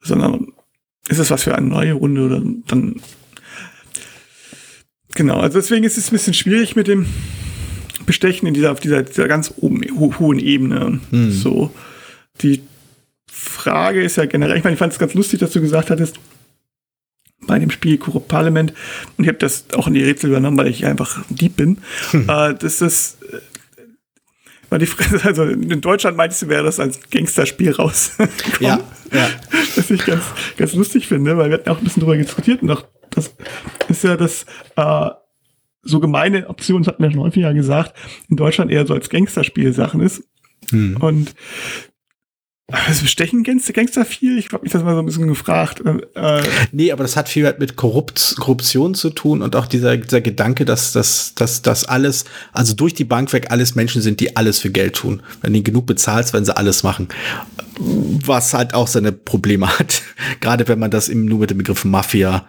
sondern 0.00 0.48
ist 1.08 1.18
es 1.18 1.30
was 1.30 1.42
für 1.42 1.54
eine 1.54 1.66
neue 1.66 1.92
Runde 1.94 2.22
oder 2.22 2.42
dann. 2.66 3.00
Genau, 5.14 5.40
also 5.40 5.58
deswegen 5.58 5.84
ist 5.84 5.98
es 5.98 6.08
ein 6.08 6.12
bisschen 6.12 6.32
schwierig 6.32 6.74
mit 6.74 6.88
dem 6.88 7.06
Bestechen 8.06 8.48
in 8.48 8.54
dieser, 8.54 8.72
auf 8.72 8.80
dieser, 8.80 9.02
dieser 9.02 9.28
ganz 9.28 9.52
oben, 9.56 9.82
ho 9.98 10.14
hohen 10.18 10.38
Ebene. 10.38 11.00
Hm. 11.10 11.30
So. 11.30 11.70
Die 12.40 12.62
Frage 13.30 14.02
ist 14.02 14.16
ja 14.16 14.24
generell, 14.24 14.56
ich 14.56 14.64
meine, 14.64 14.74
ich 14.74 14.78
fand 14.78 14.92
es 14.92 14.98
ganz 14.98 15.14
lustig, 15.14 15.40
dass 15.40 15.52
du 15.52 15.60
gesagt 15.60 15.90
hattest, 15.90 16.18
bei 17.46 17.58
dem 17.58 17.70
Spiel 17.70 17.98
Corrupt 17.98 18.28
Parliament, 18.28 18.72
und 19.16 19.24
ich 19.24 19.28
habe 19.28 19.38
das 19.38 19.66
auch 19.74 19.88
in 19.88 19.94
die 19.94 20.04
Rätsel 20.04 20.30
übernommen, 20.30 20.56
weil 20.56 20.68
ich 20.68 20.86
einfach 20.86 21.22
Dieb 21.28 21.56
bin, 21.56 21.78
hm. 22.12 22.28
äh, 22.28 22.54
dass 22.54 22.78
das 22.78 23.18
war 24.72 24.78
die 24.78 24.86
Frage, 24.86 25.22
also 25.24 25.44
in 25.44 25.80
Deutschland 25.80 26.16
meintest 26.16 26.42
du, 26.42 26.48
wäre 26.48 26.64
das 26.64 26.80
als 26.80 26.98
Gangsterspiel 27.10 27.72
rausgekommen. 27.72 28.32
Ja, 28.60 28.80
ja. 29.12 29.28
Was 29.76 29.90
ich 29.90 30.04
ganz, 30.04 30.24
ganz 30.56 30.72
lustig 30.74 31.06
finde, 31.06 31.36
weil 31.36 31.50
wir 31.50 31.58
hatten 31.58 31.68
auch 31.68 31.78
ein 31.78 31.84
bisschen 31.84 32.00
drüber 32.00 32.16
diskutiert 32.16 32.62
und 32.62 32.70
auch, 32.70 32.84
das 33.10 33.34
ist 33.88 34.02
ja 34.02 34.16
das, 34.16 34.46
äh, 34.76 35.10
so 35.82 36.00
gemeine 36.00 36.48
Option, 36.48 36.82
das 36.82 36.88
hatten 36.88 37.02
wir 37.02 37.10
schon 37.10 37.20
häufiger 37.20 37.52
gesagt, 37.52 37.94
in 38.28 38.36
Deutschland 38.36 38.70
eher 38.70 38.86
so 38.86 38.94
als 38.94 39.10
Gangsterspiel 39.10 39.72
Sachen 39.72 40.00
ist. 40.00 40.24
Hm. 40.70 40.96
Und 40.98 41.34
also 42.72 43.06
stechen 43.06 43.42
Gangster 43.42 44.04
viel? 44.04 44.38
Ich 44.38 44.52
habe 44.52 44.62
mich 44.62 44.72
das 44.72 44.82
mal 44.82 44.94
so 44.94 45.00
ein 45.00 45.06
bisschen 45.06 45.28
gefragt. 45.28 45.82
Äh, 46.14 46.42
nee, 46.72 46.92
aber 46.92 47.04
das 47.04 47.16
hat 47.16 47.28
viel 47.28 47.44
halt 47.44 47.58
mit 47.58 47.76
Korrupt, 47.76 48.36
Korruption 48.38 48.94
zu 48.94 49.10
tun 49.10 49.42
und 49.42 49.54
auch 49.56 49.66
dieser, 49.66 49.96
dieser 49.96 50.20
Gedanke, 50.20 50.64
dass, 50.64 50.92
dass, 50.92 51.34
dass, 51.34 51.62
dass 51.62 51.84
alles, 51.84 52.24
also 52.52 52.74
durch 52.74 52.94
die 52.94 53.04
Bank 53.04 53.32
weg 53.32 53.50
alles 53.50 53.74
Menschen 53.74 54.02
sind, 54.02 54.20
die 54.20 54.36
alles 54.36 54.58
für 54.58 54.70
Geld 54.70 54.96
tun. 54.96 55.22
Wenn 55.40 55.52
du 55.52 55.62
genug 55.62 55.86
bezahlst, 55.86 56.32
werden 56.32 56.44
sie 56.44 56.56
alles 56.56 56.82
machen. 56.82 57.08
Was 57.78 58.54
halt 58.54 58.74
auch 58.74 58.88
seine 58.88 59.12
Probleme 59.12 59.78
hat. 59.78 60.02
Gerade 60.40 60.66
wenn 60.68 60.78
man 60.78 60.90
das 60.90 61.08
eben 61.08 61.24
nur 61.26 61.40
mit 61.40 61.50
dem 61.50 61.58
Begriff 61.58 61.84
Mafia 61.84 62.46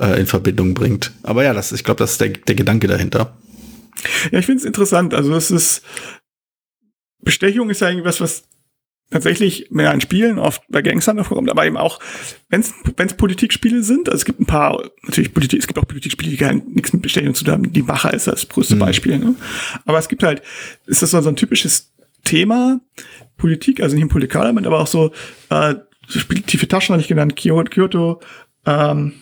äh, 0.00 0.20
in 0.20 0.26
Verbindung 0.26 0.74
bringt. 0.74 1.12
Aber 1.22 1.44
ja, 1.44 1.52
das, 1.52 1.72
ich 1.72 1.84
glaube, 1.84 1.98
das 1.98 2.12
ist 2.12 2.20
der, 2.20 2.30
der 2.30 2.54
Gedanke 2.54 2.86
dahinter. 2.86 3.36
Ja, 4.30 4.38
ich 4.38 4.46
finde 4.46 4.60
es 4.60 4.64
interessant. 4.64 5.14
Also 5.14 5.34
es 5.34 5.50
ist 5.50 5.82
Bestechung 7.24 7.70
ist 7.70 7.80
ja 7.80 7.88
irgendwas, 7.88 8.20
was 8.20 8.44
tatsächlich 9.14 9.68
mehr 9.70 9.92
an 9.92 10.00
Spielen 10.00 10.40
oft 10.40 10.62
bei 10.68 10.82
Gangstern 10.82 11.22
vorkommt, 11.22 11.48
aber 11.48 11.64
eben 11.64 11.76
auch, 11.76 12.00
wenn 12.48 12.62
es 12.62 13.14
Politikspiele 13.14 13.84
sind, 13.84 14.08
also 14.08 14.16
es 14.16 14.24
gibt 14.24 14.40
ein 14.40 14.46
paar, 14.46 14.90
natürlich 15.04 15.32
Politik, 15.32 15.60
es 15.60 15.68
gibt 15.68 15.78
auch 15.78 15.86
Politikspiele, 15.86 16.32
die 16.32 16.36
gar 16.36 16.52
nichts 16.52 16.92
mit 16.92 17.02
Bestechung 17.02 17.32
zu 17.32 17.44
tun 17.44 17.52
haben, 17.52 17.72
die 17.72 17.82
Macher 17.82 18.12
ist 18.12 18.26
das 18.26 18.48
größte 18.48 18.74
mhm. 18.74 18.80
Beispiel, 18.80 19.18
ne? 19.18 19.36
aber 19.86 19.98
es 19.98 20.08
gibt 20.08 20.24
halt, 20.24 20.42
ist 20.86 21.00
das 21.00 21.12
so, 21.12 21.28
ein 21.28 21.36
typisches 21.36 21.94
Thema, 22.24 22.80
Politik, 23.36 23.80
also 23.80 23.94
nicht 23.94 24.02
im 24.02 24.08
Politikelement, 24.08 24.66
aber 24.66 24.80
auch 24.80 24.88
so, 24.88 25.12
äh, 25.48 25.76
so 26.08 26.18
Spiel, 26.18 26.42
tiefe 26.42 26.66
Taschen 26.66 26.92
hatte 26.92 27.02
ich 27.02 27.08
genannt, 27.08 27.36
Kyoto, 27.36 27.70
Kyoto 27.70 28.20
ähm, 28.66 29.12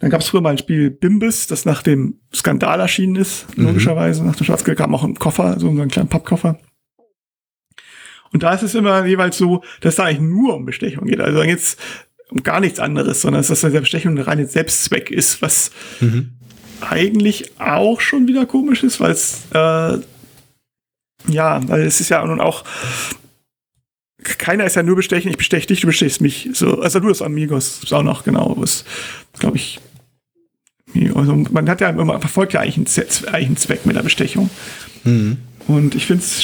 dann 0.00 0.10
gab 0.10 0.20
es 0.20 0.28
früher 0.28 0.42
mal 0.42 0.50
ein 0.50 0.58
Spiel 0.58 0.90
Bimbis, 0.90 1.46
das 1.46 1.64
nach 1.64 1.82
dem 1.82 2.20
Skandal 2.34 2.78
erschienen 2.80 3.16
ist, 3.16 3.56
mhm. 3.56 3.68
logischerweise, 3.68 4.22
nach 4.22 4.36
dem 4.36 4.44
Schwarzgeld 4.44 4.76
kam 4.76 4.94
auch 4.94 5.02
im 5.02 5.14
Koffer, 5.14 5.58
so 5.58 5.70
einen 5.70 5.88
kleinen 5.88 6.10
Pappkoffer. 6.10 6.58
Und 8.34 8.42
da 8.42 8.52
ist 8.52 8.62
es 8.62 8.74
immer 8.74 9.06
jeweils 9.06 9.38
so, 9.38 9.62
dass 9.80 9.94
da 9.94 10.04
eigentlich 10.04 10.28
nur 10.28 10.56
um 10.56 10.66
Bestechung 10.66 11.06
geht. 11.06 11.20
Also 11.20 11.38
dann 11.38 11.46
geht's 11.46 11.76
um 12.30 12.42
gar 12.42 12.58
nichts 12.58 12.80
anderes, 12.80 13.20
sondern 13.20 13.38
dass 13.38 13.48
das 13.48 13.64
eine 13.64 13.80
Bestechung 13.80 14.18
ein 14.18 14.22
reiner 14.22 14.46
Selbstzweck 14.46 15.12
ist, 15.12 15.40
was 15.40 15.70
mhm. 16.00 16.32
eigentlich 16.80 17.52
auch 17.60 18.00
schon 18.00 18.26
wieder 18.26 18.44
komisch 18.44 18.82
ist, 18.82 19.00
weil 19.00 19.12
es 19.12 19.42
äh, 19.52 19.98
ja, 21.28 21.68
weil 21.68 21.82
es 21.82 22.00
ist 22.00 22.08
ja 22.08 22.26
nun 22.26 22.40
auch 22.40 22.64
keiner 24.24 24.64
ist 24.64 24.74
ja 24.74 24.82
nur 24.82 24.96
bestechen, 24.96 25.30
ich 25.30 25.36
besteche 25.36 25.68
dich, 25.68 25.82
du 25.82 25.86
bestechst 25.86 26.20
mich. 26.20 26.48
So, 26.54 26.80
also 26.80 26.98
du 26.98 27.08
das 27.08 27.22
Amigos 27.22 27.84
ist 27.84 27.92
auch 27.92 28.02
noch 28.02 28.24
genau, 28.24 28.56
was 28.58 28.84
glaube 29.38 29.58
ich. 29.58 29.78
Also 31.14 31.36
man 31.36 31.68
hat 31.68 31.80
ja 31.80 31.90
immer 31.90 32.18
verfolgt 32.18 32.52
ja 32.52 32.60
eigentlich 32.60 32.78
einen, 32.78 33.32
eigentlich 33.32 33.46
einen 33.46 33.56
Zweck 33.58 33.86
mit 33.86 33.94
der 33.94 34.02
Bestechung. 34.02 34.50
Mhm. 35.04 35.36
Und 35.68 35.94
ich 35.94 36.06
finde 36.06 36.24
es 36.24 36.42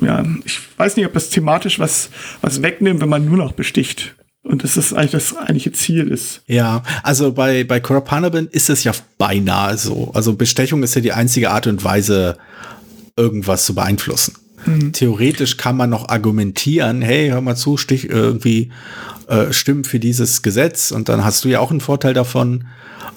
ja, 0.00 0.24
ich 0.44 0.60
weiß 0.76 0.96
nicht, 0.96 1.06
ob 1.06 1.12
das 1.12 1.30
thematisch 1.30 1.78
was, 1.78 2.10
was 2.40 2.62
wegnimmt, 2.62 3.00
wenn 3.00 3.08
man 3.08 3.24
nur 3.24 3.36
noch 3.36 3.52
besticht. 3.52 4.14
Und 4.42 4.64
das 4.64 4.76
ist 4.76 4.94
eigentlich 4.94 5.10
das 5.10 5.36
eigentliche 5.36 5.72
Ziel 5.72 6.08
ist. 6.08 6.42
Ja, 6.46 6.82
also 7.02 7.32
bei, 7.32 7.64
bei 7.64 7.78
Korapanabin 7.78 8.48
ist 8.50 8.70
es 8.70 8.84
ja 8.84 8.92
beinahe 9.18 9.76
so. 9.76 10.10
Also 10.14 10.34
Bestechung 10.34 10.82
ist 10.82 10.94
ja 10.94 11.02
die 11.02 11.12
einzige 11.12 11.50
Art 11.50 11.66
und 11.66 11.84
Weise, 11.84 12.38
irgendwas 13.16 13.66
zu 13.66 13.74
beeinflussen. 13.74 14.34
Mhm. 14.64 14.92
Theoretisch 14.92 15.56
kann 15.56 15.76
man 15.76 15.90
noch 15.90 16.08
argumentieren, 16.08 17.02
hey, 17.02 17.28
hör 17.28 17.40
mal 17.42 17.56
zu, 17.56 17.76
stich 17.76 18.08
irgendwie 18.08 18.70
äh, 19.28 19.52
stimmen 19.52 19.84
für 19.84 20.00
dieses 20.00 20.42
Gesetz 20.42 20.90
und 20.90 21.08
dann 21.08 21.24
hast 21.24 21.44
du 21.44 21.48
ja 21.48 21.60
auch 21.60 21.70
einen 21.70 21.80
Vorteil 21.80 22.14
davon. 22.14 22.66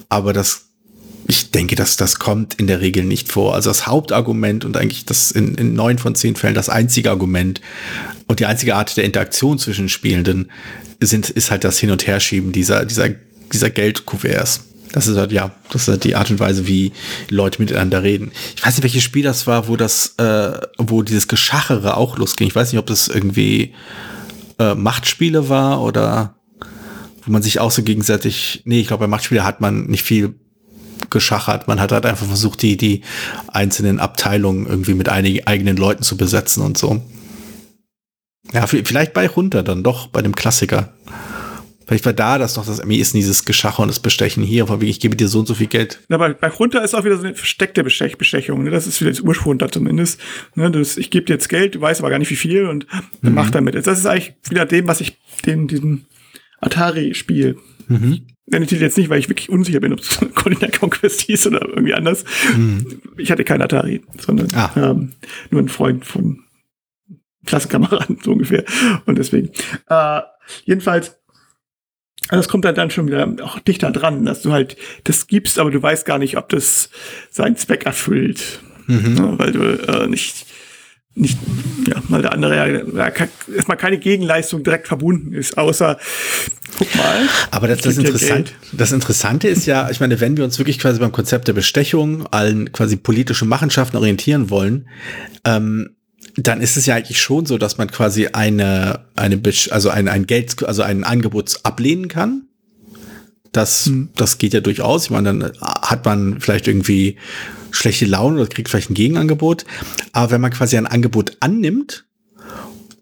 Aber 0.10 0.34
das 0.34 0.68
ich 1.28 1.52
denke, 1.52 1.76
dass 1.76 1.96
das 1.96 2.20
kommt 2.20 2.56
in 2.56 2.68
der 2.68 2.82
Regel 2.82 3.04
nicht 3.04 3.32
vor. 3.32 3.56
Also 3.56 3.70
das 3.70 3.88
Hauptargument 3.88 4.66
und 4.66 4.78
eigentlich 4.78 5.06
das 5.06 5.32
in, 5.32 5.56
in 5.56 5.74
neun 5.74 5.98
von 5.98 6.16
zehn 6.16 6.36
Fällen 6.36 6.56
das 6.56 6.70
einzige 6.70 7.10
Argument 7.10 7.62
und 8.28 8.40
die 8.40 8.46
einzige 8.46 8.76
Art 8.76 8.96
der 8.98 9.06
Interaktion 9.06 9.58
zwischen 9.58 9.90
Spielenden 9.90 10.52
sind, 11.00 11.30
ist 11.30 11.52
halt 11.52 11.64
das 11.64 11.80
Hin- 11.80 11.92
und 11.92 12.06
Herschieben 12.08 12.52
dieser, 12.52 12.86
dieser, 12.86 13.10
dieser 13.52 13.70
Geldkuverts. 13.70 14.66
Das 14.92 15.08
ist 15.08 15.18
halt, 15.18 15.32
ja, 15.32 15.52
das 15.72 15.84
ist 15.84 15.88
halt 15.88 16.04
die 16.04 16.16
Art 16.16 16.30
und 16.30 16.40
Weise, 16.40 16.68
wie 16.68 16.92
Leute 17.30 17.62
miteinander 17.62 18.04
reden. 18.04 18.32
Ich 18.56 18.64
weiß 18.64 18.76
nicht, 18.76 18.84
welches 18.84 19.04
Spiel 19.04 19.24
das 19.24 19.48
war, 19.48 19.68
wo 19.68 19.76
das, 19.76 20.16
äh, 20.18 20.52
wo 20.78 21.02
dieses 21.02 21.28
Geschachere 21.28 21.98
auch 21.98 22.18
losging. 22.18 22.48
Ich 22.48 22.56
weiß 22.56 22.72
nicht, 22.72 22.80
ob 22.80 22.86
das 22.86 23.08
irgendwie 23.08 23.74
äh, 24.60 24.76
Machtspiele 24.76 25.50
war 25.50 25.82
oder 25.82 26.36
wo 27.26 27.32
man 27.32 27.42
sich 27.42 27.60
auch 27.60 27.72
so 27.72 27.82
gegenseitig, 27.82 28.62
nee, 28.66 28.82
ich 28.82 28.88
glaube, 28.88 29.06
bei 29.06 29.08
Machtspiele 29.08 29.44
hat 29.44 29.62
man 29.62 29.86
nicht 29.88 30.04
viel 30.04 30.36
geschachert. 31.10 31.68
Man 31.68 31.80
hat 31.80 31.92
halt 31.92 32.06
einfach 32.06 32.26
versucht, 32.26 32.62
die, 32.62 32.78
die 32.78 33.02
einzelnen 33.48 34.00
Abteilungen 34.00 34.66
irgendwie 34.66 34.94
mit 34.94 35.10
einigen 35.10 35.46
eigenen 35.48 35.78
Leuten 35.78 36.04
zu 36.04 36.18
besetzen 36.18 36.64
und 36.64 36.78
so. 36.78 37.02
Ja, 38.52 38.68
vielleicht 38.68 39.14
bei 39.14 39.28
runter 39.28 39.64
dann 39.64 39.84
doch, 39.84 40.08
bei 40.08 40.22
dem 40.22 40.36
Klassiker. 40.36 40.94
Vielleicht 41.86 42.06
war 42.06 42.14
da 42.14 42.38
das 42.38 42.54
doch 42.54 42.66
das 42.66 42.84
MI 42.86 42.98
ist 42.98 43.14
dieses 43.14 43.46
Geschacher 43.46 43.82
und 43.82 43.90
das 43.90 44.00
Bestechen 44.00 44.44
hier, 44.44 44.70
wegen, 44.70 44.90
ich 44.90 45.00
gebe 45.00 45.16
dir 45.16 45.28
so 45.28 45.40
und 45.40 45.48
so 45.48 45.54
viel 45.54 45.68
Geld. 45.68 46.00
Ja, 46.10 46.18
bei, 46.18 46.34
bei 46.34 46.48
Runter 46.48 46.84
ist 46.84 46.94
auch 46.94 47.04
wieder 47.04 47.18
so 47.18 47.24
eine 47.24 47.36
versteckte 47.36 47.84
Bestech 47.84 48.18
Bestechung. 48.18 48.64
Ne? 48.64 48.70
Das 48.70 48.88
ist 48.88 49.02
wieder 49.02 49.12
das 49.12 49.20
Ursprung 49.20 49.58
da 49.58 49.70
zumindest. 49.70 50.20
Ne? 50.56 50.72
Das, 50.72 50.98
ich 50.98 51.10
gebe 51.10 51.26
dir 51.26 51.34
jetzt 51.34 51.50
Geld, 51.50 51.76
du 51.76 51.82
weißt 51.82 52.00
aber 52.00 52.10
gar 52.10 52.20
nicht 52.20 52.32
wie 52.32 52.36
viel 52.36 52.66
und 52.66 52.88
mhm. 53.22 53.34
mach 53.34 53.50
damit. 53.50 53.76
Das 53.76 54.00
ist 54.00 54.06
eigentlich 54.06 54.36
wieder 54.50 54.66
dem, 54.66 54.88
was 54.88 55.02
ich 55.02 55.18
den, 55.46 55.68
diesen 55.68 56.06
Atari-Spiel 56.62 57.58
mhm 57.88 58.28
nenne 58.46 58.66
ich 58.66 58.70
den 58.70 58.82
jetzt 58.82 58.98
nicht, 58.98 59.10
weil 59.10 59.20
ich 59.20 59.30
wirklich 59.30 59.50
unsicher 59.50 59.80
bin, 59.80 59.94
ob 59.94 60.00
es 60.00 60.20
Collider 60.36 60.70
Conquest 60.70 61.22
hieß 61.22 61.48
oder 61.48 61.68
irgendwie 61.68 61.94
anders. 61.94 62.26
Mhm. 62.56 63.02
Ich 63.18 63.32
hatte 63.32 63.44
kein 63.44 63.62
Atari, 63.62 64.02
sondern 64.20 64.48
ah. 64.54 64.72
ähm, 64.76 65.14
nur 65.50 65.62
ein 65.62 65.70
Freund 65.70 66.06
von 66.06 66.44
Klassenkameraden, 67.46 68.20
so 68.24 68.32
ungefähr. 68.32 68.64
Und 69.06 69.18
deswegen. 69.18 69.52
Äh, 69.90 70.22
jedenfalls, 70.66 71.20
das 72.30 72.48
kommt 72.48 72.66
dann, 72.66 72.76
dann 72.76 72.90
schon 72.90 73.08
wieder 73.08 73.28
auch 73.42 73.60
dichter 73.60 73.92
dran, 73.92 74.26
dass 74.26 74.42
du 74.42 74.52
halt 74.52 74.78
das 75.04 75.28
gibst, 75.28 75.60
aber 75.60 75.72
du 75.72 75.82
weißt 75.82 76.06
gar 76.06 76.20
nicht, 76.20 76.38
ob 76.38 76.50
das 76.50 76.90
seinen 77.30 77.58
Zweck 77.58 77.86
erfüllt. 77.86 78.62
Mhm. 78.88 79.16
Ja, 79.18 79.40
weil 79.40 79.52
du 79.52 79.62
äh, 79.62 80.08
nicht 80.08 80.46
nicht, 81.16 81.38
ja, 81.88 82.02
weil 82.10 82.24
der 82.24 82.34
andere 82.34 82.56
ja, 82.56 82.68
ja 82.68 83.14
erstmal 83.56 83.78
keine 83.78 84.00
Gegenleistung 84.00 84.64
direkt 84.64 84.88
verbunden 84.88 85.34
ist, 85.34 85.58
außer 85.58 86.00
guck 86.78 86.96
mal. 86.96 87.28
Aber 87.52 87.68
das, 87.68 87.82
das, 87.82 87.98
Interessant, 87.98 88.54
das 88.72 88.92
Interessante 88.92 89.48
ist 89.48 89.68
ja, 89.68 89.90
ich 89.92 90.00
meine, 90.00 90.20
wenn 90.20 90.38
wir 90.38 90.44
uns 90.44 90.58
wirklich 90.58 90.80
quasi 90.80 91.00
beim 91.00 91.12
Konzept 91.12 91.48
der 91.48 91.54
Bestechung, 91.54 92.26
allen 92.28 92.72
quasi 92.72 92.96
politischen 92.96 93.48
Machenschaften 93.48 93.98
orientieren 93.98 94.50
wollen, 94.50 94.88
ähm, 95.46 95.96
dann 96.36 96.62
ist 96.62 96.78
es 96.78 96.88
ja 96.88 96.96
eigentlich 96.96 97.22
schon 97.22 97.46
so, 97.46 97.60
dass 97.60 97.78
man 97.78 97.92
quasi 97.92 98.28
eine, 98.28 99.06
eine, 99.16 99.40
also 99.70 99.90
ein, 99.90 100.08
ein 100.08 100.26
Geld, 100.26 100.64
also 100.64 100.82
ein 100.82 101.04
Angebot 101.04 101.60
ablehnen 101.62 102.08
kann. 102.08 102.48
Das, 103.52 103.86
hm. 103.86 104.10
das 104.16 104.40
geht 104.40 104.54
ja 104.54 104.62
durchaus. 104.62 105.06
Ich 105.06 105.10
meine, 105.12 105.38
dann 105.38 105.52
hat 105.62 106.06
man 106.06 106.40
vielleicht 106.40 106.68
irgendwie 106.68 107.18
schlechte 107.74 108.06
Laune 108.06 108.40
oder 108.40 108.50
kriegt 108.50 108.70
vielleicht 108.70 108.90
ein 108.90 108.96
Gegenangebot. 108.96 109.66
Aber 110.12 110.32
wenn 110.32 110.42
man 110.42 110.52
quasi 110.52 110.78
ein 110.78 110.88
Angebot 110.88 111.38
annimmt 111.40 112.06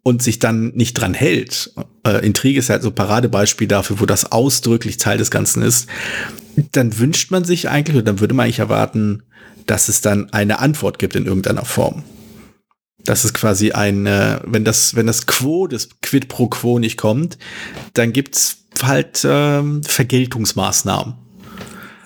und 0.03 0.23
sich 0.23 0.39
dann 0.39 0.69
nicht 0.69 0.93
dran 0.93 1.13
hält, 1.13 1.73
äh, 2.05 2.25
Intrige 2.25 2.59
ist 2.59 2.69
halt 2.69 2.81
so 2.81 2.91
Paradebeispiel 2.91 3.67
dafür, 3.67 3.99
wo 3.99 4.05
das 4.05 4.31
ausdrücklich 4.31 4.97
Teil 4.97 5.17
des 5.17 5.31
Ganzen 5.31 5.61
ist, 5.61 5.87
dann 6.71 6.97
wünscht 6.97 7.31
man 7.31 7.43
sich 7.43 7.69
eigentlich 7.69 7.95
oder 7.95 8.05
dann 8.05 8.19
würde 8.19 8.33
man 8.33 8.45
eigentlich 8.45 8.59
erwarten, 8.59 9.23
dass 9.67 9.89
es 9.89 10.01
dann 10.01 10.31
eine 10.33 10.59
Antwort 10.59 10.99
gibt 10.99 11.15
in 11.15 11.25
irgendeiner 11.25 11.65
Form. 11.65 12.03
Das 13.03 13.25
ist 13.25 13.33
quasi 13.33 13.71
ein, 13.71 14.05
wenn 14.05 14.63
das, 14.63 14.95
wenn 14.95 15.07
das 15.07 15.25
Quo 15.25 15.67
des 15.67 15.89
Quid 16.01 16.27
pro 16.27 16.47
Quo 16.47 16.77
nicht 16.77 16.97
kommt, 16.97 17.37
dann 17.93 18.13
gibt's 18.13 18.65
halt 18.81 19.25
ähm, 19.27 19.83
Vergeltungsmaßnahmen. 19.83 21.15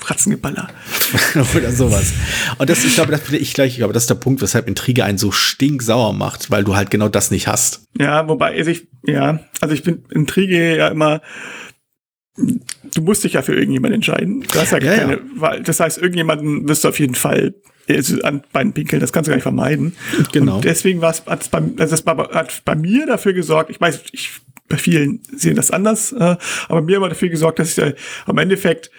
Fratzengeballer. 0.06 0.68
Oder 1.56 1.72
sowas. 1.72 2.14
Und 2.60 2.70
das, 2.70 2.86
ich 2.86 2.94
glaube, 2.94 3.12
das, 3.12 3.32
ich 3.32 3.54
gleich, 3.56 3.72
ich 3.72 3.78
glaube, 3.78 3.94
das 3.94 4.04
ist 4.04 4.10
der 4.10 4.16
Punkt, 4.16 4.42
weshalb 4.42 4.68
Intrige 4.68 5.04
einen 5.04 5.18
so 5.18 5.32
stinksauer 5.32 6.14
macht, 6.14 6.52
weil 6.52 6.64
du 6.64 6.76
halt 6.76 6.92
genau 6.92 7.10
das 7.10 7.32
nicht 7.32 7.48
hast. 7.48 7.88
Ja, 7.98 8.28
wobei, 8.28 8.56
also 8.56 8.70
ich, 8.70 8.88
ja, 9.04 9.40
also 9.62 9.74
ich 9.74 9.82
bin 9.82 10.04
Intrige 10.12 10.78
ja 10.78 10.90
immer, 10.90 11.22
du 12.38 13.02
musst 13.02 13.24
dich 13.24 13.34
ja 13.34 13.42
für 13.42 13.56
irgendjemanden 13.56 13.96
entscheiden. 13.96 14.42
Du 14.42 14.60
hast 14.60 14.74
ja, 14.74 14.78
ja 14.78 14.96
keine 14.96 15.14
ja. 15.14 15.22
Wahl. 15.36 15.64
Das 15.64 15.80
heißt, 15.80 15.98
irgendjemanden 15.98 16.68
wirst 16.68 16.84
du 16.84 16.90
auf 16.90 17.00
jeden 17.00 17.16
Fall 17.16 17.56
also 17.90 18.22
an 18.22 18.44
Beinen 18.52 18.74
pinkeln, 18.74 19.00
das 19.00 19.12
kannst 19.12 19.28
du 19.28 19.32
gar 19.32 19.38
nicht 19.38 19.44
vermeiden. 19.44 19.96
Genau. 20.32 20.58
Und 20.58 20.66
deswegen 20.66 21.02
war 21.02 21.12
es, 21.12 21.24
hat 21.26 21.50
bei, 21.52 21.60
also 21.78 21.96
das 21.96 22.06
hat 22.06 22.62
bei 22.66 22.76
mir 22.76 23.06
dafür 23.06 23.34
gesorgt, 23.34 23.70
ich 23.70 23.82
weiß, 23.82 24.02
ich, 24.12 24.32
bei 24.68 24.78
vielen 24.78 25.22
sehen 25.36 25.56
das 25.56 25.72
anders, 25.72 26.12
äh, 26.12 26.36
aber 26.68 26.82
mir 26.82 27.02
war 27.02 27.10
dafür 27.10 27.30
gesorgt, 27.30 27.60
dass 27.60 27.70
ich 27.70 27.76
da 27.76 27.92
am 28.26 28.38
Endeffekt 28.38 28.90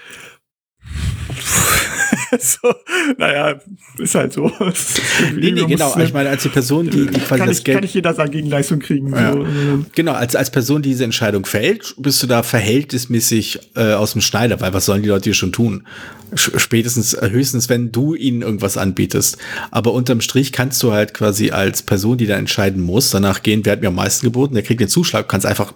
so, 2.39 2.75
naja, 3.19 3.61
ist 3.99 4.15
halt 4.15 4.33
so. 4.33 4.51
nee, 5.37 5.53
nee, 5.53 5.65
genau. 5.65 5.97
Ich 5.99 6.13
meine, 6.13 6.29
als 6.29 6.43
die 6.43 6.49
Person, 6.49 6.91
die, 6.91 7.07
die 7.07 7.21
quasi 7.21 7.39
kann 7.39 7.49
das 7.49 7.59
ich, 7.59 7.65
Geld. 7.65 7.77
Kann 7.77 7.83
nicht 7.83 7.95
jeder 7.95 8.15
sagen, 8.15 8.31
Gegenleistung 8.31 8.79
kriegen. 8.81 9.13
Ja. 9.13 9.33
So. 9.33 9.47
Genau, 9.95 10.13
als, 10.13 10.37
als 10.37 10.51
Person, 10.51 10.83
die 10.83 10.91
diese 10.91 11.05
Entscheidung 11.05 11.45
fällt, 11.47 11.95
bist 11.99 12.23
du 12.23 12.27
da 12.27 12.43
verhältnismäßig 12.43 13.61
äh, 13.75 13.93
aus 13.93 14.13
dem 14.13 14.21
Schneider, 14.21 14.61
weil 14.61 14.73
was 14.73 14.87
sollen 14.87 15.03
die 15.03 15.09
Leute 15.09 15.25
hier 15.25 15.35
schon 15.35 15.53
tun? 15.53 15.87
Spätestens, 16.35 17.15
äh, 17.15 17.31
höchstens, 17.31 17.69
wenn 17.69 17.93
du 17.93 18.15
ihnen 18.15 18.43
irgendwas 18.43 18.77
anbietest. 18.77 19.39
Aber 19.71 19.93
unterm 19.93 20.21
Strich 20.21 20.53
kannst 20.53 20.83
du 20.83 20.93
halt 20.93 21.15
quasi 21.15 21.51
als 21.51 21.83
Person, 21.83 22.19
die 22.19 22.27
da 22.27 22.37
entscheiden 22.37 22.83
muss, 22.83 23.11
danach 23.11 23.43
gehen, 23.43 23.65
wer 23.65 23.73
hat 23.73 23.81
mir 23.81 23.89
am 23.89 23.95
meisten 23.95 24.27
geboten, 24.27 24.55
der 24.55 24.63
kriegt 24.63 24.81
den 24.81 24.89
Zuschlag, 24.89 25.29
kannst 25.29 25.47
einfach 25.47 25.75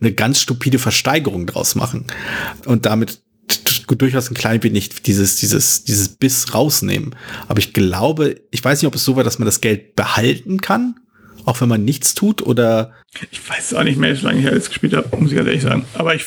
eine 0.00 0.12
ganz 0.12 0.40
stupide 0.40 0.78
Versteigerung 0.78 1.46
draus 1.46 1.74
machen. 1.74 2.04
Und 2.66 2.86
damit 2.86 3.20
durchaus 3.96 4.30
ein 4.30 4.34
klein 4.34 4.62
wenig 4.62 5.02
dieses, 5.02 5.36
dieses, 5.36 5.84
dieses 5.84 6.08
Biss 6.08 6.54
rausnehmen. 6.54 7.14
Aber 7.48 7.58
ich 7.58 7.72
glaube, 7.72 8.40
ich 8.50 8.64
weiß 8.64 8.80
nicht, 8.80 8.88
ob 8.88 8.94
es 8.94 9.04
so 9.04 9.16
war, 9.16 9.24
dass 9.24 9.38
man 9.38 9.46
das 9.46 9.60
Geld 9.60 9.96
behalten 9.96 10.60
kann, 10.60 11.00
auch 11.46 11.60
wenn 11.60 11.68
man 11.68 11.84
nichts 11.84 12.14
tut, 12.14 12.42
oder 12.42 12.92
ich 13.32 13.48
weiß 13.48 13.74
auch 13.74 13.82
nicht 13.82 13.98
mehr, 13.98 14.16
wie 14.16 14.24
lange 14.24 14.40
ich 14.40 14.46
alles 14.46 14.68
gespielt 14.68 14.94
habe, 14.94 15.08
muss 15.16 15.30
ich 15.30 15.36
ganz 15.36 15.48
ehrlich 15.48 15.62
sagen. 15.62 15.84
Aber 15.94 16.14
ich, 16.14 16.26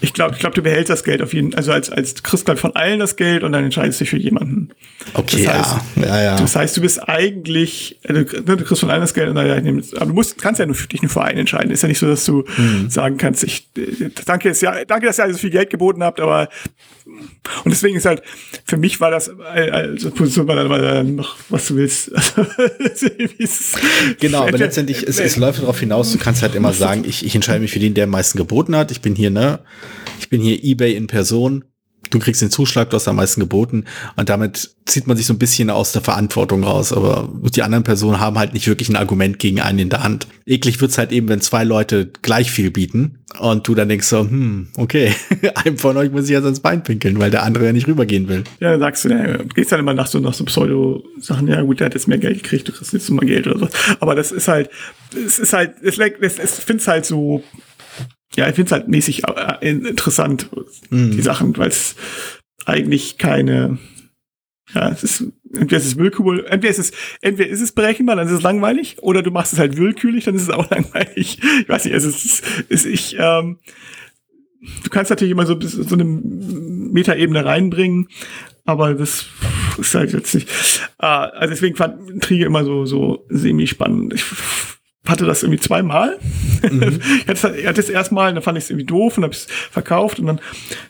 ich 0.00 0.14
glaube, 0.14 0.34
ich 0.34 0.40
glaub, 0.40 0.54
du 0.54 0.62
behältst 0.62 0.88
das 0.88 1.04
Geld 1.04 1.20
auf 1.20 1.34
jeden 1.34 1.52
Fall. 1.52 1.58
Also 1.58 1.72
als, 1.72 1.90
als 1.90 2.22
kriegst 2.22 2.48
halt 2.48 2.58
von 2.58 2.74
allen 2.74 3.00
das 3.00 3.16
Geld 3.16 3.42
und 3.42 3.52
dann 3.52 3.64
entscheidest 3.64 4.00
du 4.00 4.04
dich 4.04 4.10
für 4.10 4.16
jemanden. 4.16 4.70
Okay, 5.12 5.44
das 5.44 5.54
heißt, 5.54 5.76
ja. 5.96 6.06
ja, 6.06 6.22
ja. 6.22 6.36
Das 6.36 6.56
heißt, 6.56 6.74
du 6.76 6.80
bist 6.80 7.06
eigentlich, 7.06 7.98
also, 8.08 8.22
du 8.22 8.56
kriegst 8.56 8.80
von 8.80 8.90
allen 8.90 9.02
das 9.02 9.12
Geld 9.12 9.28
und 9.28 9.34
dann, 9.34 9.46
ja, 9.46 9.56
aber 9.96 10.06
du 10.06 10.14
musst, 10.14 10.40
kannst 10.40 10.58
ja 10.58 10.66
nur 10.66 10.74
für 10.74 10.88
dich 10.88 11.02
nur 11.02 11.10
für 11.10 11.22
einen 11.22 11.40
entscheiden. 11.40 11.70
Ist 11.70 11.82
ja 11.82 11.88
nicht 11.88 11.98
so, 11.98 12.06
dass 12.06 12.24
du 12.24 12.44
mhm. 12.56 12.88
sagen 12.88 13.18
kannst, 13.18 13.44
ich, 13.44 13.68
danke, 14.24 14.48
dass, 14.48 14.62
ja, 14.62 14.84
danke, 14.86 15.06
dass 15.06 15.18
ihr 15.18 15.32
so 15.32 15.38
viel 15.38 15.50
Geld 15.50 15.68
geboten 15.68 16.02
habt, 16.02 16.20
aber, 16.20 16.48
und 17.64 17.70
deswegen 17.70 17.96
ist 17.96 18.04
halt, 18.04 18.22
für 18.64 18.76
mich 18.76 19.00
war 19.00 19.10
das, 19.10 19.30
also 19.30 20.10
Position 20.10 20.48
war 20.48 20.56
dann 20.56 21.16
noch, 21.16 21.36
was 21.48 21.68
du 21.68 21.76
willst. 21.76 22.10
genau, 24.20 24.46
aber 24.46 24.58
letztendlich, 24.58 25.02
es, 25.06 25.18
es 25.18 25.36
läuft 25.36 25.62
darauf 25.62 25.80
hinaus. 25.80 26.12
Du 26.12 26.18
kannst 26.18 26.42
halt 26.42 26.54
immer 26.54 26.72
sagen, 26.72 27.04
ich, 27.06 27.24
ich 27.24 27.34
entscheide 27.34 27.60
mich 27.60 27.72
für 27.72 27.78
den, 27.78 27.94
der 27.94 28.04
am 28.04 28.10
meisten 28.10 28.38
geboten 28.38 28.76
hat. 28.76 28.90
Ich 28.90 29.00
bin 29.00 29.14
hier, 29.14 29.30
ne? 29.30 29.60
Ich 30.18 30.28
bin 30.28 30.40
hier 30.40 30.62
eBay 30.62 30.94
in 30.94 31.06
Person. 31.06 31.64
Du 32.10 32.18
kriegst 32.18 32.42
den 32.42 32.50
Zuschlag, 32.50 32.90
du 32.90 32.96
hast 32.96 33.08
am 33.08 33.16
meisten 33.16 33.40
geboten 33.40 33.84
und 34.16 34.28
damit 34.28 34.70
zieht 34.86 35.06
man 35.06 35.16
sich 35.16 35.26
so 35.26 35.34
ein 35.34 35.38
bisschen 35.38 35.70
aus 35.70 35.92
der 35.92 36.02
Verantwortung 36.02 36.62
raus, 36.62 36.92
aber 36.92 37.28
die 37.54 37.62
anderen 37.62 37.84
Personen 37.84 38.20
haben 38.20 38.38
halt 38.38 38.54
nicht 38.54 38.68
wirklich 38.68 38.88
ein 38.88 38.96
Argument 38.96 39.38
gegen 39.38 39.60
einen 39.60 39.80
in 39.80 39.90
der 39.90 40.02
Hand. 40.02 40.28
Eklig 40.46 40.80
wird's 40.80 40.96
halt 40.96 41.12
eben, 41.12 41.28
wenn 41.28 41.40
zwei 41.40 41.64
Leute 41.64 42.10
gleich 42.22 42.50
viel 42.50 42.70
bieten 42.70 43.18
und 43.40 43.66
du 43.66 43.74
dann 43.74 43.88
denkst 43.88 44.06
so, 44.06 44.20
hm, 44.20 44.68
okay, 44.76 45.12
einem 45.56 45.78
von 45.78 45.96
euch 45.96 46.10
muss 46.12 46.24
ich 46.24 46.30
jetzt 46.30 46.44
ans 46.44 46.60
Bein 46.60 46.84
pinkeln, 46.84 47.18
weil 47.18 47.30
der 47.30 47.42
andere 47.42 47.66
ja 47.66 47.72
nicht 47.72 47.88
rübergehen 47.88 48.28
will. 48.28 48.44
Ja, 48.60 48.70
dann 48.70 48.80
sagst 48.80 49.04
du, 49.04 49.08
ja, 49.08 49.38
gehst 49.42 49.72
dann 49.72 49.80
immer 49.80 49.94
nach 49.94 50.06
so, 50.06 50.20
nach 50.20 50.34
so 50.34 50.44
Pseudo-Sachen, 50.44 51.48
ja 51.48 51.60
gut, 51.62 51.80
der 51.80 51.86
hat 51.86 51.94
jetzt 51.94 52.06
mehr 52.06 52.18
Geld 52.18 52.42
gekriegt, 52.42 52.68
du 52.68 52.72
kriegst 52.72 52.92
jetzt 52.92 53.10
mal 53.10 53.26
Geld 53.26 53.46
oder 53.46 53.58
so. 53.58 53.68
Aber 53.98 54.14
das 54.14 54.30
ist 54.30 54.46
halt, 54.46 54.70
es 55.14 55.38
ist 55.38 55.52
halt, 55.52 55.74
es, 55.82 55.98
es, 55.98 56.38
es 56.38 56.60
find's 56.60 56.86
halt 56.86 57.04
so, 57.04 57.42
ja, 58.36 58.48
ich 58.48 58.54
finde 58.54 58.66
es 58.66 58.72
halt 58.72 58.88
mäßig 58.88 59.22
äh, 59.26 59.70
interessant, 59.70 60.48
mhm. 60.90 61.10
die 61.10 61.22
Sachen, 61.22 61.56
weil 61.56 61.68
es 61.68 61.96
eigentlich 62.66 63.16
keine, 63.16 63.78
ja, 64.74 64.90
es 64.90 65.02
ist, 65.02 65.24
entweder 65.54 65.78
ist 65.78 65.86
es 65.86 65.96
willkürlich, 65.96 66.44
entweder 66.46 66.70
ist 66.70 66.78
es, 66.78 66.92
entweder 67.22 67.48
ist 67.48 67.62
es 67.62 67.72
berechenbar, 67.72 68.16
dann 68.16 68.26
ist 68.26 68.34
es 68.34 68.42
langweilig, 68.42 68.98
oder 69.00 69.22
du 69.22 69.30
machst 69.30 69.54
es 69.54 69.58
halt 69.58 69.76
willkürlich, 69.76 70.24
dann 70.24 70.34
ist 70.34 70.42
es 70.42 70.50
auch 70.50 70.70
langweilig. 70.70 71.40
Ich 71.62 71.68
weiß 71.68 71.84
nicht, 71.86 71.94
es 71.94 72.04
ist, 72.04 72.24
es 72.24 72.44
ist 72.68 72.86
ich, 72.86 73.16
ähm, 73.18 73.58
du 74.84 74.90
kannst 74.90 75.10
natürlich 75.10 75.32
immer 75.32 75.46
so, 75.46 75.58
so 75.60 75.94
eine 75.94 76.04
Metaebene 76.04 77.44
reinbringen, 77.44 78.08
aber 78.64 78.94
das 78.94 79.26
ist 79.78 79.94
halt 79.94 80.12
jetzt 80.12 80.34
nicht, 80.34 80.48
äh, 80.98 81.06
also 81.06 81.50
deswegen 81.50 81.76
fand 81.76 82.10
Intrige 82.10 82.44
immer 82.44 82.64
so, 82.64 82.84
so 82.84 83.24
semi-spannend. 83.30 84.12
Ich 84.14 84.24
hatte 85.06 85.24
das 85.24 85.42
irgendwie 85.42 85.60
zweimal. 85.60 86.18
Mhm. 86.62 87.00
ich 87.26 87.66
hatte 87.66 87.80
es 87.80 87.88
erstmal, 87.88 88.32
dann 88.34 88.42
fand 88.42 88.58
ich 88.58 88.64
es 88.64 88.70
irgendwie 88.70 88.86
doof 88.86 89.16
und 89.16 89.24
habe 89.24 89.32
es 89.32 89.46
verkauft 89.70 90.18
und 90.18 90.26
dann 90.26 90.40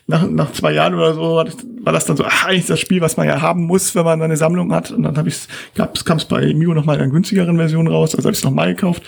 nach, 0.07 0.27
nach 0.27 0.51
zwei 0.51 0.73
Jahren 0.73 0.95
oder 0.95 1.13
so 1.13 1.21
war 1.21 1.93
das 1.93 2.05
dann 2.05 2.17
so, 2.17 2.25
ach, 2.25 2.45
eigentlich 2.45 2.65
das 2.65 2.79
Spiel, 2.79 3.01
was 3.01 3.17
man 3.17 3.27
ja 3.27 3.41
haben 3.41 3.63
muss, 3.63 3.95
wenn 3.95 4.05
man 4.05 4.21
eine 4.21 4.37
Sammlung 4.37 4.73
hat. 4.73 4.91
Und 4.91 5.03
dann 5.03 5.17
habe 5.17 5.29
ich 5.29 5.35
es, 5.75 6.05
kam 6.05 6.17
es 6.17 6.25
bei 6.25 6.53
Mio 6.53 6.73
nochmal 6.73 6.97
in 6.97 7.03
einer 7.03 7.11
günstigeren 7.11 7.57
Version 7.57 7.87
raus, 7.87 8.15
also 8.15 8.25
habe 8.25 8.33
ich 8.33 8.39
es 8.39 8.43
nochmal 8.43 8.73
gekauft. 8.73 9.03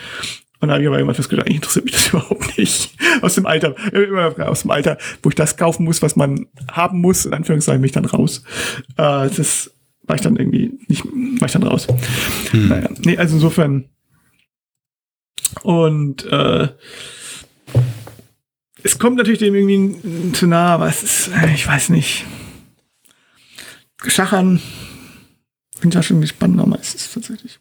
Und 0.61 0.67
dann 0.67 0.71
habe 0.71 0.81
ich 0.81 0.87
aber 0.87 0.97
irgendwann 0.97 1.15
festgestellt, 1.15 1.47
eigentlich 1.47 1.57
interessiert 1.57 1.85
mich 1.85 1.93
das 1.93 2.07
überhaupt 2.09 2.57
nicht. 2.57 2.91
Aus 3.21 3.35
dem 3.35 3.45
Alter, 3.45 3.75
aus 4.39 4.61
dem 4.63 4.71
Alter, 4.71 4.97
wo 5.23 5.29
ich 5.29 5.35
das 5.35 5.55
kaufen 5.55 5.85
muss, 5.85 6.01
was 6.01 6.15
man 6.15 6.47
haben 6.71 6.99
muss, 6.99 7.25
in 7.25 7.33
Anführungszeichen, 7.33 7.81
bin 7.81 7.87
ich 7.87 7.93
dann 7.93 8.05
raus. 8.05 8.43
Äh, 8.97 9.29
das 9.29 9.71
war 10.03 10.15
ich 10.15 10.21
dann 10.21 10.35
irgendwie 10.35 10.73
nicht, 10.87 11.05
war 11.05 11.45
ich 11.45 11.53
dann 11.53 11.63
raus. 11.63 11.87
Hm. 12.51 12.67
Naja, 12.67 12.89
nee, 13.05 13.17
also 13.17 13.35
insofern, 13.35 13.85
und 15.63 16.25
äh, 16.25 16.69
es 18.83 18.97
kommt 18.97 19.17
natürlich 19.17 19.39
dem 19.39 19.55
irgendwie 19.55 20.31
zu 20.31 20.47
nah, 20.47 20.73
aber 20.75 20.87
es 20.87 21.03
ist, 21.03 21.29
äh, 21.29 21.53
ich 21.53 21.67
weiß 21.67 21.89
nicht. 21.89 22.25
Schachern 24.07 24.61
ich 25.87 25.93
ja 25.93 26.03
schon 26.03 26.25
spannender 26.27 26.65
meistens 26.65 27.11
tatsächlich. 27.13 27.59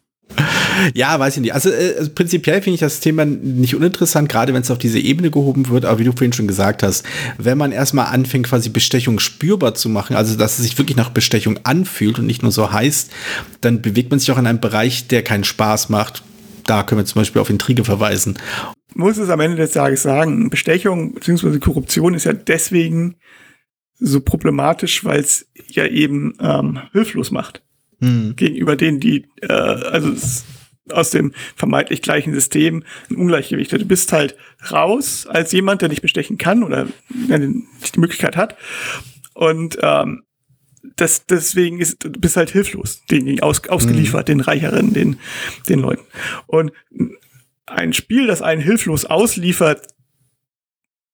Ja, 0.95 1.18
weiß 1.18 1.36
ich 1.36 1.43
nicht. 1.43 1.55
Also, 1.55 1.70
äh, 1.70 1.97
also 1.99 2.11
prinzipiell 2.14 2.61
finde 2.62 2.74
ich 2.74 2.80
das 2.80 3.01
Thema 3.01 3.24
nicht 3.24 3.74
uninteressant, 3.74 4.28
gerade 4.28 4.55
wenn 4.55 4.62
es 4.62 4.70
auf 4.70 4.78
diese 4.78 4.99
Ebene 4.99 5.30
gehoben 5.30 5.68
wird. 5.68 5.84
Aber 5.84 5.99
wie 5.99 6.05
du 6.05 6.12
vorhin 6.12 6.32
schon 6.32 6.47
gesagt 6.47 6.82
hast, 6.82 7.05
wenn 7.39 7.59
man 7.59 7.72
erstmal 7.72 8.07
anfängt, 8.07 8.47
quasi 8.47 8.68
Bestechung 8.68 9.18
spürbar 9.18 9.74
zu 9.74 9.89
machen, 9.89 10.16
also 10.16 10.36
dass 10.36 10.59
es 10.59 10.64
sich 10.64 10.78
wirklich 10.78 10.97
nach 10.97 11.11
Bestechung 11.11 11.59
anfühlt 11.64 12.18
und 12.18 12.26
nicht 12.26 12.43
nur 12.43 12.53
so 12.53 12.70
heißt, 12.70 13.11
dann 13.61 13.82
bewegt 13.82 14.11
man 14.11 14.20
sich 14.20 14.30
auch 14.30 14.39
in 14.39 14.47
einem 14.47 14.61
Bereich, 14.61 15.09
der 15.09 15.22
keinen 15.22 15.45
Spaß 15.45 15.89
macht, 15.89 16.22
da 16.68 16.82
können 16.82 17.00
wir 17.00 17.06
zum 17.06 17.20
Beispiel 17.20 17.40
auf 17.40 17.50
Intrige 17.50 17.84
verweisen. 17.84 18.38
Muss 18.94 19.18
es 19.18 19.30
am 19.30 19.40
Ende 19.40 19.56
des 19.56 19.72
Tages 19.72 20.02
sagen, 20.02 20.50
Bestechung 20.50 21.14
bzw. 21.14 21.58
Korruption 21.58 22.14
ist 22.14 22.24
ja 22.24 22.32
deswegen 22.32 23.16
so 23.98 24.20
problematisch, 24.20 25.04
weil 25.04 25.20
es 25.20 25.48
ja 25.66 25.86
eben 25.86 26.34
ähm, 26.40 26.80
hilflos 26.92 27.30
macht. 27.30 27.62
Hm. 28.00 28.34
Gegenüber 28.36 28.76
denen, 28.76 29.00
die, 29.00 29.26
äh, 29.42 29.52
also 29.52 30.14
aus 30.90 31.10
dem 31.10 31.32
vermeintlich 31.56 32.02
gleichen 32.02 32.32
System 32.32 32.84
ein 33.10 33.16
Ungleichgewicht. 33.16 33.72
Du 33.72 33.84
bist 33.84 34.12
halt 34.12 34.36
raus 34.70 35.26
als 35.26 35.52
jemand, 35.52 35.82
der 35.82 35.88
nicht 35.88 36.02
bestechen 36.02 36.38
kann 36.38 36.62
oder 36.62 36.86
nicht 37.28 37.96
die 37.96 38.00
Möglichkeit 38.00 38.36
hat. 38.36 38.56
Und 39.34 39.78
ähm, 39.82 40.22
das, 40.97 41.26
deswegen 41.26 41.81
ist, 41.81 42.05
du 42.05 42.11
bist 42.11 42.37
halt 42.37 42.51
hilflos, 42.51 43.03
den 43.11 43.41
aus, 43.41 43.66
ausgeliefert, 43.68 44.29
mhm. 44.29 44.33
den 44.33 44.41
Reicheren, 44.41 44.93
den, 44.93 45.18
den 45.68 45.81
Leuten. 45.81 46.05
Und 46.47 46.72
ein 47.66 47.93
Spiel, 47.93 48.26
das 48.26 48.43
einen 48.43 48.61
hilflos 48.61 49.05
ausliefert, 49.05 49.87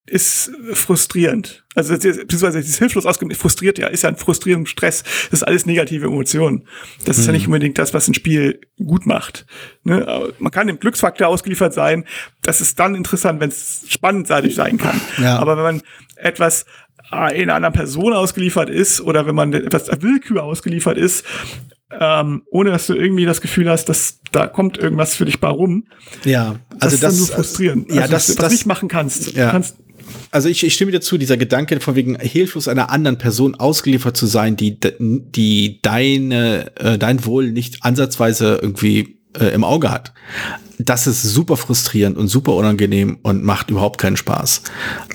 ist 0.07 0.53
frustrierend. 0.75 1.65
Also 1.75 1.95
beziehungsweise 1.95 2.61
dieses 2.61 2.79
hilflos 2.79 3.07
ausgeliefert, 3.07 3.41
frustriert 3.41 3.79
ja, 3.79 3.87
ist 3.87 4.03
ja 4.03 4.11
ein 4.11 4.17
frustrierender 4.17 4.69
Stress. 4.69 5.03
Das 5.03 5.41
ist 5.41 5.43
alles 5.45 5.65
negative 5.65 6.07
Emotionen. 6.07 6.69
Das 7.07 7.17
mhm. 7.17 7.21
ist 7.21 7.27
ja 7.27 7.33
nicht 7.33 7.47
mhm. 7.47 7.55
unbedingt 7.55 7.79
das, 7.79 7.95
was 7.95 8.07
ein 8.07 8.15
Spiel 8.15 8.61
gut 8.77 9.07
macht. 9.07 9.47
Ne? 9.83 10.33
Man 10.39 10.53
kann 10.53 10.67
dem 10.67 10.79
Glücksfaktor 10.79 11.27
ausgeliefert 11.29 11.73
sein. 11.73 12.05
Das 12.43 12.61
ist 12.61 12.79
dann 12.79 12.95
interessant, 12.95 13.41
wenn 13.41 13.49
es 13.49 13.87
spannend 13.89 14.29
sein 14.29 14.77
kann. 14.77 15.01
Ja. 15.21 15.39
Aber 15.39 15.57
wenn 15.57 15.65
man 15.65 15.83
etwas 16.17 16.67
in 17.35 17.51
einer 17.51 17.71
Person 17.71 18.13
ausgeliefert 18.13 18.71
ist 18.71 19.01
oder 19.01 19.27
wenn 19.27 19.35
man 19.35 19.53
etwas 19.53 19.89
Willkür 20.01 20.43
ausgeliefert 20.43 20.99
ist, 20.99 21.25
ähm, 22.01 22.43
ohne 22.51 22.71
dass 22.71 22.87
du 22.87 22.95
irgendwie 22.95 23.25
das 23.25 23.41
Gefühl 23.41 23.69
hast, 23.69 23.89
dass 23.89 24.21
da 24.33 24.47
kommt 24.47 24.79
irgendwas 24.79 25.15
für 25.15 25.25
dich 25.25 25.39
bei 25.39 25.49
rum. 25.49 25.87
Ja, 26.25 26.57
also 26.81 26.97
das, 26.97 27.01
das 27.01 27.15
ist 27.15 27.19
nur 27.21 27.37
frustrierend. 27.37 27.93
Ja, 27.93 28.03
also, 28.03 28.13
das, 28.13 28.29
was 28.31 28.37
das, 28.37 28.53
nicht 28.53 28.67
machen 28.67 28.89
kannst. 28.89 29.33
Ja. 29.33 29.47
Du 29.47 29.53
kannst 29.53 29.77
also 30.31 30.49
ich, 30.49 30.65
ich 30.65 30.75
stimme 30.75 30.93
dir 30.93 31.01
zu, 31.01 31.19
dieser 31.19 31.37
Gedanke 31.37 31.81
von 31.81 31.95
wegen 31.95 32.19
hilflos 32.19 32.69
einer 32.69 32.91
anderen 32.91 33.19
Person 33.19 33.55
ausgeliefert 33.55 34.17
zu 34.17 34.27
sein, 34.27 34.57
die, 34.57 34.79
die 34.99 35.81
deine, 35.83 36.77
äh, 36.77 36.99
dein 36.99 37.25
Wohl 37.25 37.53
nicht 37.53 37.85
ansatzweise 37.85 38.59
irgendwie 38.61 39.19
äh, 39.39 39.49
im 39.49 39.65
Auge 39.65 39.91
hat. 39.91 40.13
Das 40.79 41.07
ist 41.07 41.23
super 41.23 41.57
frustrierend 41.57 42.17
und 42.17 42.29
super 42.29 42.55
unangenehm 42.55 43.19
und 43.23 43.45
macht 43.45 43.71
überhaupt 43.71 44.01
keinen 44.01 44.17
Spaß. 44.17 44.63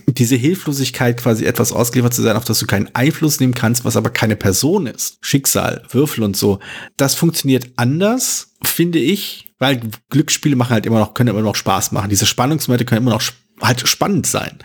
Diese 0.08 0.36
Hilflosigkeit, 0.36 1.18
quasi 1.18 1.46
etwas 1.46 1.74
ausgeliefert 1.74 2.14
zu 2.14 2.22
sein, 2.22 2.38
auf 2.38 2.46
das 2.46 2.60
du 2.60 2.66
keinen 2.66 2.94
Einfluss 2.96 3.40
nehmen 3.40 3.54
kannst, 3.54 3.84
was 3.84 3.98
aber 3.98 4.10
keine 4.10 4.36
Person 4.36 4.88
ist, 4.88 5.18
Schicksal, 5.22 5.84
Würfel 5.90 6.24
und 6.24 6.38
so, 6.38 6.60
das 6.96 7.16
funktioniert 7.16 7.72
anders, 7.76 8.54
finde 8.64 9.00
ich, 9.00 9.52
weil 9.60 9.82
Glücksspiele 10.10 10.56
machen 10.56 10.72
halt 10.72 10.86
immer 10.86 11.00
noch, 11.00 11.14
können 11.14 11.30
immer 11.30 11.42
noch 11.42 11.56
Spaß 11.56 11.92
machen. 11.92 12.10
Diese 12.10 12.26
Spannungsmomente 12.26 12.86
können 12.86 13.02
immer 13.02 13.12
noch 13.12 13.22
halt 13.62 13.88
spannend 13.88 14.26
sein. 14.26 14.58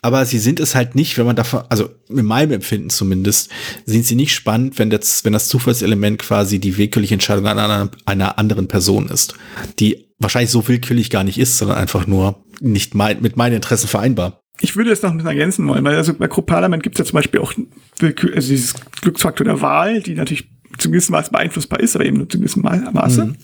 Aber 0.00 0.24
sie 0.24 0.38
sind 0.38 0.60
es 0.60 0.74
halt 0.74 0.94
nicht, 0.94 1.18
wenn 1.18 1.26
man 1.26 1.36
davon, 1.36 1.62
also 1.68 1.90
in 2.08 2.24
meinem 2.24 2.52
Empfinden 2.52 2.90
zumindest, 2.90 3.50
sind 3.84 4.04
sie 4.04 4.14
nicht 4.14 4.34
spannend, 4.34 4.78
wenn 4.78 4.90
das, 4.90 5.24
wenn 5.24 5.32
das 5.32 5.48
Zufallselement 5.48 6.18
quasi 6.18 6.58
die 6.58 6.76
willkürliche 6.76 7.14
Entscheidung 7.14 7.46
einer, 7.46 7.90
einer 8.04 8.38
anderen 8.38 8.68
Person 8.68 9.08
ist, 9.08 9.34
die 9.78 10.08
wahrscheinlich 10.18 10.50
so 10.50 10.66
willkürlich 10.66 11.10
gar 11.10 11.24
nicht 11.24 11.38
ist, 11.38 11.58
sondern 11.58 11.78
einfach 11.78 12.06
nur 12.06 12.42
nicht 12.60 12.94
mein, 12.94 13.20
mit 13.20 13.36
meinen 13.36 13.56
Interessen 13.56 13.88
vereinbar. 13.88 14.40
Ich 14.60 14.76
würde 14.76 14.92
es 14.92 15.02
noch 15.02 15.10
ein 15.10 15.16
bisschen 15.16 15.30
ergänzen 15.30 15.66
wollen, 15.66 15.84
weil 15.84 15.96
also 15.96 16.14
bei 16.14 16.28
Group 16.28 16.46
Parliament 16.46 16.82
gibt 16.82 16.94
es 16.94 16.98
ja 17.00 17.04
zum 17.04 17.16
Beispiel 17.16 17.40
auch 17.40 17.52
also 18.00 18.48
dieses 18.48 18.74
Glücksfaktor 19.00 19.44
der 19.44 19.60
Wahl, 19.60 20.02
die 20.02 20.14
natürlich 20.14 20.48
zum 20.78 20.92
gewissen 20.92 21.12
Maße 21.12 21.30
beeinflussbar 21.30 21.80
ist, 21.80 21.96
aber 21.96 22.04
eben 22.04 22.18
nur 22.18 22.28
zum 22.28 22.40
gewissen 22.40 22.62
Maße. 22.62 23.26
Mhm. 23.26 23.36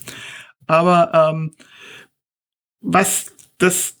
Aber 0.67 1.31
ähm, 1.31 1.51
was 2.81 3.33
das 3.57 3.95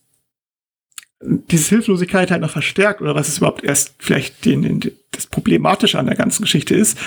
diese 1.21 1.69
Hilflosigkeit 1.69 2.31
halt 2.31 2.41
noch 2.41 2.49
verstärkt 2.49 3.01
oder 3.01 3.15
was 3.15 3.27
es 3.27 3.37
überhaupt 3.37 3.63
erst 3.63 3.95
vielleicht 3.99 4.45
den, 4.45 4.61
den, 4.61 4.91
das 5.11 5.27
Problematische 5.27 5.99
an 5.99 6.05
der 6.05 6.15
ganzen 6.15 6.43
Geschichte 6.43 6.75
ist, 6.75 6.97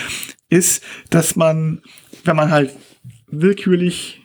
ist, 0.50 0.84
dass 1.10 1.34
man, 1.34 1.82
wenn 2.24 2.36
man 2.36 2.50
halt 2.50 2.76
willkürlich, 3.28 4.24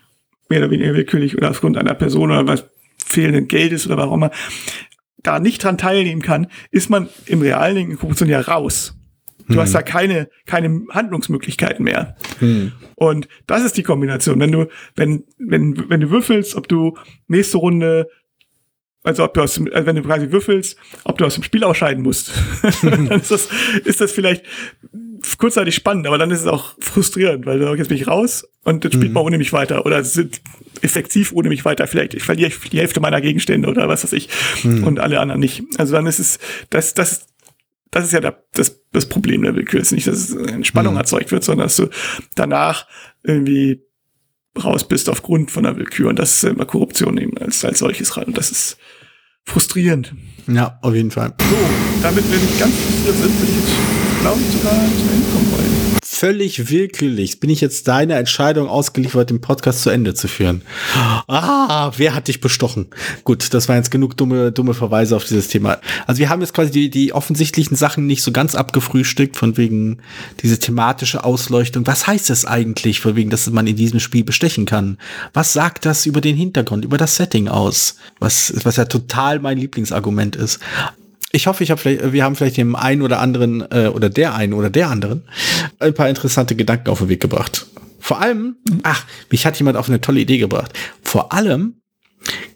mehr 0.50 0.60
oder 0.60 0.72
weniger 0.72 0.94
willkürlich 0.94 1.38
oder 1.38 1.50
aufgrund 1.50 1.78
einer 1.78 1.94
Person 1.94 2.32
oder 2.32 2.48
was 2.48 2.66
fehlenden 3.06 3.48
Geldes 3.48 3.86
oder 3.88 3.98
warum 3.98 4.24
immer, 4.24 4.32
da 5.18 5.40
nicht 5.40 5.64
dran 5.64 5.78
teilnehmen 5.78 6.22
kann, 6.22 6.48
ist 6.72 6.90
man 6.90 7.10
im 7.26 7.42
realen 7.42 7.92
in 7.92 7.98
Korruption 7.98 8.30
ja 8.30 8.42
raus. 8.42 8.94
Du 9.48 9.54
hm. 9.54 9.62
hast 9.62 9.74
da 9.74 9.82
keine, 9.82 10.30
keine 10.46 10.86
Handlungsmöglichkeiten 10.90 11.84
mehr. 11.84 12.18
Hm. 12.40 12.74
Und 12.96 13.30
das 13.46 13.64
ist 13.64 13.78
die 13.78 13.84
Kombination. 13.84 14.40
Wenn 14.40 14.52
du, 14.52 14.68
wenn, 14.96 15.24
wenn, 15.38 15.90
wenn 15.90 16.02
du 16.02 16.10
würfelst, 16.10 16.56
ob 16.56 16.68
du 16.68 16.98
nächste 17.28 17.58
Runde 17.58 18.10
also 19.04 19.24
ob 19.24 19.34
du 19.34 19.42
aus 19.42 19.56
dem, 19.56 19.70
also 19.72 19.86
wenn 19.86 19.96
du 19.96 20.04
quasi 20.04 20.32
würfelst, 20.32 20.78
ob 21.04 21.18
du 21.18 21.26
aus 21.26 21.36
dem 21.36 21.44
Spiel 21.44 21.64
ausscheiden 21.64 22.04
musst. 22.04 22.32
dann 22.82 23.08
ist 23.12 23.32
das, 23.32 23.50
ist 23.86 24.02
das 24.02 24.12
vielleicht 24.12 24.44
kurzzeitig 25.38 25.76
spannend, 25.76 26.08
aber 26.08 26.18
dann 26.18 26.32
ist 26.32 26.42
es 26.42 26.48
auch 26.48 26.76
frustrierend, 26.80 27.46
weil 27.46 27.60
du 27.60 27.74
jetzt 27.76 27.88
bin 27.88 27.98
ich 27.98 28.08
raus 28.08 28.48
und 28.64 28.84
dann 28.84 28.92
spielt 28.92 29.10
mhm. 29.10 29.14
man 29.14 29.24
ohne 29.24 29.38
mich 29.38 29.54
weiter 29.54 29.86
oder 29.86 30.04
sind 30.04 30.42
effektiv 30.82 31.32
ohne 31.34 31.50
mich 31.50 31.66
weiter. 31.66 31.88
Vielleicht 31.88 32.14
ich 32.14 32.24
verliere 32.24 32.52
die 32.72 32.80
Hälfte 32.80 33.00
meiner 33.00 33.22
Gegenstände 33.22 33.68
oder 33.68 33.88
was 33.88 34.04
weiß 34.04 34.14
ich 34.14 34.30
mhm. 34.64 34.84
und 34.84 35.00
alle 35.00 35.20
anderen 35.20 35.40
nicht. 35.40 35.64
Also 35.78 35.94
dann 35.94 36.08
ist 36.08 36.20
es, 36.20 36.40
das, 36.70 36.94
das, 36.94 37.28
das 37.92 38.06
ist 38.06 38.14
ja 38.14 38.20
der, 38.20 38.44
das, 38.54 38.82
das 38.92 39.08
Problem 39.08 39.44
der 39.44 39.56
Willkür. 39.56 39.80
ist 39.80 39.92
nicht, 39.92 40.08
dass 40.08 40.36
eine 40.36 40.66
Spannung 40.66 40.94
mhm. 40.94 41.00
erzeugt 41.00 41.32
wird, 41.32 41.44
sondern 41.44 41.66
dass 41.66 41.78
du 41.78 41.88
danach 42.36 42.88
irgendwie 43.24 43.87
raus 44.58 44.88
bist 44.88 45.10
aufgrund 45.10 45.52
von 45.52 45.64
der 45.64 45.78
Willkür. 45.78 46.10
Und 46.10 46.20
das 46.20 46.36
ist 46.36 46.44
immer 46.44 46.66
Korruption 46.66 47.18
eben 47.18 47.38
als, 47.38 47.64
als 47.64 47.80
solches 47.80 48.18
rein. 48.18 48.26
Und 48.26 48.38
das 48.38 48.52
ist, 48.52 48.78
frustrierend. 49.48 50.14
Ja, 50.48 50.78
auf 50.82 50.94
jeden 50.94 51.10
Fall. 51.10 51.34
So, 51.40 51.56
damit 52.04 52.30
wir 52.30 52.38
nicht 52.38 52.60
ganz 52.60 52.74
frustriert 52.76 53.16
sind, 53.16 53.40
würde 53.40 53.52
ich 53.52 53.58
jetzt, 53.58 54.22
glaube 54.22 54.40
ich, 54.42 54.58
sogar 54.58 54.74
zum 54.74 55.10
Ende 55.10 55.28
kommen 55.32 55.52
wollen 55.52 55.97
völlig 56.18 56.72
willkürlich 56.72 57.40
bin 57.40 57.52
ich 57.52 57.62
jetzt 57.62 57.88
deine 57.88 58.16
Entscheidung 58.16 58.68
ausgeliefert, 58.68 59.30
den 59.30 59.40
Podcast 59.40 59.84
zu 59.84 59.92
Ende 59.92 60.16
zu 60.16 60.28
führen. 60.28 60.64
Ah, 61.28 61.92
wer 61.98 62.16
hat 62.16 62.28
dich 62.28 62.42
bestochen? 62.42 62.88
Gut, 63.24 63.54
das 63.54 63.70
waren 63.70 63.78
jetzt 63.78 63.92
genug 63.92 64.18
dumme, 64.18 64.52
dumme 64.52 64.74
Verweise 64.74 65.16
auf 65.16 65.26
dieses 65.26 65.48
Thema. 65.48 65.78
Also 66.08 66.20
wir 66.20 66.30
haben 66.30 66.42
jetzt 66.42 66.56
quasi 66.56 66.72
die, 66.72 66.90
die 66.90 67.14
offensichtlichen 67.14 67.78
Sachen 67.78 68.08
nicht 68.08 68.24
so 68.24 68.32
ganz 68.32 68.56
abgefrühstückt, 68.56 69.38
von 69.38 69.58
wegen 69.58 70.00
diese 70.42 70.58
thematische 70.58 71.24
Ausleuchtung. 71.24 71.86
Was 71.86 72.08
heißt 72.08 72.32
das 72.32 72.46
eigentlich, 72.46 73.00
von 73.00 73.16
wegen, 73.16 73.30
dass 73.30 73.48
man 73.52 73.68
in 73.68 73.76
diesem 73.76 74.00
Spiel 74.00 74.24
bestechen 74.24 74.66
kann? 74.66 74.98
Was 75.34 75.54
sagt 75.54 75.86
das 75.86 76.08
über 76.08 76.22
den 76.22 76.36
Hintergrund, 76.36 76.84
über 76.84 76.98
das 76.98 77.16
Setting 77.16 77.48
aus? 77.48 77.98
Was, 78.20 78.54
was 78.64 78.78
ja 78.78 78.86
total 78.86 79.40
mein 79.40 79.60
Lieblingsargument 79.60 80.36
ist 80.36 80.60
ich 81.38 81.48
hoffe, 81.48 81.64
ich 81.64 81.72
habe 81.72 81.80
vielleicht, 81.80 82.12
wir 82.12 82.24
haben 82.24 82.36
vielleicht 82.36 82.58
dem 82.58 82.76
einen 82.76 83.02
oder 83.02 83.20
anderen 83.20 83.62
äh, 83.72 83.88
oder 83.94 84.10
der 84.10 84.34
einen 84.36 84.54
oder 84.54 84.70
der 84.70 84.90
anderen 84.90 85.24
ein 85.80 85.94
paar 85.94 86.10
interessante 86.10 86.56
Gedanken 86.56 86.90
auf 86.90 87.00
den 87.00 87.10
Weg 87.10 87.22
gebracht. 87.22 87.68
Vor 88.00 88.22
allem, 88.22 88.58
ach, 88.84 89.06
mich 89.30 89.46
hat 89.46 89.58
jemand 89.58 89.78
auf 89.78 89.88
eine 89.88 90.02
tolle 90.02 90.20
Idee 90.20 90.40
gebracht. 90.40 90.74
Vor 91.02 91.34
allem 91.34 91.82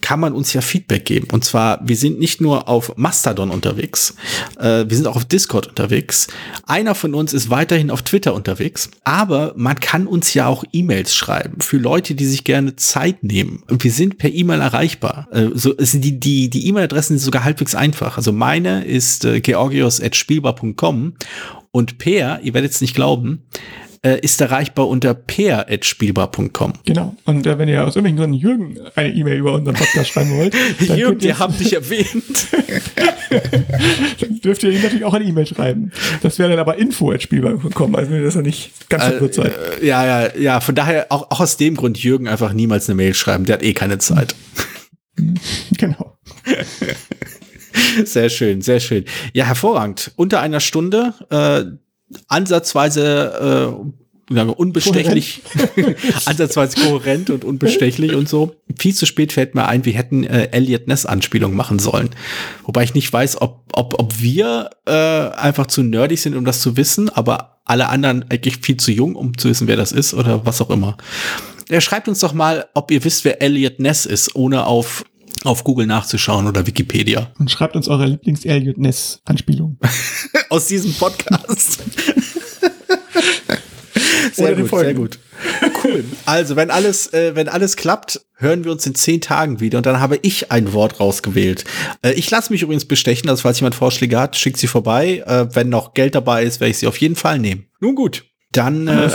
kann 0.02 0.20
man 0.20 0.34
uns 0.34 0.54
ja 0.54 0.62
Feedback 0.62 1.06
geben. 1.06 1.28
Und 1.32 1.46
zwar, 1.46 1.80
wir 1.88 1.96
sind 1.96 2.20
nicht 2.20 2.42
nur 2.42 2.68
auf 2.68 2.94
Mastodon 2.98 3.50
unterwegs, 3.50 4.16
äh, 4.60 4.86
wir 4.88 4.96
sind 4.96 5.08
auch 5.08 5.16
auf 5.16 5.26
Discord 5.26 5.68
unterwegs. 5.68 6.28
Einer 6.66 6.96
von 6.96 7.14
uns 7.14 7.34
ist 7.34 7.50
weiterhin 7.50 7.92
auf 7.92 8.02
Twitter 8.02 8.34
unterwegs, 8.34 8.90
aber 9.04 9.54
man 9.56 9.80
kann 9.80 10.08
uns 10.08 10.34
ja 10.34 10.48
auch 10.48 10.64
E-Mails 10.72 11.16
schreiben 11.16 11.62
für 11.62 11.78
Leute, 11.78 12.16
die 12.16 12.26
sich 12.26 12.44
gerne 12.44 12.76
Zeit 12.76 13.24
nehmen. 13.24 13.64
Wir 13.68 13.92
sind 13.92 14.18
per 14.18 14.32
E-Mail 14.32 14.62
erreichbar. 14.62 15.28
Äh, 15.32 15.50
so 15.54 15.74
die 15.74 16.20
die 16.20 16.50
die 16.50 16.68
E-Mail-Adressen 16.68 17.18
sind 17.18 17.26
sogar 17.26 17.44
halbwegs 17.44 17.76
einfach. 17.76 18.18
Also 18.18 18.32
meine 18.32 18.86
ist 18.86 19.26
äh, 19.26 19.40
georgios@spielbar.com 19.42 21.14
und 21.72 21.98
Per, 21.98 22.42
ihr 22.42 22.54
werdet 22.54 22.72
es 22.72 22.82
nicht 22.82 22.96
glauben, 22.96 23.44
äh, 24.04 24.20
ist 24.20 24.42
erreichbar 24.42 24.88
unter 24.88 25.14
peer.spielbar.com. 25.14 26.74
Genau. 26.86 27.16
Und 27.26 27.46
äh, 27.46 27.58
wenn 27.58 27.70
ihr 27.70 27.86
aus 27.86 27.96
irgendwelchen 27.96 28.18
Gründen 28.18 28.36
Jürgen 28.36 28.80
eine 28.96 29.14
E-Mail 29.14 29.38
über 29.38 29.54
unseren 29.54 29.76
Podcast 29.76 30.10
schreiben 30.10 30.38
wollt, 30.38 30.56
dann 30.88 30.98
Jürgen, 30.98 31.22
wir 31.22 31.38
haben 31.38 31.58
dich 31.58 31.74
erwähnt. 31.74 32.48
dann 34.20 34.40
dürft 34.44 34.64
ihr 34.64 34.72
ihm 34.72 34.82
natürlich 34.82 35.06
auch 35.06 35.14
eine 35.14 35.26
E-Mail 35.26 35.46
schreiben. 35.46 35.92
Das 36.24 36.40
wäre 36.40 36.50
dann 36.50 36.60
aber 36.60 36.78
info.spielbar.com, 36.78 37.96
also 37.96 38.20
dass 38.20 38.36
er 38.36 38.42
nicht 38.42 38.90
ganz 38.90 39.04
verwirrt 39.04 39.36
seid. 39.36 39.54
Äh, 39.82 39.86
ja, 39.86 40.06
ja, 40.06 40.36
ja. 40.36 40.60
Von 40.62 40.76
daher 40.76 41.08
auch, 41.10 41.30
auch 41.30 41.40
aus 41.40 41.58
dem 41.58 41.76
Grund 41.76 42.02
Jürgen 42.02 42.28
einfach 42.28 42.54
niemals 42.54 42.90
eine 42.90 42.96
Mail 42.96 43.14
schreiben. 43.14 43.46
Der 43.46 43.56
hat 43.56 43.64
eh 43.64 43.74
keine 43.74 44.00
Zeit. 44.00 44.36
genau. 45.78 46.18
Sehr 48.04 48.30
schön, 48.30 48.62
sehr 48.62 48.80
schön. 48.80 49.06
Ja, 49.34 49.46
hervorragend. 49.46 50.12
Unter 50.16 50.42
einer 50.42 50.60
Stunde. 50.60 51.14
Äh, 51.30 51.78
ansatzweise 52.28 53.78
äh, 53.80 53.92
unbestechlich, 54.40 55.42
ansatzweise 56.26 56.80
kohärent 56.80 57.30
und 57.30 57.44
unbestechlich 57.44 58.16
und 58.16 58.30
so. 58.30 58.56
Viel 58.78 58.96
zu 58.96 59.06
spät 59.06 59.34
fällt 59.34 59.56
mir 59.56 59.68
ein, 59.68 59.86
wir 59.86 59.94
hätten 59.94 60.24
äh, 60.24 60.50
Elliot 60.52 60.88
Ness 60.88 61.06
Anspielung 61.06 61.56
machen 61.56 61.80
sollen. 61.80 62.10
Wobei 62.64 62.84
ich 62.84 62.94
nicht 62.94 63.12
weiß, 63.12 63.42
ob, 63.42 63.64
ob, 63.74 64.00
ob 64.00 64.22
wir 64.22 64.70
äh, 64.86 64.92
einfach 64.92 65.68
zu 65.68 65.84
nerdig 65.84 66.22
sind, 66.22 66.36
um 66.36 66.46
das 66.46 66.62
zu 66.62 66.78
wissen, 66.78 67.10
aber 67.10 67.62
alle 67.66 67.90
anderen 67.90 68.26
eigentlich 68.30 68.58
viel 68.58 68.78
zu 68.78 68.92
jung, 68.92 69.16
um 69.16 69.38
zu 69.38 69.50
wissen, 69.50 69.68
wer 69.68 69.78
das 69.78 69.92
ist 69.92 70.14
oder 70.14 70.46
was 70.46 70.62
auch 70.62 70.70
immer. 70.70 70.98
Er 71.70 71.82
schreibt 71.82 72.08
uns 72.08 72.20
doch 72.20 72.34
mal, 72.34 72.68
ob 72.74 72.92
ihr 72.92 73.04
wisst, 73.04 73.24
wer 73.24 73.42
Elliot 73.42 73.80
Ness 73.80 74.06
ist, 74.06 74.36
ohne 74.36 74.66
auf 74.66 75.04
auf 75.44 75.64
Google 75.64 75.88
nachzuschauen 75.88 76.48
oder 76.48 76.68
Wikipedia. 76.68 77.32
Und 77.40 77.50
schreibt 77.50 77.76
uns 77.76 77.88
eure 77.88 78.06
Lieblings-Elliot 78.06 78.78
Ness-Anspielung. 78.78 79.80
Aus 80.50 80.68
diesem 80.68 80.94
Podcast. 80.94 81.81
Sehr 84.42 84.56
gut, 84.56 84.70
sehr 84.70 84.94
gut. 84.94 85.20
Cool. 85.84 86.04
Also, 86.26 86.56
wenn 86.56 86.70
alles, 86.70 87.12
äh, 87.14 87.36
wenn 87.36 87.50
alles 87.50 87.76
klappt, 87.76 88.22
hören 88.36 88.64
wir 88.64 88.72
uns 88.72 88.86
in 88.86 88.96
zehn 88.96 89.22
Tagen 89.22 89.60
wieder 89.60 89.78
und 89.78 89.86
dann 89.86 90.00
habe 90.00 90.20
ich 90.22 90.52
ein 90.52 90.74
Wort 90.74 91.00
rausgewählt. 91.00 91.66
Äh, 92.04 92.12
ich 92.14 92.30
lasse 92.30 92.54
mich 92.54 92.62
übrigens 92.62 92.86
bestechen, 92.86 93.30
also 93.30 93.42
falls 93.42 93.60
jemand 93.60 93.76
Vorschläge 93.76 94.20
hat, 94.20 94.38
schickt 94.38 94.58
sie 94.58 94.68
vorbei. 94.68 95.24
Äh, 95.26 95.48
wenn 95.56 95.70
noch 95.70 95.94
Geld 95.94 96.16
dabei 96.16 96.44
ist, 96.44 96.60
werde 96.60 96.72
ich 96.72 96.78
sie 96.78 96.88
auf 96.88 96.98
jeden 96.98 97.16
Fall 97.16 97.40
nehmen. 97.40 97.66
Nun 97.80 97.96
gut. 97.96 98.26
Dann 98.52 98.90
äh, 98.90 99.10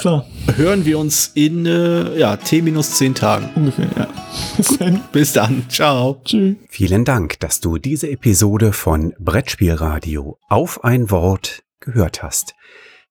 hören 0.57 0.87
wir 0.87 0.99
uns 0.99 1.31
in 1.35 1.67
äh, 1.67 2.19
ja, 2.19 2.39
T 2.39 2.63
minus 2.63 2.93
10 2.93 3.15
Tagen. 3.15 3.51
Ungefähr, 3.55 3.89
ja. 3.95 4.09
Bis 4.57 4.79
dann. 4.79 5.03
Bis 5.13 5.33
dann. 5.35 5.65
Ciao. 5.69 6.23
Tschüss. 6.25 6.57
Vielen 6.71 7.05
Dank, 7.05 7.39
dass 7.41 7.61
du 7.61 7.77
diese 7.77 8.09
Episode 8.09 8.73
von 8.73 9.13
Brettspielradio 9.19 10.39
auf 10.49 10.85
ein 10.85 11.11
Wort 11.11 11.65
gehört 11.81 12.23
hast. 12.23 12.55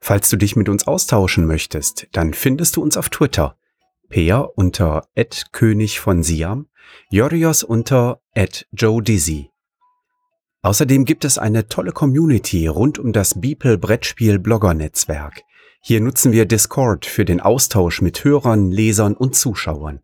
Falls 0.07 0.29
du 0.29 0.37
dich 0.37 0.55
mit 0.55 0.69
uns 0.69 0.85
austauschen 0.85 1.47
möchtest, 1.47 2.05
dann 2.11 2.35
findest 2.35 2.75
du 2.75 2.83
uns 2.83 2.95
auf 2.95 3.09
Twitter. 3.09 3.57
Peer 4.07 4.51
unter 4.55 5.07
König 5.51 5.99
von 5.99 6.21
Siam, 6.21 6.67
Jorios 7.09 7.63
unter 7.63 8.21
Joe 8.71 9.01
Dizzy. 9.01 9.49
Außerdem 10.61 11.05
gibt 11.05 11.25
es 11.25 11.39
eine 11.39 11.69
tolle 11.69 11.91
Community 11.91 12.67
rund 12.67 12.99
um 12.99 13.13
das 13.13 13.41
Beeple 13.41 13.79
Brettspiel 13.79 14.37
Blogger 14.37 14.75
Netzwerk. 14.75 15.41
Hier 15.81 16.01
nutzen 16.01 16.31
wir 16.31 16.45
Discord 16.45 17.07
für 17.07 17.25
den 17.25 17.41
Austausch 17.41 18.03
mit 18.03 18.23
Hörern, 18.23 18.69
Lesern 18.69 19.15
und 19.15 19.35
Zuschauern. 19.35 20.03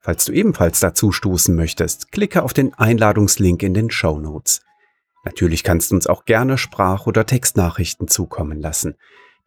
Falls 0.00 0.26
du 0.26 0.32
ebenfalls 0.32 0.80
dazu 0.80 1.12
stoßen 1.12 1.56
möchtest, 1.56 2.12
klicke 2.12 2.42
auf 2.42 2.52
den 2.52 2.74
Einladungslink 2.74 3.62
in 3.62 3.72
den 3.72 3.90
Show 3.90 4.20
Notes. 4.20 4.60
Natürlich 5.24 5.64
kannst 5.64 5.92
du 5.92 5.94
uns 5.94 6.06
auch 6.06 6.26
gerne 6.26 6.58
Sprach- 6.58 7.06
oder 7.06 7.24
Textnachrichten 7.24 8.06
zukommen 8.06 8.60
lassen. 8.60 8.96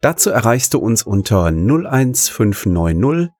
Dazu 0.04 0.28
erreichst 0.28 0.74
du 0.74 0.80
uns 0.80 1.02
unter 1.02 1.46
01590 1.46 3.30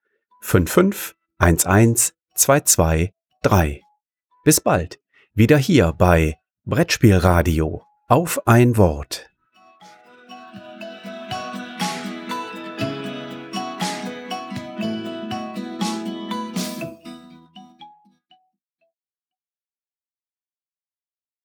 55 0.41 1.15
11 1.39 2.13
223. 2.33 3.83
Bis 4.43 4.61
bald, 4.61 4.99
wieder 5.35 5.59
hier 5.59 5.93
bei 5.95 6.39
Brettspielradio 6.63 7.83
auf 8.07 8.47
ein 8.47 8.77
Wort. 8.77 9.29